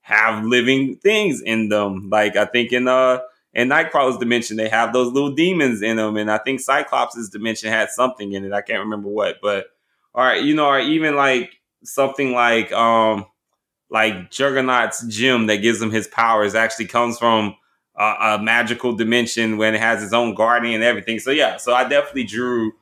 have 0.00 0.44
living 0.44 0.96
things 0.96 1.40
in 1.40 1.68
them. 1.68 2.08
Like 2.10 2.36
I 2.36 2.46
think 2.46 2.72
in 2.72 2.88
uh 2.88 3.20
in 3.54 3.68
Nightcrawler's 3.68 4.18
dimension, 4.18 4.56
they 4.56 4.68
have 4.68 4.92
those 4.92 5.12
little 5.12 5.32
demons 5.32 5.82
in 5.82 5.96
them, 5.96 6.16
and 6.16 6.30
I 6.30 6.38
think 6.38 6.60
Cyclops' 6.60 7.28
dimension 7.30 7.70
had 7.70 7.90
something 7.90 8.32
in 8.32 8.44
it. 8.44 8.52
I 8.52 8.60
can't 8.60 8.80
remember 8.80 9.08
what, 9.08 9.36
but 9.42 9.66
right, 10.14 10.42
you 10.42 10.54
know, 10.54 10.66
or 10.66 10.80
even 10.80 11.16
like 11.16 11.52
something 11.82 12.32
like 12.32 12.72
um 12.72 13.24
like 13.90 14.30
Juggernaut's 14.30 15.06
gem 15.06 15.46
that 15.46 15.56
gives 15.56 15.80
him 15.80 15.90
his 15.90 16.06
powers 16.06 16.54
actually 16.54 16.86
comes 16.86 17.18
from 17.18 17.56
a, 17.96 18.04
a 18.04 18.38
magical 18.42 18.92
dimension 18.92 19.56
when 19.56 19.74
it 19.74 19.80
has 19.80 20.02
its 20.02 20.12
own 20.12 20.34
guardian 20.34 20.76
and 20.76 20.84
everything. 20.84 21.18
So 21.18 21.30
yeah, 21.30 21.56
so 21.56 21.72
I 21.72 21.88
definitely 21.88 22.24
drew 22.24 22.72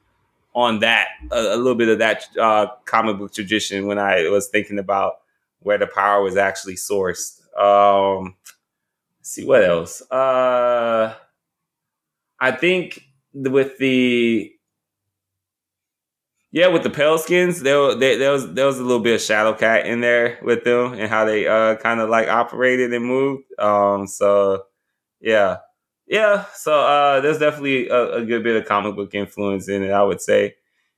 on 0.57 0.79
that 0.79 1.09
a, 1.31 1.37
a 1.37 1.57
little 1.57 1.75
bit 1.75 1.89
of 1.89 1.99
that 1.99 2.25
uh, 2.41 2.67
comic 2.87 3.19
book 3.19 3.33
tradition 3.33 3.87
when 3.87 3.99
I 3.99 4.29
was 4.31 4.49
thinking 4.49 4.79
about 4.79 5.19
where 5.61 5.77
the 5.79 5.87
power 5.87 6.23
was 6.23 6.37
actually 6.37 6.77
sourced. 6.77 7.41
Um, 7.57 8.35
see 9.21 9.45
what 9.45 9.63
else. 9.63 10.01
Uh, 10.11 11.15
I 12.41 12.51
think 12.53 13.03
with 13.35 13.77
the 13.79 14.51
yeah, 16.53 16.69
with 16.69 16.85
the 16.85 16.91
pale 16.91 17.19
skins, 17.19 17.61
there, 17.61 17.95
there, 17.95 18.17
there 18.17 18.33
was 18.33 18.55
there 18.55 18.65
was 18.65 18.79
a 18.79 18.83
little 18.83 19.03
bit 19.03 19.17
of 19.17 19.21
Shadowcat 19.21 19.85
in 19.85 20.01
there 20.01 20.39
with 20.43 20.65
them 20.65 20.95
and 20.95 21.11
how 21.11 21.27
they 21.27 21.47
uh 21.47 21.77
kind 21.77 22.01
of 22.01 22.09
like 22.09 22.29
operated 22.29 22.95
and 22.95 23.05
moved. 23.05 23.45
Um, 23.59 24.07
so 24.07 24.65
yeah, 25.21 25.59
yeah. 26.07 26.45
So 26.55 26.81
uh, 26.81 27.21
there's 27.21 27.39
definitely 27.39 27.89
a, 27.89 28.17
a, 28.17 28.25
good 28.25 28.43
bit 28.43 28.57
of 28.57 28.67
comic 28.67 28.95
book 28.95 29.15
influence 29.15 29.69
in 29.69 29.83
it. 29.83 29.91
I 29.91 30.03
would 30.03 30.21
say. 30.21 30.55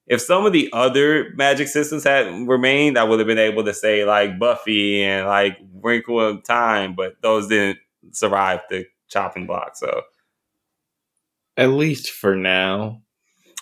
If 0.07 0.23
some 0.23 0.47
of 0.47 0.55
the 0.55 0.71
other 0.73 1.35
magic 1.35 1.68
systems 1.68 2.03
had 2.03 2.49
remained, 2.49 2.97
I 2.97 3.05
would 3.05 3.18
have 3.18 3.28
been 3.28 3.37
able 3.37 3.62
to 3.64 3.74
say 3.74 4.07
like 4.07 4.39
Buffy 4.39 5.05
and 5.05 5.26
like 5.26 5.59
Wrinkle 5.83 6.18
of 6.18 6.45
Time, 6.45 6.95
but 6.95 7.20
those 7.20 7.49
didn't 7.49 7.78
survive 8.12 8.61
the 8.70 8.87
chopping 9.09 9.47
block. 9.47 9.76
So, 9.76 10.01
at 11.59 11.70
least 11.70 12.11
for 12.11 12.35
now. 12.35 13.03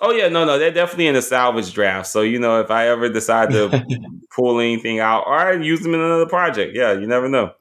Oh 0.01 0.13
yeah, 0.13 0.29
no, 0.29 0.45
no, 0.45 0.57
they're 0.57 0.71
definitely 0.71 1.09
in 1.09 1.15
the 1.15 1.23
salvage 1.23 1.73
draft. 1.73 2.07
So 2.07 2.23
you 2.23 2.39
know, 2.39 2.61
if 2.61 2.71
I 2.71 2.89
ever 2.91 3.09
decide 3.09 3.51
to 3.51 3.85
pull 4.37 4.61
anything 4.61 5.01
out, 5.01 5.25
or 5.27 5.61
use 5.61 5.81
them 5.81 5.95
in 5.95 6.01
another 6.01 6.27
project, 6.27 6.77
yeah, 6.77 6.93
you 6.93 7.09
never 7.09 7.29
know. 7.29 7.53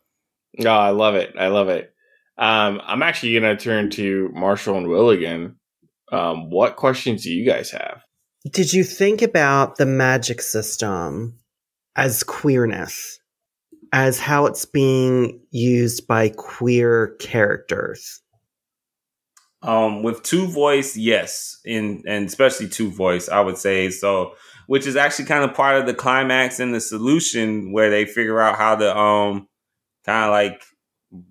Oh, 0.60 0.70
I 0.70 0.92
love 0.92 1.16
it. 1.16 1.34
I 1.40 1.48
love 1.48 1.70
it. 1.70 1.95
Um, 2.38 2.82
I'm 2.86 3.04
actually 3.04 3.40
going 3.40 3.58
to 3.58 3.64
turn 3.64 3.90
to 3.92 4.30
Marshall 4.34 4.78
and 4.78 4.88
Wil 4.88 5.10
again. 5.10 5.56
Um, 6.12 6.50
what 6.50 6.76
questions 6.76 7.24
do 7.24 7.32
you 7.32 7.46
guys 7.46 7.72
have? 7.72 8.02
Did 8.52 8.74
you 8.74 8.84
think 8.84 9.22
about 9.22 9.78
the 9.78 9.86
magic 9.86 10.42
system 10.42 11.40
as 11.96 12.24
queerness? 12.24 13.20
as 13.96 14.20
how 14.20 14.46
it's 14.46 14.66
being 14.66 15.40
used 15.52 16.06
by 16.06 16.28
queer 16.28 17.16
characters. 17.20 18.22
Um, 19.62 20.04
with 20.04 20.22
two 20.22 20.48
voice, 20.48 20.98
yes, 20.98 21.60
in 21.64 22.04
and 22.06 22.28
especially 22.28 22.68
two 22.68 22.92
voice, 22.92 23.30
I 23.30 23.40
would 23.40 23.58
say 23.58 23.90
so. 23.90 24.34
Which 24.68 24.86
is 24.86 24.96
actually 24.96 25.26
kind 25.26 25.44
of 25.44 25.56
part 25.56 25.78
of 25.78 25.86
the 25.86 25.94
climax 25.94 26.60
and 26.60 26.74
the 26.74 26.82
solution 26.82 27.72
where 27.72 27.90
they 27.90 28.06
figure 28.06 28.42
out 28.42 28.58
how 28.58 28.76
to 28.76 28.98
um 28.98 29.48
kind 30.06 30.26
of 30.26 30.32
like 30.32 30.62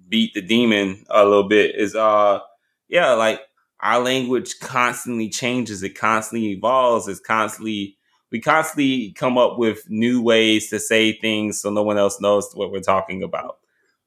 beat 0.08 0.34
the 0.34 0.42
demon 0.42 1.04
a 1.10 1.24
little 1.24 1.48
bit. 1.48 1.74
Is 1.74 1.94
uh 1.94 2.40
yeah, 2.88 3.12
like 3.12 3.40
our 3.80 4.00
language 4.00 4.58
constantly 4.60 5.28
changes, 5.28 5.82
it 5.82 5.98
constantly 5.98 6.50
evolves, 6.50 7.08
it's 7.08 7.20
constantly 7.20 7.96
we 8.30 8.40
constantly 8.40 9.12
come 9.12 9.38
up 9.38 9.58
with 9.58 9.88
new 9.88 10.20
ways 10.20 10.70
to 10.70 10.80
say 10.80 11.12
things 11.12 11.60
so 11.60 11.70
no 11.70 11.82
one 11.82 11.98
else 11.98 12.20
knows 12.20 12.50
what 12.54 12.72
we're 12.72 12.80
talking 12.80 13.22
about. 13.22 13.58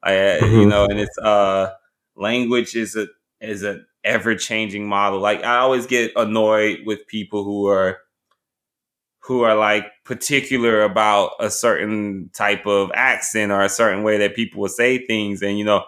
Uh, 0.04 0.10
mm-hmm. 0.10 0.60
You 0.60 0.66
know, 0.66 0.86
and 0.86 1.00
it's 1.00 1.18
uh 1.18 1.72
language 2.16 2.76
is 2.76 2.96
a 2.96 3.08
is 3.40 3.64
a 3.64 3.82
ever 4.04 4.36
changing 4.36 4.88
model. 4.88 5.20
Like 5.20 5.44
I 5.44 5.58
always 5.58 5.86
get 5.86 6.12
annoyed 6.16 6.80
with 6.86 7.08
people 7.08 7.44
who 7.44 7.68
are 7.68 8.00
who 9.28 9.42
are 9.42 9.56
like 9.56 9.86
particular 10.06 10.82
about 10.84 11.32
a 11.42 11.50
certain 11.50 12.30
type 12.34 12.66
of 12.66 12.90
accent 12.94 13.52
or 13.52 13.62
a 13.62 13.68
certain 13.68 14.02
way 14.02 14.18
that 14.18 14.36
people 14.36 14.62
will 14.62 14.70
say 14.70 15.06
things. 15.06 15.42
And 15.42 15.60
you 15.60 15.66
know, 15.66 15.84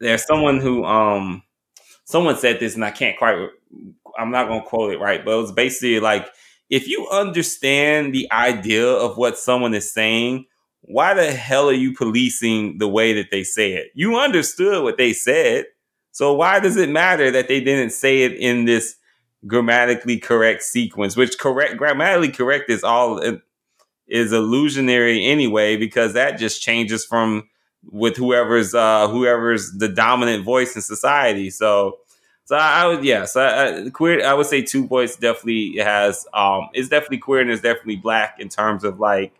there's 0.00 0.26
someone 0.26 0.58
who 0.58 0.84
um 0.84 1.44
someone 2.04 2.36
said 2.36 2.58
this 2.58 2.74
and 2.74 2.84
I 2.84 2.90
can't 2.90 3.16
quite 3.16 3.48
I'm 4.18 4.32
not 4.32 4.48
gonna 4.48 4.64
quote 4.64 4.92
it 4.92 4.98
right, 4.98 5.24
but 5.24 5.32
it 5.32 5.40
was 5.40 5.52
basically 5.52 6.00
like 6.00 6.26
if 6.68 6.88
you 6.88 7.08
understand 7.10 8.12
the 8.12 8.30
idea 8.32 8.88
of 8.88 9.16
what 9.16 9.38
someone 9.38 9.72
is 9.72 9.92
saying, 9.92 10.46
why 10.80 11.14
the 11.14 11.30
hell 11.30 11.68
are 11.68 11.74
you 11.74 11.94
policing 11.94 12.78
the 12.78 12.88
way 12.88 13.12
that 13.12 13.30
they 13.30 13.44
say 13.44 13.74
it? 13.74 13.92
You 13.94 14.18
understood 14.18 14.82
what 14.82 14.98
they 14.98 15.12
said. 15.12 15.66
So 16.10 16.32
why 16.34 16.58
does 16.58 16.76
it 16.76 16.88
matter 16.88 17.30
that 17.30 17.46
they 17.46 17.60
didn't 17.60 17.92
say 17.92 18.22
it 18.22 18.32
in 18.32 18.64
this 18.64 18.96
grammatically 19.46 20.18
correct 20.18 20.62
sequence, 20.62 21.16
which 21.16 21.38
correct 21.38 21.76
grammatically 21.76 22.30
correct 22.30 22.70
is 22.70 22.84
all 22.84 23.20
is 24.06 24.32
illusionary 24.32 25.24
anyway, 25.24 25.76
because 25.76 26.12
that 26.14 26.38
just 26.38 26.62
changes 26.62 27.04
from 27.04 27.48
with 27.90 28.16
whoever's 28.16 28.74
uh 28.74 29.08
whoever's 29.08 29.72
the 29.72 29.88
dominant 29.88 30.44
voice 30.44 30.76
in 30.76 30.82
society. 30.82 31.50
So 31.50 31.98
so 32.44 32.56
I, 32.56 32.82
I 32.82 32.86
would 32.86 33.04
yes, 33.04 33.36
I, 33.36 33.86
I, 33.86 33.90
queer. 33.90 34.24
I 34.24 34.34
would 34.34 34.46
say 34.46 34.62
two 34.62 34.86
voice 34.86 35.16
definitely 35.16 35.76
has 35.78 36.26
um 36.34 36.68
it's 36.74 36.88
definitely 36.88 37.18
queer 37.18 37.40
and 37.40 37.50
it's 37.50 37.62
definitely 37.62 37.96
black 37.96 38.38
in 38.38 38.48
terms 38.48 38.84
of 38.84 39.00
like 39.00 39.32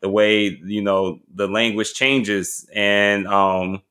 the 0.00 0.08
way 0.08 0.60
you 0.64 0.82
know 0.82 1.20
the 1.34 1.48
language 1.48 1.94
changes 1.94 2.68
and 2.74 3.26
um 3.26 3.82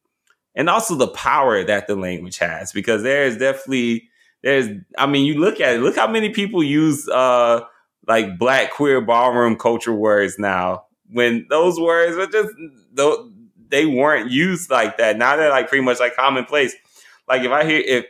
and 0.55 0.69
also 0.69 0.95
the 0.95 1.07
power 1.07 1.63
that 1.63 1.87
the 1.87 1.95
language 1.95 2.37
has 2.37 2.71
because 2.71 3.01
there 3.01 3.25
is 3.25 3.37
definitely 3.37 4.09
there's 4.43 4.67
I 4.97 5.05
mean 5.07 5.25
you 5.25 5.39
look 5.39 5.59
at 5.61 5.75
it 5.75 5.81
look 5.81 5.95
how 5.95 6.07
many 6.07 6.29
people 6.29 6.63
use 6.63 7.07
uh 7.09 7.61
like 8.07 8.37
black 8.37 8.71
queer 8.73 9.01
ballroom 9.01 9.57
culture 9.57 9.93
words 9.93 10.37
now 10.37 10.85
when 11.11 11.45
those 11.49 11.79
words 11.79 12.15
were 12.15 12.27
just 12.27 12.53
though 12.93 13.31
they 13.73 13.87
weren't 13.87 14.29
used 14.29 14.69
like 14.69 14.97
that. 14.97 15.17
Now 15.17 15.35
they're 15.35 15.49
like 15.49 15.67
pretty 15.67 15.83
much 15.83 15.99
like 15.99 16.15
commonplace. 16.15 16.75
Like 17.27 17.41
if 17.41 17.51
I 17.51 17.65
hear 17.65 17.79
if 17.79 18.05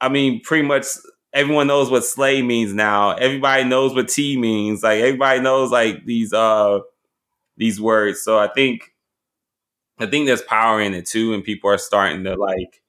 I 0.00 0.10
mean 0.10 0.40
pretty 0.42 0.66
much 0.68 0.84
everyone 1.32 1.66
knows 1.66 1.90
what 1.90 2.04
slay 2.04 2.42
means 2.42 2.74
now. 2.74 3.12
Everybody 3.12 3.64
knows 3.64 3.94
what 3.94 4.08
tea 4.08 4.36
means. 4.36 4.82
Like 4.82 5.00
everybody 5.00 5.40
knows 5.40 5.70
like 5.70 6.04
these 6.04 6.34
uh 6.34 6.80
these 7.56 7.80
words. 7.80 8.22
So 8.22 8.38
I 8.38 8.48
think 8.48 8.92
I 9.98 10.06
think 10.06 10.26
there's 10.26 10.42
power 10.42 10.80
in 10.80 10.94
it 10.94 11.06
too, 11.06 11.32
and 11.34 11.44
people 11.44 11.70
are 11.70 11.78
starting 11.78 12.24
to 12.24 12.34
like. 12.36 12.81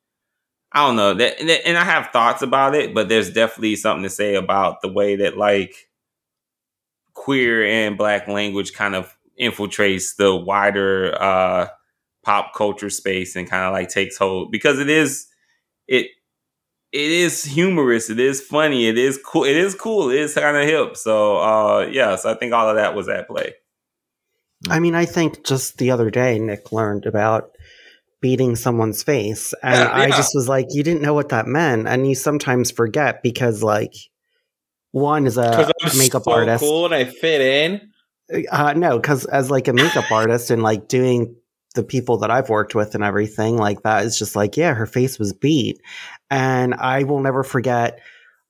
I 0.74 0.88
don't 0.88 0.96
know 0.96 1.14
that, 1.14 1.40
and 1.40 1.78
I 1.78 1.84
have 1.84 2.10
thoughts 2.12 2.42
about 2.42 2.74
it, 2.74 2.94
but 2.96 3.08
there's 3.08 3.32
definitely 3.32 3.76
something 3.76 4.04
to 4.04 4.10
say 4.10 4.36
about 4.36 4.82
the 4.82 4.92
way 4.92 5.18
that 5.18 5.38
like 5.38 5.90
queer 7.14 7.64
and 7.64 7.98
black 7.98 8.28
language 8.28 8.74
kind 8.74 8.96
of 8.96 9.16
infiltrates 9.40 10.16
the 10.16 10.36
wider 10.36 11.16
uh, 11.22 11.68
pop 12.24 12.54
culture 12.56 12.90
space 12.90 13.36
and 13.36 13.50
kind 13.50 13.66
of 13.66 13.74
like 13.74 13.90
takes 13.90 14.18
hold 14.18 14.52
because 14.52 14.80
it 14.80 14.90
is 14.90 15.28
it 15.88 16.08
it 16.92 17.12
is 17.12 17.44
humorous, 17.44 18.10
it 18.10 18.20
is 18.20 18.40
funny, 18.40 18.88
it 18.88 18.98
is 18.98 19.20
cool, 19.24 19.44
it 19.44 19.56
is 19.56 19.76
cool, 19.76 20.10
it 20.10 20.20
is 20.20 20.34
kind 20.36 20.56
of 20.58 20.64
hip. 20.64 20.96
So 20.96 21.38
uh 21.38 21.88
yeah, 21.92 22.16
so 22.16 22.32
I 22.32 22.36
think 22.36 22.54
all 22.54 22.70
of 22.70 22.76
that 22.76 22.96
was 22.96 23.10
at 23.10 23.28
play. 23.28 23.54
I 24.70 24.80
mean, 24.80 24.96
I 24.96 25.06
think 25.06 25.44
just 25.44 25.78
the 25.78 25.92
other 25.92 26.10
day, 26.10 26.40
Nick 26.40 26.72
learned 26.72 27.06
about 27.06 27.53
beating 28.24 28.56
someone's 28.56 29.04
face. 29.04 29.54
And 29.64 29.76
yeah, 29.76 29.98
yeah. 29.98 30.04
I 30.04 30.10
just 30.10 30.32
was 30.34 30.48
like, 30.48 30.68
you 30.70 30.82
didn't 30.82 31.04
know 31.04 31.14
what 31.14 31.30
that 31.30 31.46
meant. 31.46 31.88
And 31.88 32.08
you 32.08 32.16
sometimes 32.16 32.72
forget 32.72 33.22
because, 33.22 33.62
like, 33.62 33.94
one 34.92 35.28
is 35.28 35.38
a 35.38 35.72
makeup 35.98 36.24
so 36.24 36.32
artist. 36.32 36.64
cool 36.64 36.86
and 36.86 36.96
I 36.96 37.06
fit 37.06 37.42
in. 37.42 37.92
Uh, 38.52 38.74
no, 38.74 38.98
because 38.98 39.26
as 39.26 39.52
like 39.52 39.68
a 39.68 39.74
makeup 39.74 40.06
artist 40.12 40.50
and 40.50 40.64
like 40.64 40.88
doing 40.88 41.36
the 41.76 41.84
people 41.84 42.18
that 42.20 42.32
I've 42.32 42.50
worked 42.50 42.74
with 42.74 42.96
and 42.96 43.04
everything 43.04 43.58
like 43.58 43.84
that 43.84 44.06
is 44.06 44.18
just 44.18 44.36
like, 44.36 44.56
yeah, 44.56 44.74
her 44.74 44.86
face 44.86 45.20
was 45.20 45.34
beat. 45.34 45.82
And 46.32 46.74
I 46.76 47.04
will 47.04 47.20
never 47.20 47.44
forget 47.44 48.00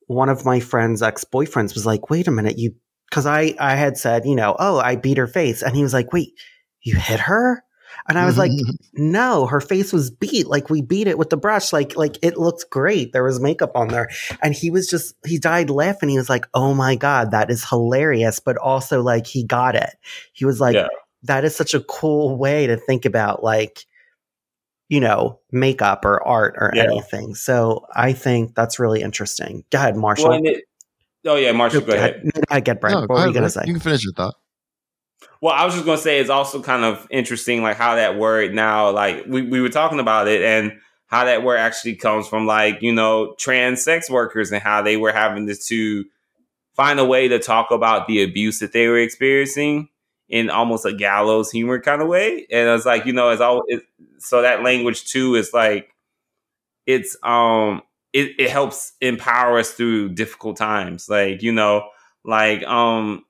one 0.07 0.29
of 0.29 0.45
my 0.45 0.59
friend's 0.59 1.01
ex 1.01 1.25
boyfriends 1.25 1.73
was 1.73 1.85
like, 1.85 2.09
wait 2.09 2.27
a 2.27 2.31
minute, 2.31 2.57
you 2.57 2.75
because 3.09 3.25
I 3.25 3.55
I 3.59 3.75
had 3.75 3.97
said, 3.97 4.25
you 4.25 4.35
know, 4.35 4.55
oh, 4.59 4.79
I 4.79 4.95
beat 4.95 5.17
her 5.17 5.27
face, 5.27 5.61
and 5.61 5.75
he 5.75 5.83
was 5.83 5.93
like, 5.93 6.11
wait, 6.11 6.33
you 6.81 6.95
hit 6.95 7.21
her? 7.21 7.63
And 8.07 8.17
I 8.17 8.25
was 8.25 8.37
like, 8.37 8.51
no, 8.93 9.45
her 9.45 9.61
face 9.61 9.93
was 9.93 10.09
beat. 10.11 10.47
Like 10.47 10.69
we 10.69 10.81
beat 10.81 11.07
it 11.07 11.17
with 11.17 11.29
the 11.29 11.37
brush. 11.37 11.73
Like, 11.73 11.95
like 11.95 12.17
it 12.21 12.37
looked 12.37 12.69
great. 12.69 13.13
There 13.13 13.23
was 13.23 13.39
makeup 13.39 13.71
on 13.75 13.89
there. 13.89 14.09
And 14.41 14.53
he 14.53 14.69
was 14.69 14.87
just, 14.87 15.15
he 15.25 15.37
died 15.37 15.69
laughing. 15.69 16.09
He 16.09 16.17
was 16.17 16.29
like, 16.29 16.45
oh 16.53 16.73
my 16.73 16.95
God, 16.95 17.31
that 17.31 17.49
is 17.49 17.67
hilarious. 17.67 18.39
But 18.39 18.57
also 18.57 19.01
like 19.01 19.27
he 19.27 19.43
got 19.43 19.75
it. 19.75 19.95
He 20.33 20.45
was 20.45 20.59
like, 20.59 20.75
yeah. 20.75 20.87
that 21.23 21.43
is 21.43 21.55
such 21.55 21.73
a 21.73 21.81
cool 21.81 22.37
way 22.37 22.67
to 22.67 22.77
think 22.77 23.05
about 23.05 23.43
like, 23.43 23.85
you 24.89 24.99
know, 24.99 25.39
makeup 25.51 26.05
or 26.05 26.21
art 26.27 26.55
or 26.57 26.71
yeah. 26.75 26.83
anything. 26.83 27.35
So 27.35 27.85
I 27.95 28.13
think 28.13 28.53
that's 28.53 28.79
really 28.79 29.01
interesting. 29.01 29.63
Go 29.71 29.79
ahead, 29.79 29.95
Marshall. 29.95 30.29
Well, 30.29 30.41
it, 30.43 30.65
Oh 31.25 31.35
yeah, 31.35 31.53
Marshall, 31.53 31.81
go 31.81 31.93
ahead. 31.93 32.29
I 32.49 32.59
get 32.59 32.81
Brent. 32.81 32.95
No, 32.95 33.01
what 33.01 33.09
were 33.09 33.27
you 33.27 33.33
gonna 33.33 33.49
say? 33.49 33.63
You 33.65 33.73
can 33.73 33.79
finish 33.79 34.03
your 34.03 34.13
thought. 34.13 34.35
Well, 35.43 35.53
I 35.53 35.65
was 35.65 35.73
just 35.73 35.85
gonna 35.85 35.97
say 35.97 36.19
it's 36.21 36.29
also 36.29 36.61
kind 36.63 36.85
of 36.85 37.05
interesting, 37.11 37.63
like 37.63 37.75
how 37.75 37.95
that 37.95 38.17
word 38.17 38.53
now, 38.53 38.91
like 38.91 39.25
we, 39.27 39.41
we 39.41 39.59
were 39.59 39.67
talking 39.67 39.99
about 39.99 40.29
it 40.29 40.41
and 40.41 40.79
how 41.07 41.25
that 41.25 41.43
word 41.43 41.57
actually 41.57 41.97
comes 41.97 42.29
from 42.29 42.47
like, 42.47 42.81
you 42.81 42.93
know, 42.93 43.35
trans 43.37 43.83
sex 43.83 44.09
workers 44.09 44.53
and 44.53 44.63
how 44.63 44.81
they 44.81 44.95
were 44.95 45.11
having 45.11 45.45
to, 45.47 45.55
to 45.55 46.05
find 46.75 46.99
a 46.99 47.05
way 47.05 47.27
to 47.27 47.39
talk 47.39 47.71
about 47.71 48.07
the 48.07 48.23
abuse 48.23 48.59
that 48.59 48.73
they 48.73 48.87
were 48.87 48.99
experiencing 48.99 49.89
in 50.29 50.49
almost 50.49 50.85
a 50.85 50.93
gallows 50.93 51.51
humor 51.51 51.79
kind 51.81 52.01
of 52.01 52.07
way. 52.09 52.47
And 52.51 52.69
it's 52.69 52.85
like, 52.85 53.05
you 53.05 53.13
know, 53.13 53.31
it's 53.31 53.41
all 53.41 53.63
it, 53.67 53.83
so 54.19 54.43
that 54.43 54.63
language 54.63 55.05
too 55.11 55.35
is 55.35 55.53
like 55.53 55.89
it's 56.85 57.15
um 57.23 57.81
it, 58.13 58.31
it 58.39 58.49
helps 58.49 58.93
empower 59.01 59.57
us 59.59 59.71
through 59.71 60.09
difficult 60.09 60.57
times. 60.57 61.09
Like, 61.09 61.41
you 61.43 61.51
know, 61.51 61.89
like 62.23 62.63
um 62.63 63.25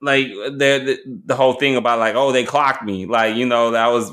like 0.00 0.26
the, 0.26 0.98
the, 1.24 1.34
whole 1.34 1.54
thing 1.54 1.76
about 1.76 1.98
like, 1.98 2.14
oh, 2.14 2.32
they 2.32 2.44
clocked 2.44 2.84
me. 2.84 3.06
Like, 3.06 3.36
you 3.36 3.46
know, 3.46 3.72
that 3.72 3.88
was 3.88 4.12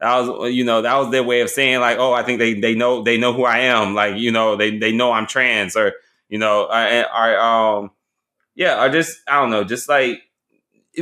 that 0.00 0.18
was 0.20 0.52
you 0.52 0.64
know, 0.64 0.82
that 0.82 0.96
was 0.96 1.10
their 1.10 1.22
way 1.22 1.40
of 1.40 1.50
saying 1.50 1.80
like, 1.80 1.98
oh, 1.98 2.12
I 2.12 2.22
think 2.22 2.38
they 2.38 2.54
they 2.54 2.74
know 2.74 3.02
they 3.02 3.18
know 3.18 3.32
who 3.32 3.44
I 3.44 3.58
am. 3.58 3.94
Like, 3.94 4.16
you 4.16 4.30
know, 4.30 4.56
they 4.56 4.78
they 4.78 4.92
know 4.92 5.12
I'm 5.12 5.26
trans 5.26 5.76
or 5.76 5.92
you 6.28 6.38
know, 6.38 6.64
I 6.66 7.02
I 7.02 7.78
um 7.78 7.90
yeah, 8.54 8.82
or 8.82 8.88
just 8.88 9.20
I 9.28 9.40
don't 9.40 9.50
know, 9.50 9.64
just 9.64 9.88
like 9.88 10.22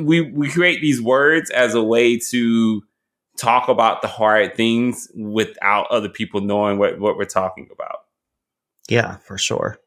we 0.01 0.21
we 0.21 0.51
create 0.51 0.81
these 0.81 1.01
words 1.01 1.51
as 1.51 1.75
a 1.75 1.83
way 1.83 2.19
to 2.19 2.83
talk 3.37 3.69
about 3.69 4.03
the 4.03 4.09
hard 4.09 4.55
things 4.57 5.11
without 5.15 5.87
other 5.91 6.09
people 6.09 6.41
knowing 6.41 6.79
what, 6.79 6.99
what 6.99 7.17
we're 7.17 7.25
talking 7.25 7.69
about. 7.73 8.01
Yeah, 8.89 9.17
for 9.19 9.39
sure. 9.39 9.79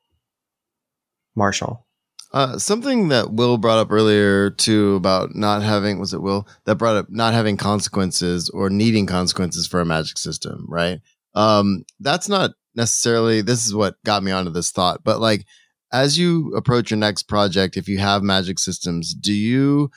Marshall. 1.35 1.86
Uh, 2.33 2.57
something 2.57 3.07
that 3.07 3.31
Wil 3.31 3.57
brought 3.57 3.79
up 3.79 3.91
earlier 3.91 4.49
too 4.49 4.95
about 4.95 5.33
not 5.33 5.63
having 5.63 5.97
was 5.99 6.13
it 6.13 6.21
Wil 6.21 6.47
that 6.65 6.75
brought 6.75 6.97
up 6.97 7.07
not 7.09 7.33
having 7.33 7.55
consequences 7.55 8.49
or 8.49 8.69
needing 8.69 9.05
consequences 9.05 9.65
for 9.65 9.79
a 9.79 9.85
magic 9.85 10.17
system, 10.17 10.65
right? 10.67 10.99
Um, 11.35 11.83
that's 11.99 12.27
not 12.27 12.51
necessarily 12.75 13.41
this 13.41 13.65
is 13.65 13.73
what 13.73 13.95
got 14.03 14.23
me 14.23 14.31
onto 14.31 14.51
this 14.51 14.71
thought, 14.71 15.03
but 15.03 15.21
like 15.21 15.45
as 15.91 16.17
you 16.17 16.53
approach 16.55 16.91
your 16.91 16.97
next 16.97 17.23
project, 17.23 17.77
if 17.77 17.87
you 17.87 17.97
have 17.97 18.23
magic 18.23 18.59
systems, 18.59 19.13
do 19.13 19.33
you 19.33 19.89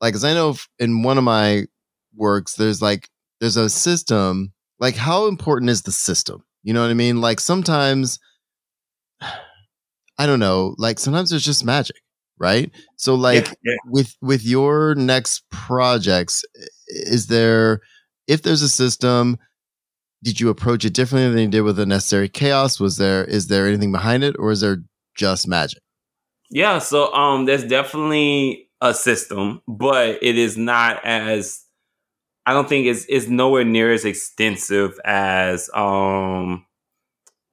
like? 0.00 0.14
As 0.14 0.24
I 0.24 0.32
know 0.32 0.56
in 0.78 1.02
one 1.02 1.18
of 1.18 1.24
my 1.24 1.64
works, 2.14 2.54
there's 2.54 2.80
like 2.80 3.08
there's 3.40 3.56
a 3.56 3.68
system. 3.68 4.52
Like, 4.80 4.96
how 4.96 5.26
important 5.26 5.70
is 5.70 5.82
the 5.82 5.92
system? 5.92 6.44
You 6.62 6.72
know 6.74 6.82
what 6.82 6.90
I 6.90 6.94
mean? 6.94 7.20
Like 7.20 7.40
sometimes, 7.40 8.18
I 10.18 10.26
don't 10.26 10.40
know. 10.40 10.74
Like 10.78 10.98
sometimes 10.98 11.30
there's 11.30 11.44
just 11.44 11.64
magic, 11.64 11.96
right? 12.38 12.70
So 12.96 13.14
like 13.14 13.46
yeah, 13.46 13.54
yeah. 13.64 13.76
with 13.86 14.14
with 14.20 14.44
your 14.44 14.94
next 14.94 15.48
projects, 15.50 16.44
is 16.88 17.26
there 17.26 17.80
if 18.26 18.42
there's 18.42 18.62
a 18.62 18.68
system 18.68 19.38
did 20.22 20.40
you 20.40 20.48
approach 20.48 20.84
it 20.86 20.94
differently 20.94 21.30
than 21.30 21.42
you 21.42 21.48
did 21.48 21.60
with 21.60 21.76
the 21.76 21.86
necessary 21.86 22.28
chaos 22.28 22.80
was 22.80 22.96
there 22.96 23.24
is 23.24 23.48
there 23.48 23.66
anything 23.66 23.92
behind 23.92 24.24
it 24.24 24.34
or 24.38 24.50
is 24.50 24.60
there 24.60 24.78
just 25.14 25.46
magic 25.46 25.80
yeah 26.50 26.78
so 26.78 27.12
um 27.14 27.44
there's 27.44 27.64
definitely 27.64 28.68
a 28.80 28.94
system 28.94 29.60
but 29.68 30.18
it 30.22 30.36
is 30.36 30.56
not 30.56 31.04
as 31.04 31.62
i 32.46 32.52
don't 32.52 32.68
think 32.68 32.86
it's, 32.86 33.04
it's 33.08 33.28
nowhere 33.28 33.64
near 33.64 33.92
as 33.92 34.04
extensive 34.04 34.98
as 35.04 35.70
um 35.74 36.63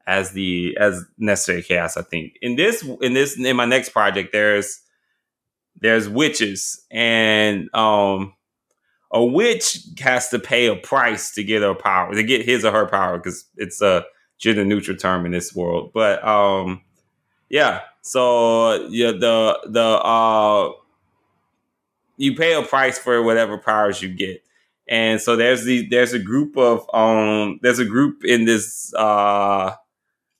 as 0.08 0.32
the 0.32 0.76
as 0.80 1.04
necessary 1.18 1.62
chaos 1.62 1.98
i 1.98 2.02
think 2.02 2.34
in 2.42 2.56
this 2.56 2.88
in 3.02 3.14
this 3.14 3.38
in 3.38 3.56
my 3.56 3.66
next 3.66 3.90
project 3.90 4.32
there's 4.32 4.82
there's 5.80 6.08
witches 6.10 6.86
and 6.92 7.74
um 7.76 8.34
a 9.12 9.24
witch 9.24 9.80
has 10.00 10.30
to 10.30 10.40
pay 10.40 10.68
a 10.68 10.76
price 10.76 11.32
to 11.32 11.44
get 11.44 11.62
her 11.62 11.76
power, 11.76 12.14
to 12.14 12.24
get 12.24 12.46
his 12.46 12.64
or 12.64 12.72
her 12.72 12.88
power, 12.88 13.18
because 13.18 13.46
it's 13.58 13.82
a 13.82 14.06
gender 14.38 14.64
neutral 14.64 14.98
term 14.98 15.26
in 15.26 15.32
this 15.32 15.54
world. 15.54 15.92
But 15.94 16.26
um, 16.26 16.82
yeah. 17.50 17.82
So 18.02 18.88
yeah, 18.88 19.12
the 19.12 19.60
the 19.66 19.82
uh, 19.82 20.72
you 22.18 22.36
pay 22.36 22.54
a 22.54 22.64
price 22.64 22.98
for 22.98 23.22
whatever 23.22 23.58
powers 23.58 24.02
you 24.02 24.10
get, 24.10 24.42
and 24.88 25.22
so 25.22 25.36
there's 25.36 25.66
the 25.66 25.88
there's 25.90 26.14
a 26.14 26.20
group 26.20 26.58
of 26.58 26.90
um 26.96 27.60
there's 27.62 27.80
a 27.80 27.86
group 27.86 28.24
in 28.24 28.46
this 28.46 28.94
uh 28.96 29.76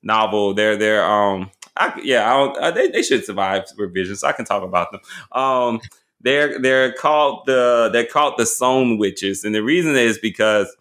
novel. 0.04 0.54
They're 0.54 0.78
they're 0.78 1.04
um 1.06 1.52
I, 1.78 2.00
yeah 2.04 2.32
I 2.32 2.38
don't, 2.38 2.58
uh, 2.58 2.72
they 2.72 2.90
they 2.90 3.04
should 3.04 3.26
survive 3.26 3.66
revisions. 3.78 4.20
So 4.22 4.28
I 4.28 4.34
can 4.34 4.46
talk 4.46 4.64
about 4.64 4.92
them. 4.92 5.02
Um 5.32 5.82
they're 6.22 6.60
they're 6.60 6.94
called 6.94 7.46
the 7.46 7.90
they're 7.92 8.06
called 8.06 8.36
the 8.38 8.46
Sewn 8.46 8.98
Witches, 8.98 9.44
and 9.44 9.56
the 9.56 9.64
reason 9.64 9.96
is 9.96 10.18
because 10.18 10.76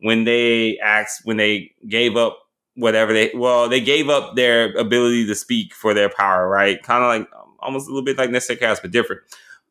when 0.00 0.24
they 0.24 0.78
asked 0.78 1.22
when 1.24 1.36
they 1.36 1.72
gave 1.88 2.16
up 2.16 2.38
whatever 2.74 3.12
they 3.12 3.30
well 3.34 3.68
they 3.68 3.80
gave 3.80 4.08
up 4.08 4.36
their 4.36 4.72
ability 4.76 5.26
to 5.26 5.34
speak 5.34 5.74
for 5.74 5.94
their 5.94 6.08
power, 6.08 6.48
right? 6.48 6.82
Kind 6.82 7.02
of 7.04 7.08
like 7.08 7.28
almost 7.60 7.86
a 7.86 7.90
little 7.90 8.04
bit 8.04 8.16
like 8.16 8.30
Necessary 8.30 8.58
Chaos, 8.58 8.80
but 8.80 8.90
different. 8.90 9.22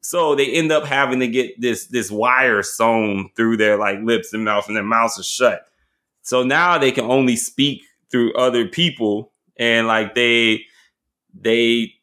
So 0.01 0.35
they 0.35 0.51
end 0.51 0.71
up 0.71 0.85
having 0.85 1.19
to 1.21 1.27
get 1.27 1.59
this 1.59 1.87
this 1.87 2.11
wire 2.11 2.61
sewn 2.63 3.29
through 3.35 3.57
their 3.57 3.77
like 3.77 3.99
lips 4.01 4.33
and 4.33 4.45
mouth, 4.45 4.67
and 4.67 4.75
their 4.75 4.83
mouths 4.83 5.19
are 5.19 5.23
shut. 5.23 5.65
So 6.21 6.43
now 6.43 6.77
they 6.77 6.91
can 6.91 7.05
only 7.05 7.35
speak 7.35 7.83
through 8.11 8.33
other 8.33 8.67
people, 8.67 9.31
and 9.57 9.87
like 9.87 10.15
they 10.15 10.65
they 11.33 11.93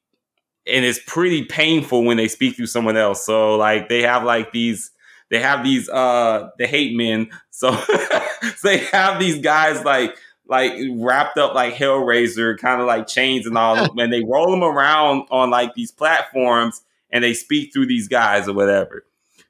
and 0.66 0.84
it's 0.84 1.00
pretty 1.06 1.44
painful 1.44 2.04
when 2.04 2.16
they 2.16 2.28
speak 2.28 2.56
through 2.56 2.66
someone 2.66 2.96
else. 2.96 3.24
So 3.24 3.56
like 3.56 3.88
they 3.88 4.02
have 4.02 4.24
like 4.24 4.52
these 4.52 4.90
they 5.30 5.40
have 5.40 5.64
these 5.64 5.88
uh 5.88 6.48
the 6.58 6.66
hate 6.66 6.96
men. 6.96 7.30
So, 7.50 7.74
so 7.74 8.52
they 8.64 8.78
have 8.78 9.20
these 9.20 9.38
guys 9.40 9.84
like 9.84 10.16
like 10.46 10.72
wrapped 10.92 11.38
up 11.38 11.54
like 11.54 11.74
Hellraiser, 11.74 12.58
kind 12.58 12.80
of 12.80 12.86
like 12.86 13.06
chains 13.06 13.46
and 13.46 13.56
all, 13.56 13.76
and 14.00 14.12
they 14.12 14.22
roll 14.22 14.50
them 14.50 14.62
around 14.62 15.26
on 15.30 15.50
like 15.50 15.74
these 15.74 15.90
platforms 15.90 16.82
and 17.10 17.22
they 17.22 17.34
speak 17.34 17.72
through 17.72 17.86
these 17.86 18.08
guys 18.08 18.48
or 18.48 18.54
whatever. 18.54 19.04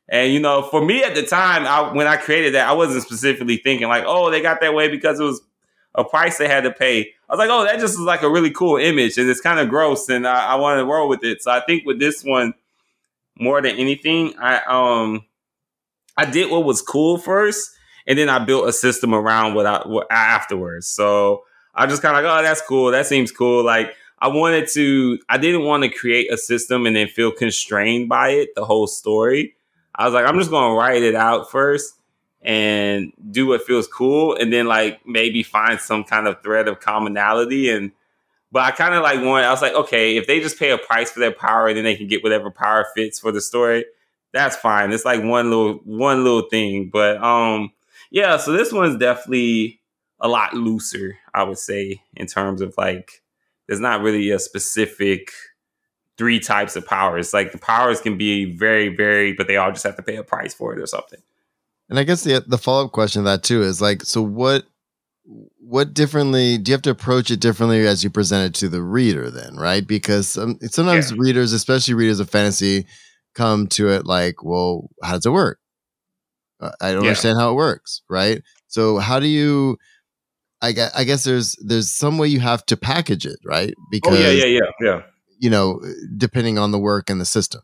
And 0.08 0.32
you 0.32 0.40
know, 0.40 0.62
for 0.62 0.84
me 0.84 1.02
at 1.02 1.14
the 1.14 1.22
time, 1.22 1.66
I, 1.66 1.92
when 1.92 2.06
I 2.06 2.16
created 2.16 2.54
that, 2.54 2.68
I 2.68 2.72
wasn't 2.72 3.02
specifically 3.04 3.56
thinking 3.56 3.88
like, 3.88 4.04
oh, 4.06 4.30
they 4.30 4.42
got 4.42 4.60
that 4.60 4.74
way 4.74 4.88
because 4.88 5.18
it 5.18 5.24
was 5.24 5.40
a 5.94 6.04
price 6.04 6.38
they 6.38 6.48
had 6.48 6.64
to 6.64 6.70
pay. 6.70 7.00
I 7.28 7.32
was 7.32 7.38
like, 7.38 7.50
oh, 7.50 7.64
that 7.64 7.80
just 7.80 7.94
is 7.94 8.00
like 8.00 8.22
a 8.22 8.30
really 8.30 8.50
cool 8.50 8.76
image, 8.76 9.18
and 9.18 9.28
it's 9.28 9.40
kind 9.40 9.60
of 9.60 9.68
gross, 9.68 10.08
and 10.08 10.26
I, 10.26 10.54
I 10.54 10.76
to 10.76 10.84
roll 10.84 11.08
with 11.08 11.24
it. 11.24 11.42
So 11.42 11.50
I 11.50 11.60
think 11.60 11.84
with 11.86 11.98
this 11.98 12.22
one, 12.24 12.54
more 13.38 13.60
than 13.62 13.76
anything, 13.76 14.34
I 14.38 14.60
um, 14.66 15.24
I 16.16 16.24
did 16.24 16.50
what 16.50 16.64
was 16.64 16.82
cool 16.82 17.18
first, 17.18 17.70
and 18.06 18.18
then 18.18 18.28
I 18.28 18.38
built 18.38 18.68
a 18.68 18.72
system 18.72 19.14
around 19.14 19.54
what 19.54 19.66
I 19.66 19.82
what, 19.86 20.06
afterwards. 20.10 20.86
So 20.86 21.44
I 21.74 21.86
just 21.86 22.02
kind 22.02 22.16
of 22.16 22.22
like, 22.22 22.38
oh, 22.38 22.42
that's 22.42 22.62
cool. 22.62 22.90
That 22.90 23.06
seems 23.06 23.32
cool. 23.32 23.64
Like 23.64 23.94
I 24.18 24.28
wanted 24.28 24.68
to, 24.74 25.18
I 25.28 25.38
didn't 25.38 25.64
want 25.64 25.82
to 25.82 25.88
create 25.88 26.32
a 26.32 26.36
system 26.36 26.86
and 26.86 26.94
then 26.94 27.08
feel 27.08 27.32
constrained 27.32 28.08
by 28.08 28.30
it 28.30 28.50
the 28.54 28.64
whole 28.64 28.86
story. 28.86 29.56
I 29.94 30.04
was 30.04 30.14
like, 30.14 30.26
I'm 30.26 30.38
just 30.38 30.50
gonna 30.50 30.74
write 30.74 31.02
it 31.02 31.14
out 31.14 31.50
first 31.50 31.94
and 32.44 33.12
do 33.30 33.46
what 33.46 33.62
feels 33.62 33.88
cool 33.88 34.36
and 34.36 34.52
then 34.52 34.66
like 34.66 35.00
maybe 35.06 35.42
find 35.42 35.80
some 35.80 36.04
kind 36.04 36.28
of 36.28 36.42
thread 36.42 36.68
of 36.68 36.78
commonality 36.78 37.70
and 37.70 37.90
but 38.52 38.62
I 38.62 38.70
kind 38.70 38.94
of 38.94 39.02
like 39.02 39.20
want 39.22 39.46
I 39.46 39.50
was 39.50 39.62
like 39.62 39.72
okay 39.72 40.18
if 40.18 40.26
they 40.26 40.40
just 40.40 40.58
pay 40.58 40.70
a 40.70 40.78
price 40.78 41.10
for 41.10 41.20
their 41.20 41.32
power 41.32 41.68
and 41.68 41.76
then 41.76 41.84
they 41.84 41.96
can 41.96 42.06
get 42.06 42.22
whatever 42.22 42.50
power 42.50 42.86
fits 42.94 43.18
for 43.18 43.32
the 43.32 43.40
story 43.40 43.86
that's 44.32 44.56
fine. 44.56 44.92
It's 44.92 45.04
like 45.04 45.22
one 45.22 45.48
little 45.48 45.80
one 45.84 46.22
little 46.22 46.48
thing 46.50 46.90
but 46.92 47.16
um 47.22 47.72
yeah 48.10 48.36
so 48.36 48.52
this 48.52 48.72
one's 48.72 48.98
definitely 48.98 49.80
a 50.20 50.28
lot 50.28 50.52
looser 50.52 51.16
I 51.32 51.44
would 51.44 51.58
say 51.58 52.02
in 52.14 52.26
terms 52.26 52.60
of 52.60 52.74
like 52.76 53.22
there's 53.66 53.80
not 53.80 54.02
really 54.02 54.30
a 54.30 54.38
specific 54.38 55.32
three 56.18 56.38
types 56.38 56.76
of 56.76 56.86
powers. 56.86 57.32
Like 57.32 57.52
the 57.52 57.58
powers 57.58 58.02
can 58.02 58.18
be 58.18 58.44
very 58.44 58.94
very 58.94 59.32
but 59.32 59.46
they 59.46 59.56
all 59.56 59.72
just 59.72 59.84
have 59.84 59.96
to 59.96 60.02
pay 60.02 60.16
a 60.16 60.22
price 60.22 60.52
for 60.52 60.74
it 60.74 60.78
or 60.78 60.86
something 60.86 61.22
and 61.94 62.00
I 62.00 62.02
guess 62.02 62.24
the 62.24 62.42
the 62.44 62.58
follow 62.58 62.86
up 62.86 62.90
question 62.90 63.22
to 63.22 63.26
that 63.26 63.44
too 63.44 63.62
is 63.62 63.80
like, 63.80 64.02
so 64.02 64.20
what 64.20 64.66
what 65.60 65.94
differently 65.94 66.58
do 66.58 66.70
you 66.70 66.74
have 66.74 66.82
to 66.82 66.90
approach 66.90 67.30
it 67.30 67.38
differently 67.38 67.86
as 67.86 68.02
you 68.02 68.10
present 68.10 68.48
it 68.48 68.58
to 68.58 68.68
the 68.68 68.82
reader 68.82 69.30
then, 69.30 69.54
right? 69.54 69.86
Because 69.86 70.36
um, 70.36 70.58
sometimes 70.62 71.12
yeah. 71.12 71.16
readers, 71.20 71.52
especially 71.52 71.94
readers 71.94 72.18
of 72.18 72.28
fantasy, 72.28 72.86
come 73.36 73.68
to 73.68 73.90
it 73.90 74.06
like, 74.06 74.42
well, 74.42 74.90
how 75.04 75.12
does 75.12 75.24
it 75.24 75.30
work? 75.30 75.60
Uh, 76.60 76.72
I 76.80 76.90
don't 76.90 77.04
yeah. 77.04 77.10
understand 77.10 77.38
how 77.38 77.52
it 77.52 77.54
works, 77.54 78.02
right? 78.10 78.42
So 78.66 78.98
how 78.98 79.20
do 79.20 79.28
you? 79.28 79.78
I 80.60 80.72
guess, 80.72 80.92
I 80.96 81.04
guess 81.04 81.22
there's 81.22 81.54
there's 81.64 81.92
some 81.92 82.18
way 82.18 82.26
you 82.26 82.40
have 82.40 82.66
to 82.66 82.76
package 82.76 83.24
it, 83.24 83.38
right? 83.44 83.72
Because 83.92 84.18
oh, 84.18 84.20
yeah, 84.20 84.30
yeah, 84.30 84.46
yeah, 84.46 84.70
yeah. 84.80 85.02
You 85.38 85.50
know, 85.50 85.80
depending 86.16 86.58
on 86.58 86.72
the 86.72 86.78
work 86.80 87.08
and 87.08 87.20
the 87.20 87.24
system. 87.24 87.60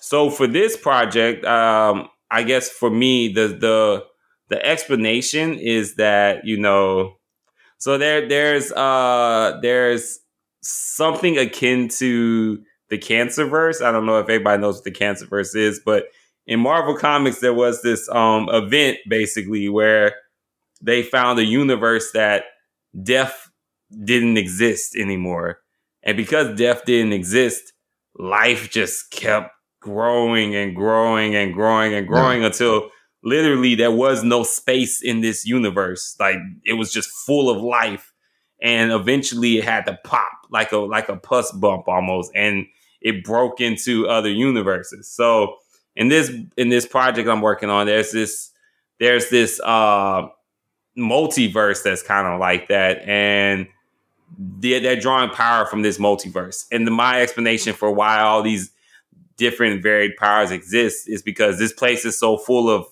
So 0.00 0.28
for 0.28 0.48
this 0.48 0.76
project, 0.76 1.44
um, 1.44 2.08
I 2.30 2.42
guess 2.42 2.68
for 2.68 2.90
me, 2.90 3.32
the 3.32 3.48
the 3.48 4.04
the 4.48 4.64
explanation 4.64 5.54
is 5.58 5.96
that 5.96 6.44
you 6.44 6.58
know, 6.58 7.16
so 7.78 7.98
there 7.98 8.28
there's 8.28 8.72
uh 8.72 9.58
there's 9.62 10.18
something 10.62 11.38
akin 11.38 11.88
to 11.88 12.62
the 12.90 12.98
Cancerverse. 12.98 13.82
I 13.82 13.92
don't 13.92 14.06
know 14.06 14.18
if 14.18 14.28
everybody 14.28 14.60
knows 14.60 14.76
what 14.76 14.84
the 14.84 14.90
Cancerverse 14.92 15.56
is, 15.56 15.80
but 15.84 16.06
in 16.46 16.60
Marvel 16.60 16.96
Comics 16.96 17.40
there 17.40 17.54
was 17.54 17.82
this 17.82 18.08
um 18.10 18.48
event 18.50 18.98
basically 19.08 19.68
where 19.68 20.14
they 20.82 21.02
found 21.02 21.38
a 21.38 21.44
universe 21.44 22.12
that 22.12 22.44
death 23.02 23.48
didn't 24.04 24.36
exist 24.36 24.96
anymore. 24.96 25.60
And 26.02 26.16
because 26.16 26.56
death 26.56 26.84
didn't 26.84 27.12
exist, 27.12 27.72
life 28.18 28.70
just 28.70 29.10
kept 29.10 29.50
growing 29.84 30.54
and 30.54 30.74
growing 30.74 31.34
and 31.34 31.52
growing 31.52 31.92
and 31.92 32.08
growing 32.08 32.40
yeah. 32.40 32.46
until 32.46 32.90
literally 33.22 33.74
there 33.74 33.90
was 33.90 34.24
no 34.24 34.42
space 34.42 35.02
in 35.02 35.20
this 35.20 35.46
universe. 35.46 36.16
Like 36.18 36.38
it 36.64 36.72
was 36.72 36.90
just 36.90 37.10
full 37.10 37.50
of 37.50 37.62
life. 37.62 38.12
And 38.62 38.90
eventually 38.90 39.58
it 39.58 39.64
had 39.64 39.84
to 39.84 39.98
pop 40.02 40.32
like 40.50 40.72
a 40.72 40.78
like 40.78 41.10
a 41.10 41.16
pus 41.16 41.52
bump 41.52 41.86
almost. 41.86 42.32
And 42.34 42.66
it 43.02 43.24
broke 43.24 43.60
into 43.60 44.08
other 44.08 44.30
universes. 44.30 45.10
So 45.10 45.56
in 45.94 46.08
this 46.08 46.32
in 46.56 46.70
this 46.70 46.86
project 46.86 47.28
I'm 47.28 47.42
working 47.42 47.68
on, 47.68 47.86
there's 47.86 48.10
this 48.10 48.52
there's 48.98 49.28
this 49.28 49.60
uh 49.62 50.28
multiverse 50.96 51.82
that's 51.82 52.02
kind 52.02 52.26
of 52.26 52.40
like 52.40 52.68
that. 52.68 53.06
And 53.06 53.68
they're, 54.38 54.80
they're 54.80 54.96
drawing 54.98 55.28
power 55.28 55.66
from 55.66 55.82
this 55.82 55.98
multiverse. 55.98 56.64
And 56.72 56.86
the, 56.86 56.90
my 56.90 57.20
explanation 57.20 57.74
for 57.74 57.90
why 57.90 58.20
all 58.20 58.42
these 58.42 58.70
different 59.36 59.82
varied 59.82 60.16
powers 60.16 60.50
exist 60.50 61.08
is 61.08 61.22
because 61.22 61.58
this 61.58 61.72
place 61.72 62.04
is 62.04 62.18
so 62.18 62.36
full 62.36 62.68
of 62.68 62.86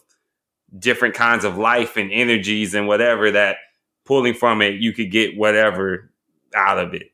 different 0.78 1.14
kinds 1.14 1.44
of 1.44 1.58
life 1.58 1.96
and 1.96 2.10
energies 2.12 2.74
and 2.74 2.86
whatever 2.86 3.30
that 3.30 3.56
pulling 4.04 4.34
from 4.34 4.62
it 4.62 4.74
you 4.74 4.92
could 4.92 5.10
get 5.10 5.36
whatever 5.36 6.10
out 6.54 6.78
of 6.78 6.94
it. 6.94 7.12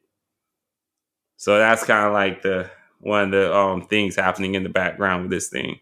So 1.37 1.59
that's 1.59 1.85
kind 1.85 2.07
of 2.07 2.13
like 2.13 2.43
the 2.43 2.71
one 3.01 3.25
of 3.25 3.31
the 3.31 3.55
um, 3.55 3.83
things 3.83 4.17
happening 4.17 4.55
in 4.55 4.65
the 4.65 4.69
background 4.69 5.23
with 5.23 5.31
this 5.31 5.49
thing. 5.49 5.79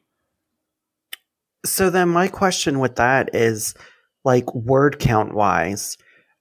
So 1.64 1.90
then 1.90 2.08
my 2.08 2.28
question 2.28 2.78
with 2.78 2.96
that 2.96 3.34
is 3.34 3.74
like 4.24 4.54
word 4.54 4.98
count 4.98 5.34
wise 5.34 5.96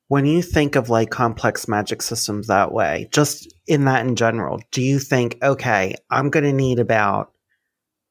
when 0.08 0.26
you 0.26 0.42
think 0.42 0.76
of 0.76 0.90
like 0.90 1.10
complex 1.10 1.68
magic 1.68 2.02
systems 2.02 2.48
that 2.48 2.72
way, 2.72 3.10
just 3.12 3.54
in 3.68 3.86
that 3.86 4.06
in 4.06 4.16
general, 4.16 4.62
do 4.72 4.82
you 4.82 5.00
think, 5.00 5.38
okay, 5.42 5.96
I'm 6.12 6.30
going 6.30 6.44
to 6.44 6.54
need 6.54 6.80
about 6.80 7.32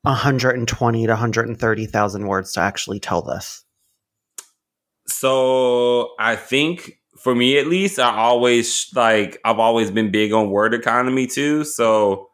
120 0.02 1.06
to 1.06 1.12
130,000 1.12 2.26
words 2.26 2.52
to 2.52 2.60
actually 2.60 3.00
tell 3.00 3.22
this? 3.22 3.64
So 5.06 6.10
I 6.18 6.34
think 6.36 6.98
for 7.16 7.34
me 7.34 7.58
at 7.58 7.68
least, 7.68 7.98
I 7.98 8.16
always 8.16 8.88
like, 8.94 9.38
I've 9.44 9.60
always 9.60 9.90
been 9.90 10.10
big 10.10 10.32
on 10.32 10.50
word 10.50 10.74
economy 10.74 11.26
too. 11.26 11.64
So 11.64 12.28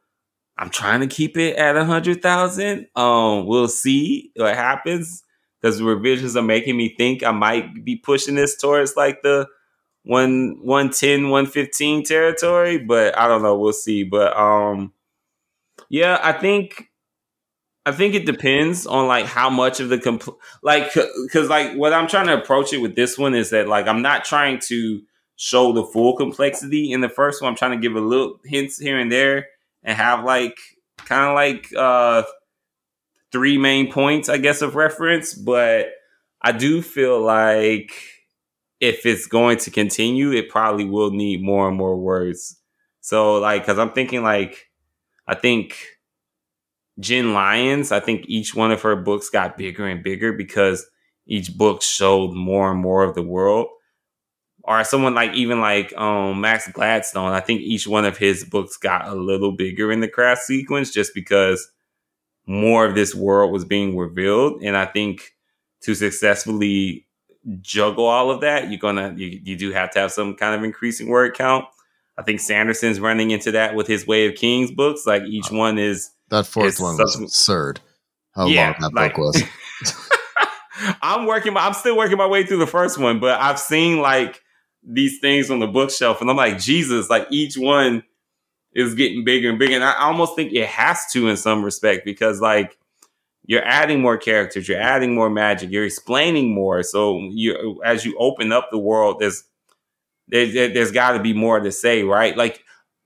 I'm 0.57 0.71
trying 0.71 1.01
to 1.01 1.07
keep 1.07 1.37
it 1.37 1.57
at 1.57 1.77
a 1.77 1.85
hundred 1.85 2.23
thousand. 2.23 2.87
Um, 2.97 3.47
we'll 3.47 3.69
see 3.69 4.31
what 4.37 4.55
happens 4.55 5.23
because 5.61 5.83
revisions 5.83 6.37
are 6.37 6.43
making 6.43 6.77
me 6.77 6.95
think 6.97 7.23
I 7.23 7.33
might 7.33 7.85
be 7.85 7.97
pushing 7.97 8.35
this 8.35 8.57
towards 8.57 8.97
like 8.97 9.23
the 9.23 9.47
one 10.05 10.59
110 10.63 11.29
115 11.29 12.05
territory 12.05 12.79
but 12.79 13.17
i 13.19 13.29
don't 13.29 13.43
know. 13.43 13.59
We'll 13.59 13.73
see. 13.73 14.03
But 14.03 14.37
um 14.37 14.93
yeah 15.89 16.19
i 16.23 16.33
think 16.33 16.91
i 17.85 17.93
think 17.93 18.15
it 18.15 18.25
depends 18.27 18.87
on 18.87 19.09
like 19.09 19.27
how 19.27 19.51
much 19.51 19.81
of 19.81 19.89
the 19.89 19.99
compl- 19.99 20.37
like 20.63 20.93
because 20.95 21.49
like 21.49 21.75
what 21.75 21.93
i'm 21.93 22.07
trying 22.07 22.27
to 22.27 22.39
approach 22.39 22.73
it 22.73 22.79
with 22.79 22.95
this 22.95 23.19
one 23.19 23.35
is 23.35 23.51
that 23.51 23.67
like 23.67 23.89
i'm 23.89 24.03
not 24.03 24.25
trying 24.25 24.59
to 24.59 25.01
show 25.41 25.73
the 25.73 25.83
full 25.83 26.15
complexity 26.19 26.93
in 26.93 27.01
the 27.01 27.09
first 27.09 27.41
one. 27.41 27.49
I'm 27.49 27.57
trying 27.57 27.71
to 27.71 27.79
give 27.79 27.97
a 27.97 28.01
little 28.01 28.39
hints 28.45 28.79
here 28.79 28.99
and 28.99 29.11
there 29.11 29.47
and 29.83 29.97
have 29.97 30.23
like 30.23 30.59
kind 30.99 31.31
of 31.31 31.35
like 31.35 31.67
uh 31.75 32.25
three 33.33 33.59
main 33.59 33.91
points 33.91 34.29
i 34.29 34.37
guess 34.37 34.63
of 34.63 34.75
reference 34.75 35.35
but 35.35 35.89
i 36.43 36.53
do 36.53 36.83
feel 36.83 37.21
like 37.21 37.93
if 38.81 39.05
it's 39.05 39.27
going 39.27 39.59
to 39.59 39.71
continue, 39.71 40.33
it 40.33 40.49
probably 40.49 40.87
will 40.87 41.11
need 41.11 41.43
more 41.43 41.69
and 41.69 41.77
more 41.77 41.97
words. 41.97 42.59
So 43.01 43.37
like, 43.37 43.65
cause 43.65 43.79
I'm 43.79 43.93
thinking 43.93 44.23
like, 44.23 44.71
I 45.27 45.35
think 45.35 45.77
Jenn 46.99 47.35
Lyons, 47.35 47.93
I 47.93 48.01
think 48.01 48.25
each 48.27 48.55
one 48.55 48.73
of 48.73 48.83
her 48.83 48.97
books 48.97 49.29
got 49.29 49.59
bigger 49.59 49.87
and 49.87 50.03
bigger 50.03 50.33
because 50.33 50.87
each 51.27 51.57
book 51.57 51.83
showed 51.83 52.33
more 52.33 52.71
and 52.71 52.81
more 52.81 53.05
of 53.05 53.15
the 53.15 53.23
world. 53.23 53.69
Or 54.65 54.83
someone 54.85 55.15
like 55.15 55.35
even 55.35 55.61
like 55.61 55.97
um, 55.97 56.41
Max 56.41 56.71
Gladstone, 56.71 57.33
I 57.33 57.41
think 57.41 57.61
each 57.63 57.87
one 57.87 58.05
of 58.05 58.19
his 58.19 58.45
books 58.45 58.77
got 58.77 59.09
a 59.09 59.15
little 59.15 59.53
bigger 59.53 59.91
in 59.91 60.01
the 60.01 60.09
craft 60.09 60.43
sequence 60.43 60.91
just 60.91 61.15
because 61.15 61.71
more 62.51 62.85
of 62.85 62.97
this 62.97 63.15
world 63.15 63.53
was 63.53 63.65
being 63.65 63.97
revealed. 63.97 64.61
And 64.63 64.77
I 64.77 64.85
think 64.85 65.37
to 65.83 65.95
successfully 65.95 67.07
juggle 67.61 68.07
all 68.07 68.29
of 68.33 68.41
that, 68.41 68.69
you're 68.69 68.81
gonna 68.81 69.15
you, 69.17 69.41
you 69.45 69.57
do 69.57 69.71
have 69.71 69.93
to 69.93 70.01
have 70.01 70.11
some 70.11 70.35
kind 70.35 70.57
of 70.57 70.65
increasing 70.65 71.09
word 71.09 71.35
count. 71.35 71.65
I 72.19 72.23
think 72.23 72.41
Sanderson's 72.41 72.99
running 72.99 73.31
into 73.31 73.53
that 73.53 73.77
with 73.77 73.87
his 73.87 74.05
Way 74.05 74.27
of 74.27 74.35
Kings 74.35 74.73
books. 74.73 75.07
Like 75.07 75.23
each 75.23 75.53
uh, 75.53 75.57
one 75.57 75.79
is 75.79 76.11
that 76.31 76.45
fourth 76.45 76.67
is 76.67 76.81
one 76.81 76.97
was 76.99 77.21
absurd. 77.21 77.81
How 78.33 78.47
yeah, 78.47 78.73
long 78.81 78.81
that 78.81 78.95
like, 78.95 79.15
book 79.15 79.33
was. 79.33 79.43
I'm 81.03 81.27
working. 81.27 81.57
I'm 81.57 81.75
still 81.75 81.97
working 81.97 82.19
my 82.19 82.27
way 82.27 82.45
through 82.45 82.59
the 82.59 82.67
first 82.67 82.99
one, 82.99 83.21
but 83.21 83.41
I've 83.41 83.61
seen 83.61 84.01
like 84.01 84.43
these 84.83 85.21
things 85.21 85.53
on 85.53 85.61
the 85.61 85.69
bookshelf, 85.69 86.21
and 86.21 86.29
I'm 86.29 86.37
like, 86.37 86.59
Jesus! 86.59 87.09
Like 87.09 87.29
each 87.31 87.57
one 87.57 88.03
is 88.75 88.95
getting 88.95 89.25
bigger 89.25 89.51
and 89.51 89.59
bigger, 89.59 89.75
and 89.75 89.85
I 89.85 89.95
almost 90.01 90.37
think 90.37 90.53
it 90.53 90.67
has 90.67 91.07
to 91.13 91.29
in 91.29 91.37
some 91.37 91.65
respect 91.65 92.05
because 92.05 92.41
like 92.41 92.79
you're 93.47 93.65
adding 93.65 94.01
more 94.01 94.17
characters, 94.17 94.69
you're 94.69 94.81
adding 94.81 95.15
more 95.15 95.29
magic, 95.29 95.71
you're 95.71 95.85
explaining 95.85 96.55
more. 96.55 96.83
So 96.83 97.19
you, 97.19 97.81
as 97.85 98.05
you 98.05 98.17
open 98.19 98.53
up 98.53 98.69
the 98.71 98.79
world, 98.79 99.19
there's 99.19 99.45
there, 100.29 100.69
there's 100.69 100.93
got 100.93 101.13
to 101.13 101.19
be 101.19 101.33
more 101.33 101.59
to 101.59 101.73
say, 101.73 102.05
right? 102.05 102.37
Like 102.37 102.63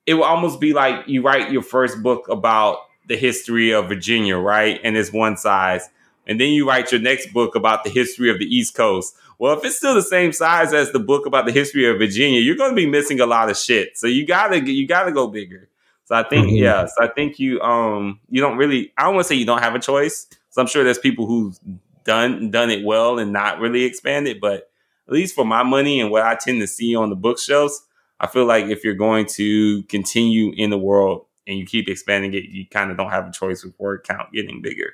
it 0.06 0.14
will 0.14 0.24
almost 0.24 0.60
be 0.60 0.74
like 0.74 1.08
you 1.08 1.22
write 1.22 1.50
your 1.50 1.62
first 1.62 2.02
book 2.02 2.28
about 2.28 2.78
the 3.08 3.16
history 3.16 3.72
of 3.72 3.88
Virginia, 3.88 4.36
right? 4.36 4.78
And 4.84 4.96
it's 4.96 5.12
one 5.12 5.38
size, 5.38 5.88
and 6.26 6.38
then 6.38 6.50
you 6.50 6.68
write 6.68 6.92
your 6.92 7.00
next 7.00 7.32
book 7.32 7.54
about 7.54 7.84
the 7.84 7.90
history 7.90 8.30
of 8.30 8.38
the 8.38 8.44
East 8.44 8.74
Coast. 8.74 9.14
Well, 9.38 9.56
if 9.58 9.64
it's 9.64 9.76
still 9.76 9.94
the 9.94 10.02
same 10.02 10.32
size 10.32 10.72
as 10.72 10.92
the 10.92 11.00
book 11.00 11.26
about 11.26 11.46
the 11.46 11.52
history 11.52 11.88
of 11.88 11.98
Virginia, 11.98 12.40
you're 12.40 12.56
going 12.56 12.70
to 12.70 12.76
be 12.76 12.86
missing 12.86 13.20
a 13.20 13.26
lot 13.26 13.50
of 13.50 13.56
shit. 13.56 13.96
So 13.98 14.06
you 14.06 14.26
gotta 14.26 14.60
you 14.60 14.86
gotta 14.86 15.12
go 15.12 15.26
bigger. 15.28 15.68
So 16.06 16.14
I 16.14 16.22
think, 16.22 16.48
mm-hmm. 16.48 16.56
yeah, 16.56 16.86
so 16.86 17.02
I 17.02 17.08
think 17.08 17.38
you 17.38 17.60
um 17.60 18.20
you 18.28 18.40
don't 18.40 18.56
really 18.56 18.92
I 18.96 19.04
don't 19.04 19.14
want 19.14 19.24
to 19.24 19.28
say 19.28 19.36
you 19.36 19.46
don't 19.46 19.62
have 19.62 19.74
a 19.74 19.78
choice. 19.78 20.26
So 20.50 20.60
I'm 20.60 20.68
sure 20.68 20.84
there's 20.84 20.98
people 20.98 21.26
who've 21.26 21.58
done 22.04 22.50
done 22.50 22.70
it 22.70 22.84
well 22.84 23.18
and 23.18 23.32
not 23.32 23.58
really 23.58 23.84
expanded, 23.84 24.40
but 24.40 24.70
at 25.08 25.14
least 25.14 25.34
for 25.34 25.44
my 25.44 25.62
money 25.62 26.00
and 26.00 26.10
what 26.10 26.22
I 26.22 26.34
tend 26.34 26.60
to 26.60 26.66
see 26.66 26.94
on 26.94 27.10
the 27.10 27.16
bookshelves, 27.16 27.82
I 28.20 28.26
feel 28.26 28.46
like 28.46 28.66
if 28.66 28.84
you're 28.84 28.94
going 28.94 29.26
to 29.34 29.82
continue 29.84 30.52
in 30.56 30.70
the 30.70 30.78
world 30.78 31.26
and 31.46 31.58
you 31.58 31.66
keep 31.66 31.88
expanding 31.88 32.32
it, 32.34 32.44
you 32.44 32.66
kind 32.66 32.90
of 32.90 32.96
don't 32.96 33.10
have 33.10 33.26
a 33.28 33.32
choice 33.32 33.64
with 33.64 33.78
word 33.78 34.04
count 34.04 34.32
getting 34.32 34.62
bigger. 34.62 34.92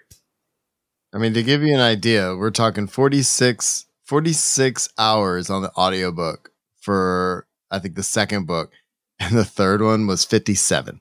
I 1.13 1.19
mean, 1.19 1.35
to 1.35 1.43
give 1.43 1.63
you 1.63 1.75
an 1.75 1.81
idea, 1.81 2.37
we're 2.37 2.51
talking 2.51 2.87
46, 2.87 3.87
46 4.11 4.89
hours 4.99 5.51
on 5.51 5.63
the 5.63 5.73
audiobook 5.77 6.51
for 6.81 7.47
I 7.71 7.79
think 7.79 7.95
the 7.95 8.03
second 8.03 8.45
book 8.49 8.73
and 9.21 9.37
the 9.37 9.45
third 9.45 9.83
one 9.83 10.09
was 10.09 10.25
57. 10.25 11.01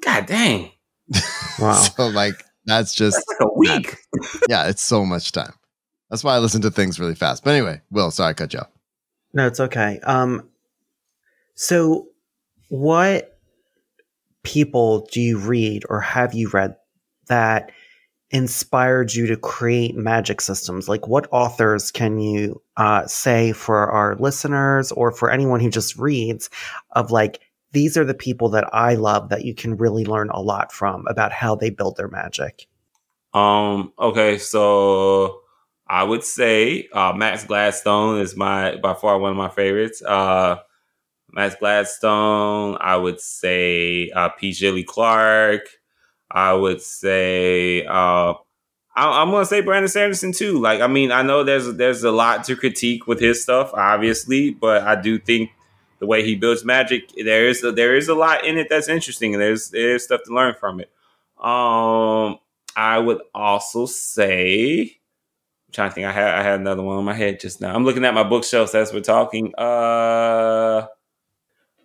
God 0.00 0.26
dang. 0.26 0.70
Wow. 1.58 1.74
so 1.74 2.06
like 2.06 2.42
that's 2.64 2.94
just 2.94 3.16
that's 3.16 3.40
like 3.40 3.50
a 3.50 3.52
week. 3.58 3.96
yeah, 4.48 4.66
it's 4.66 4.80
so 4.80 5.04
much 5.04 5.32
time. 5.32 5.52
That's 6.08 6.24
why 6.24 6.34
I 6.34 6.38
listen 6.38 6.62
to 6.62 6.70
things 6.70 6.98
really 6.98 7.14
fast. 7.14 7.44
But 7.44 7.50
anyway, 7.50 7.82
Wil, 7.90 8.10
sorry 8.10 8.30
I 8.30 8.32
cut 8.32 8.54
you 8.54 8.60
off. 8.60 8.70
No, 9.34 9.46
it's 9.46 9.60
okay. 9.60 10.00
Um 10.04 10.48
so 11.54 12.08
what 12.70 13.38
people 14.42 15.06
do 15.12 15.20
you 15.20 15.38
read 15.38 15.84
or 15.90 16.00
have 16.00 16.32
you 16.32 16.48
read 16.48 16.76
that 17.28 17.70
inspired 18.32 19.12
you 19.14 19.26
to 19.26 19.36
create 19.36 19.94
magic 19.94 20.40
systems? 20.40 20.88
Like, 20.88 21.06
what 21.06 21.28
authors 21.30 21.90
can 21.90 22.18
you 22.18 22.60
uh, 22.76 23.06
say 23.06 23.52
for 23.52 23.90
our 23.90 24.16
listeners 24.16 24.90
or 24.92 25.12
for 25.12 25.30
anyone 25.30 25.60
who 25.60 25.70
just 25.70 25.96
reads 25.96 26.50
of 26.92 27.10
like, 27.10 27.40
these 27.72 27.96
are 27.96 28.04
the 28.04 28.14
people 28.14 28.48
that 28.50 28.68
I 28.72 28.94
love 28.94 29.28
that 29.28 29.44
you 29.44 29.54
can 29.54 29.76
really 29.76 30.04
learn 30.04 30.30
a 30.30 30.40
lot 30.40 30.72
from 30.72 31.06
about 31.08 31.32
how 31.32 31.54
they 31.54 31.70
build 31.70 31.96
their 31.96 32.08
magic? 32.08 32.66
Um, 33.34 33.92
okay, 33.98 34.38
so 34.38 35.40
I 35.86 36.04
would 36.04 36.24
say 36.24 36.88
uh, 36.92 37.12
Max 37.14 37.44
Gladstone 37.44 38.20
is 38.20 38.36
my 38.36 38.76
by 38.76 38.94
far 38.94 39.18
one 39.18 39.30
of 39.30 39.36
my 39.36 39.48
favorites. 39.48 40.02
Uh, 40.02 40.56
Max 41.30 41.54
Gladstone, 41.54 42.76
I 42.80 42.96
would 42.96 43.20
say 43.20 44.10
uh, 44.10 44.28
P. 44.30 44.50
Djeli 44.50 44.84
Clark. 44.84 45.62
I 46.32 46.54
would 46.54 46.80
say 46.80 47.84
uh, 47.84 48.34
I, 48.94 49.22
am 49.22 49.30
gonna 49.30 49.46
say 49.46 49.60
Brandon 49.60 49.88
Sanderson 49.88 50.32
too. 50.32 50.58
Like, 50.58 50.80
I 50.80 50.86
mean, 50.86 51.12
I 51.12 51.22
know 51.22 51.44
there's 51.44 51.74
there's 51.74 52.04
a 52.04 52.10
lot 52.10 52.44
to 52.44 52.56
critique 52.56 53.06
with 53.06 53.20
his 53.20 53.42
stuff, 53.42 53.72
obviously, 53.74 54.50
but 54.50 54.82
I 54.82 55.00
do 55.00 55.18
think 55.18 55.50
the 55.98 56.06
way 56.06 56.24
he 56.24 56.34
builds 56.34 56.64
magic, 56.64 57.10
there 57.22 57.46
is 57.46 57.62
a, 57.62 57.72
there 57.72 57.96
is 57.96 58.08
a 58.08 58.14
lot 58.14 58.44
in 58.44 58.58
it 58.58 58.68
that's 58.68 58.88
interesting, 58.88 59.34
and 59.34 59.42
there's 59.42 59.70
there's 59.70 60.04
stuff 60.04 60.22
to 60.26 60.34
learn 60.34 60.54
from 60.58 60.80
it. 60.80 60.90
Um, 61.42 62.38
I 62.76 62.98
would 62.98 63.20
also 63.34 63.86
say, 63.86 64.80
I'm 65.68 65.72
trying 65.72 65.90
to 65.90 65.94
think, 65.94 66.06
I 66.06 66.12
had 66.12 66.34
I 66.34 66.42
had 66.42 66.60
another 66.60 66.82
one 66.82 66.98
on 66.98 67.04
my 67.04 67.14
head 67.14 67.40
just 67.40 67.60
now. 67.60 67.74
I'm 67.74 67.84
looking 67.84 68.04
at 68.04 68.14
my 68.14 68.24
bookshelves 68.24 68.74
as 68.74 68.92
we're 68.92 69.00
talking. 69.00 69.54
Uh 69.56 70.86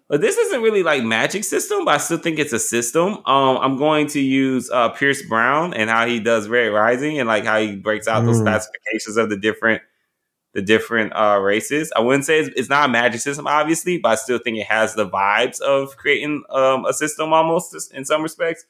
but 0.10 0.22
this 0.22 0.38
isn't 0.38 0.62
really 0.62 0.84
like 0.84 1.04
magic 1.04 1.44
system, 1.44 1.84
but 1.84 1.96
I 1.96 1.98
still 1.98 2.18
think 2.18 2.40
it's 2.40 2.54
a 2.54 2.60
system. 2.60 3.18
Um, 3.26 3.58
I'm 3.58 3.78
going 3.78 4.08
to 4.08 4.22
use 4.22 4.70
uh, 4.72 4.90
Pierce 4.90 5.22
Brown 5.22 5.74
and 5.74 5.90
how 5.90 6.08
he 6.08 6.20
does 6.20 6.48
Red 6.48 6.68
Rising 6.68 7.20
and 7.20 7.28
like 7.28 7.44
how 7.44 7.60
he 7.60 7.76
breaks 7.76 8.08
out 8.08 8.24
mm. 8.24 8.28
those 8.28 8.42
classifications 8.42 9.18
of 9.18 9.30
the 9.30 9.38
different 9.38 9.82
the 10.54 10.62
different 10.62 11.14
uh, 11.14 11.40
races. 11.40 11.92
I 11.96 12.00
wouldn't 12.00 12.26
say 12.26 12.40
it's, 12.40 12.50
it's, 12.56 12.70
not 12.70 12.90
a 12.90 12.92
magic 12.92 13.22
system, 13.22 13.46
obviously, 13.46 14.00
but 14.00 14.10
I 14.10 14.16
still 14.16 14.40
think 14.40 14.58
it 14.58 14.66
has 14.66 14.96
the 14.96 15.08
vibes 15.08 15.62
of 15.62 15.98
creating 15.98 16.44
um, 16.50 16.86
a 16.86 16.94
system 16.94 17.32
almost 17.32 17.94
in 17.94 18.06
some 18.06 18.24
respects. 18.24 18.66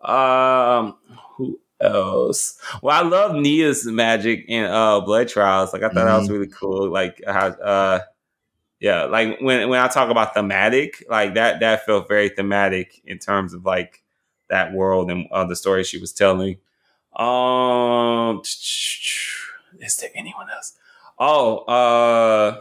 Um, 0.00 0.96
who 1.36 1.60
else? 1.78 2.58
Well, 2.80 3.04
I 3.04 3.06
love 3.06 3.34
Nia's 3.34 3.84
magic 3.84 4.46
in 4.48 4.64
uh, 4.64 5.00
Blood 5.00 5.28
Trials. 5.28 5.74
Like 5.74 5.82
I 5.82 5.88
thought 5.88 5.96
mm-hmm. 5.96 6.06
that 6.06 6.16
was 6.16 6.24
mm-hmm. 6.24 6.32
really 6.32 6.48
cool. 6.48 6.90
Like 6.90 7.20
how 7.26 7.48
uh, 7.48 8.00
yeah, 8.80 9.04
like 9.04 9.40
when 9.40 9.68
when 9.68 9.80
I 9.80 9.88
talk 9.88 10.10
about 10.10 10.34
thematic, 10.34 11.04
like 11.08 11.34
that 11.34 11.60
that 11.60 11.86
felt 11.86 12.08
very 12.08 12.28
thematic 12.28 13.00
in 13.04 13.18
terms 13.18 13.54
of 13.54 13.64
like 13.64 14.02
that 14.48 14.72
world 14.72 15.10
and 15.10 15.26
uh, 15.30 15.44
the 15.44 15.56
story 15.56 15.84
she 15.84 15.98
was 15.98 16.12
telling. 16.12 16.58
Um, 17.16 18.42
is 18.44 19.96
there 20.00 20.10
anyone 20.14 20.48
else? 20.54 20.74
Oh, 21.18 21.58
uh, 21.60 22.60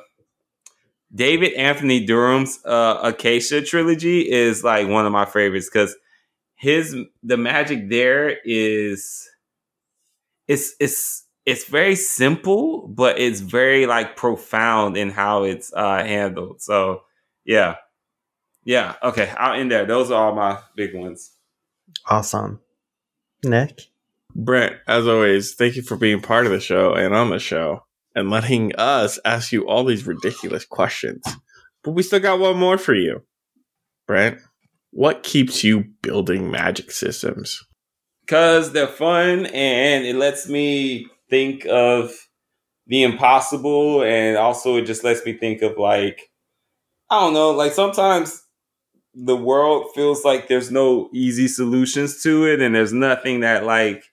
David 1.14 1.54
Anthony 1.54 2.06
Durham's 2.06 2.60
uh, 2.66 3.00
Acacia 3.04 3.62
trilogy 3.62 4.30
is 4.30 4.64
like 4.64 4.88
one 4.88 5.06
of 5.06 5.12
my 5.12 5.26
favorites 5.26 5.70
because 5.72 5.96
his 6.56 6.96
the 7.24 7.38
magic 7.38 7.90
there 7.90 8.38
is 8.46 9.30
it's 10.48 10.76
it's 10.80 11.25
it's 11.46 11.66
very 11.66 11.96
simple, 11.96 12.88
but 12.88 13.20
it's 13.20 13.40
very 13.40 13.86
like 13.86 14.16
profound 14.16 14.98
in 14.98 15.12
how 15.12 15.44
it's 15.44 15.72
uh, 15.74 16.04
handled. 16.04 16.62
So 16.62 17.04
yeah, 17.46 17.76
yeah. 18.64 18.96
Okay, 19.04 19.32
I'll 19.38 19.60
end 19.60 19.72
there. 19.72 19.86
Those 19.86 20.12
are 20.12 20.30
all 20.30 20.36
my 20.36 20.60
big 20.76 20.96
ones. 20.96 21.32
Awesome, 22.08 22.60
Nick. 23.44 23.84
Brent, 24.36 24.76
as 24.88 25.08
always, 25.08 25.54
thank 25.54 25.76
you 25.76 25.82
for 25.82 25.96
being 25.96 26.20
part 26.20 26.46
of 26.46 26.52
the 26.52 26.60
show 26.60 26.94
and 26.94 27.14
on 27.14 27.30
the 27.30 27.40
show 27.40 27.86
and 28.16 28.30
letting 28.30 28.76
us 28.76 29.20
ask 29.24 29.52
you 29.52 29.68
all 29.68 29.86
these 29.86 30.06
ridiculous 30.08 30.66
questions. 30.66 31.24
But 31.84 31.92
we 31.92 32.04
still 32.04 32.20
got 32.20 32.40
one 32.40 32.58
more 32.58 32.78
for 32.78 32.94
you, 32.96 33.22
Brent. 34.08 34.40
what 34.92 35.24
keeps 35.24 35.64
you 35.64 35.86
building 36.02 36.50
magic 36.50 36.92
systems? 36.92 37.64
Because 38.26 38.72
they're 38.72 38.88
fun 38.88 39.46
and 39.48 40.06
it 40.06 40.16
lets 40.16 40.50
me 40.50 41.08
think 41.30 41.66
of 41.66 42.12
the 42.88 43.04
impossible. 43.04 44.04
And 44.04 44.38
also, 44.38 44.78
it 44.78 44.86
just 44.86 45.04
lets 45.04 45.26
me 45.26 45.34
think 45.34 45.62
of 45.62 45.78
like, 45.78 46.30
I 47.10 47.20
don't 47.20 47.34
know, 47.34 47.52
like 47.52 47.72
sometimes 47.72 48.42
the 49.14 49.36
world 49.36 49.88
feels 49.96 50.26
like 50.26 50.48
there's 50.48 50.72
no 50.72 51.10
easy 51.14 51.48
solutions 51.48 52.22
to 52.24 52.46
it 52.46 52.62
and 52.62 52.76
there's 52.76 52.92
nothing 52.92 53.40
that 53.40 53.64
like 53.64 54.04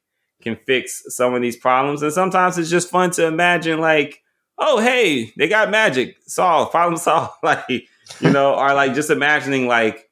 can 0.42 0.56
fix 0.66 1.02
some 1.08 1.34
of 1.34 1.42
these 1.42 1.56
problems. 1.56 2.02
And 2.02 2.12
sometimes 2.12 2.58
it's 2.58 2.70
just 2.70 2.90
fun 2.90 3.10
to 3.12 3.26
imagine 3.26 3.80
like, 3.80 4.22
oh 4.58 4.80
hey, 4.80 5.32
they 5.36 5.48
got 5.48 5.70
magic, 5.70 6.16
solved, 6.26 6.70
problem 6.70 6.96
solved. 6.98 7.34
like, 7.42 7.68
you 7.68 8.30
know, 8.30 8.54
or 8.54 8.74
like 8.74 8.94
just 8.94 9.10
imagining 9.10 9.66
like 9.66 10.08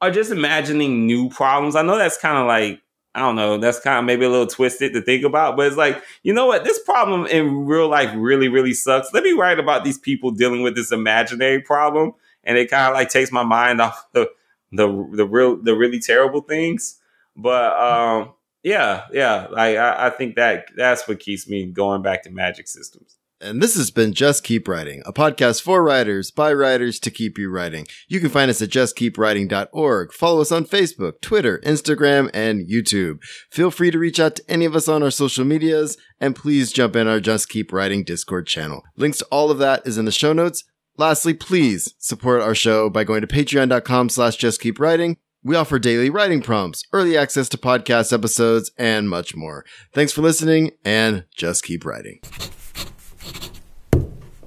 or 0.00 0.10
just 0.10 0.30
imagining 0.30 1.06
new 1.06 1.30
problems. 1.30 1.76
I 1.76 1.82
know 1.82 1.96
that's 1.96 2.18
kind 2.18 2.38
of 2.38 2.46
like 2.46 2.80
I 3.14 3.20
don't 3.20 3.36
know, 3.36 3.58
that's 3.58 3.80
kind 3.80 3.98
of 3.98 4.04
maybe 4.04 4.24
a 4.24 4.30
little 4.30 4.46
twisted 4.46 4.92
to 4.94 5.00
think 5.00 5.24
about, 5.24 5.56
but 5.56 5.68
it's 5.68 5.76
like, 5.76 6.02
you 6.24 6.32
know 6.32 6.46
what, 6.46 6.64
this 6.64 6.80
problem 6.80 7.26
in 7.26 7.64
real 7.64 7.88
life 7.88 8.10
really, 8.16 8.48
really 8.48 8.74
sucks. 8.74 9.12
Let 9.12 9.22
me 9.22 9.32
write 9.32 9.58
about 9.60 9.84
these 9.84 9.98
people 9.98 10.32
dealing 10.32 10.62
with 10.62 10.74
this 10.74 10.90
imaginary 10.90 11.60
problem 11.60 12.14
and 12.46 12.58
it 12.58 12.70
kind 12.70 12.88
of 12.88 12.94
like 12.94 13.08
takes 13.08 13.32
my 13.32 13.42
mind 13.42 13.80
off 13.80 14.06
the 14.12 14.30
the 14.72 14.86
the 15.12 15.26
real 15.26 15.56
the 15.56 15.74
really 15.74 16.00
terrible 16.00 16.40
things. 16.40 17.00
But 17.36 17.76
um, 17.78 18.32
yeah, 18.62 19.04
yeah, 19.12 19.48
like 19.50 19.76
I, 19.76 20.06
I 20.06 20.10
think 20.10 20.36
that 20.36 20.66
that's 20.76 21.06
what 21.08 21.20
keeps 21.20 21.48
me 21.48 21.66
going 21.66 22.02
back 22.02 22.22
to 22.24 22.30
magic 22.30 22.68
systems. 22.68 23.16
And 23.44 23.62
this 23.62 23.76
has 23.76 23.90
been 23.90 24.14
Just 24.14 24.42
Keep 24.42 24.66
Writing, 24.66 25.02
a 25.04 25.12
podcast 25.12 25.60
for 25.60 25.84
writers 25.84 26.30
by 26.30 26.50
writers 26.50 26.98
to 27.00 27.10
keep 27.10 27.36
you 27.36 27.50
writing. 27.50 27.86
You 28.08 28.18
can 28.18 28.30
find 28.30 28.50
us 28.50 28.62
at 28.62 28.70
justkeepwriting.org. 28.70 30.12
Follow 30.14 30.40
us 30.40 30.50
on 30.50 30.64
Facebook, 30.64 31.20
Twitter, 31.20 31.60
Instagram, 31.64 32.30
and 32.32 32.66
YouTube. 32.66 33.18
Feel 33.50 33.70
free 33.70 33.90
to 33.90 33.98
reach 33.98 34.18
out 34.18 34.36
to 34.36 34.50
any 34.50 34.64
of 34.64 34.74
us 34.74 34.88
on 34.88 35.02
our 35.02 35.10
social 35.10 35.44
medias, 35.44 35.98
and 36.18 36.34
please 36.34 36.72
jump 36.72 36.96
in 36.96 37.06
our 37.06 37.20
Just 37.20 37.50
Keep 37.50 37.70
Writing 37.70 38.02
Discord 38.02 38.46
channel. 38.46 38.82
Links 38.96 39.18
to 39.18 39.26
all 39.26 39.50
of 39.50 39.58
that 39.58 39.86
is 39.86 39.98
in 39.98 40.06
the 40.06 40.10
show 40.10 40.32
notes. 40.32 40.64
Lastly, 40.96 41.34
please 41.34 41.92
support 41.98 42.40
our 42.40 42.54
show 42.54 42.88
by 42.88 43.04
going 43.04 43.20
to 43.20 43.26
patreon.com 43.26 44.08
slash 44.08 44.38
justkeepwriting. 44.38 45.16
We 45.42 45.54
offer 45.54 45.78
daily 45.78 46.08
writing 46.08 46.40
prompts, 46.40 46.84
early 46.94 47.18
access 47.18 47.50
to 47.50 47.58
podcast 47.58 48.10
episodes, 48.10 48.70
and 48.78 49.10
much 49.10 49.36
more. 49.36 49.66
Thanks 49.92 50.12
for 50.12 50.22
listening 50.22 50.70
and 50.82 51.24
just 51.36 51.62
keep 51.62 51.84
writing. 51.84 52.20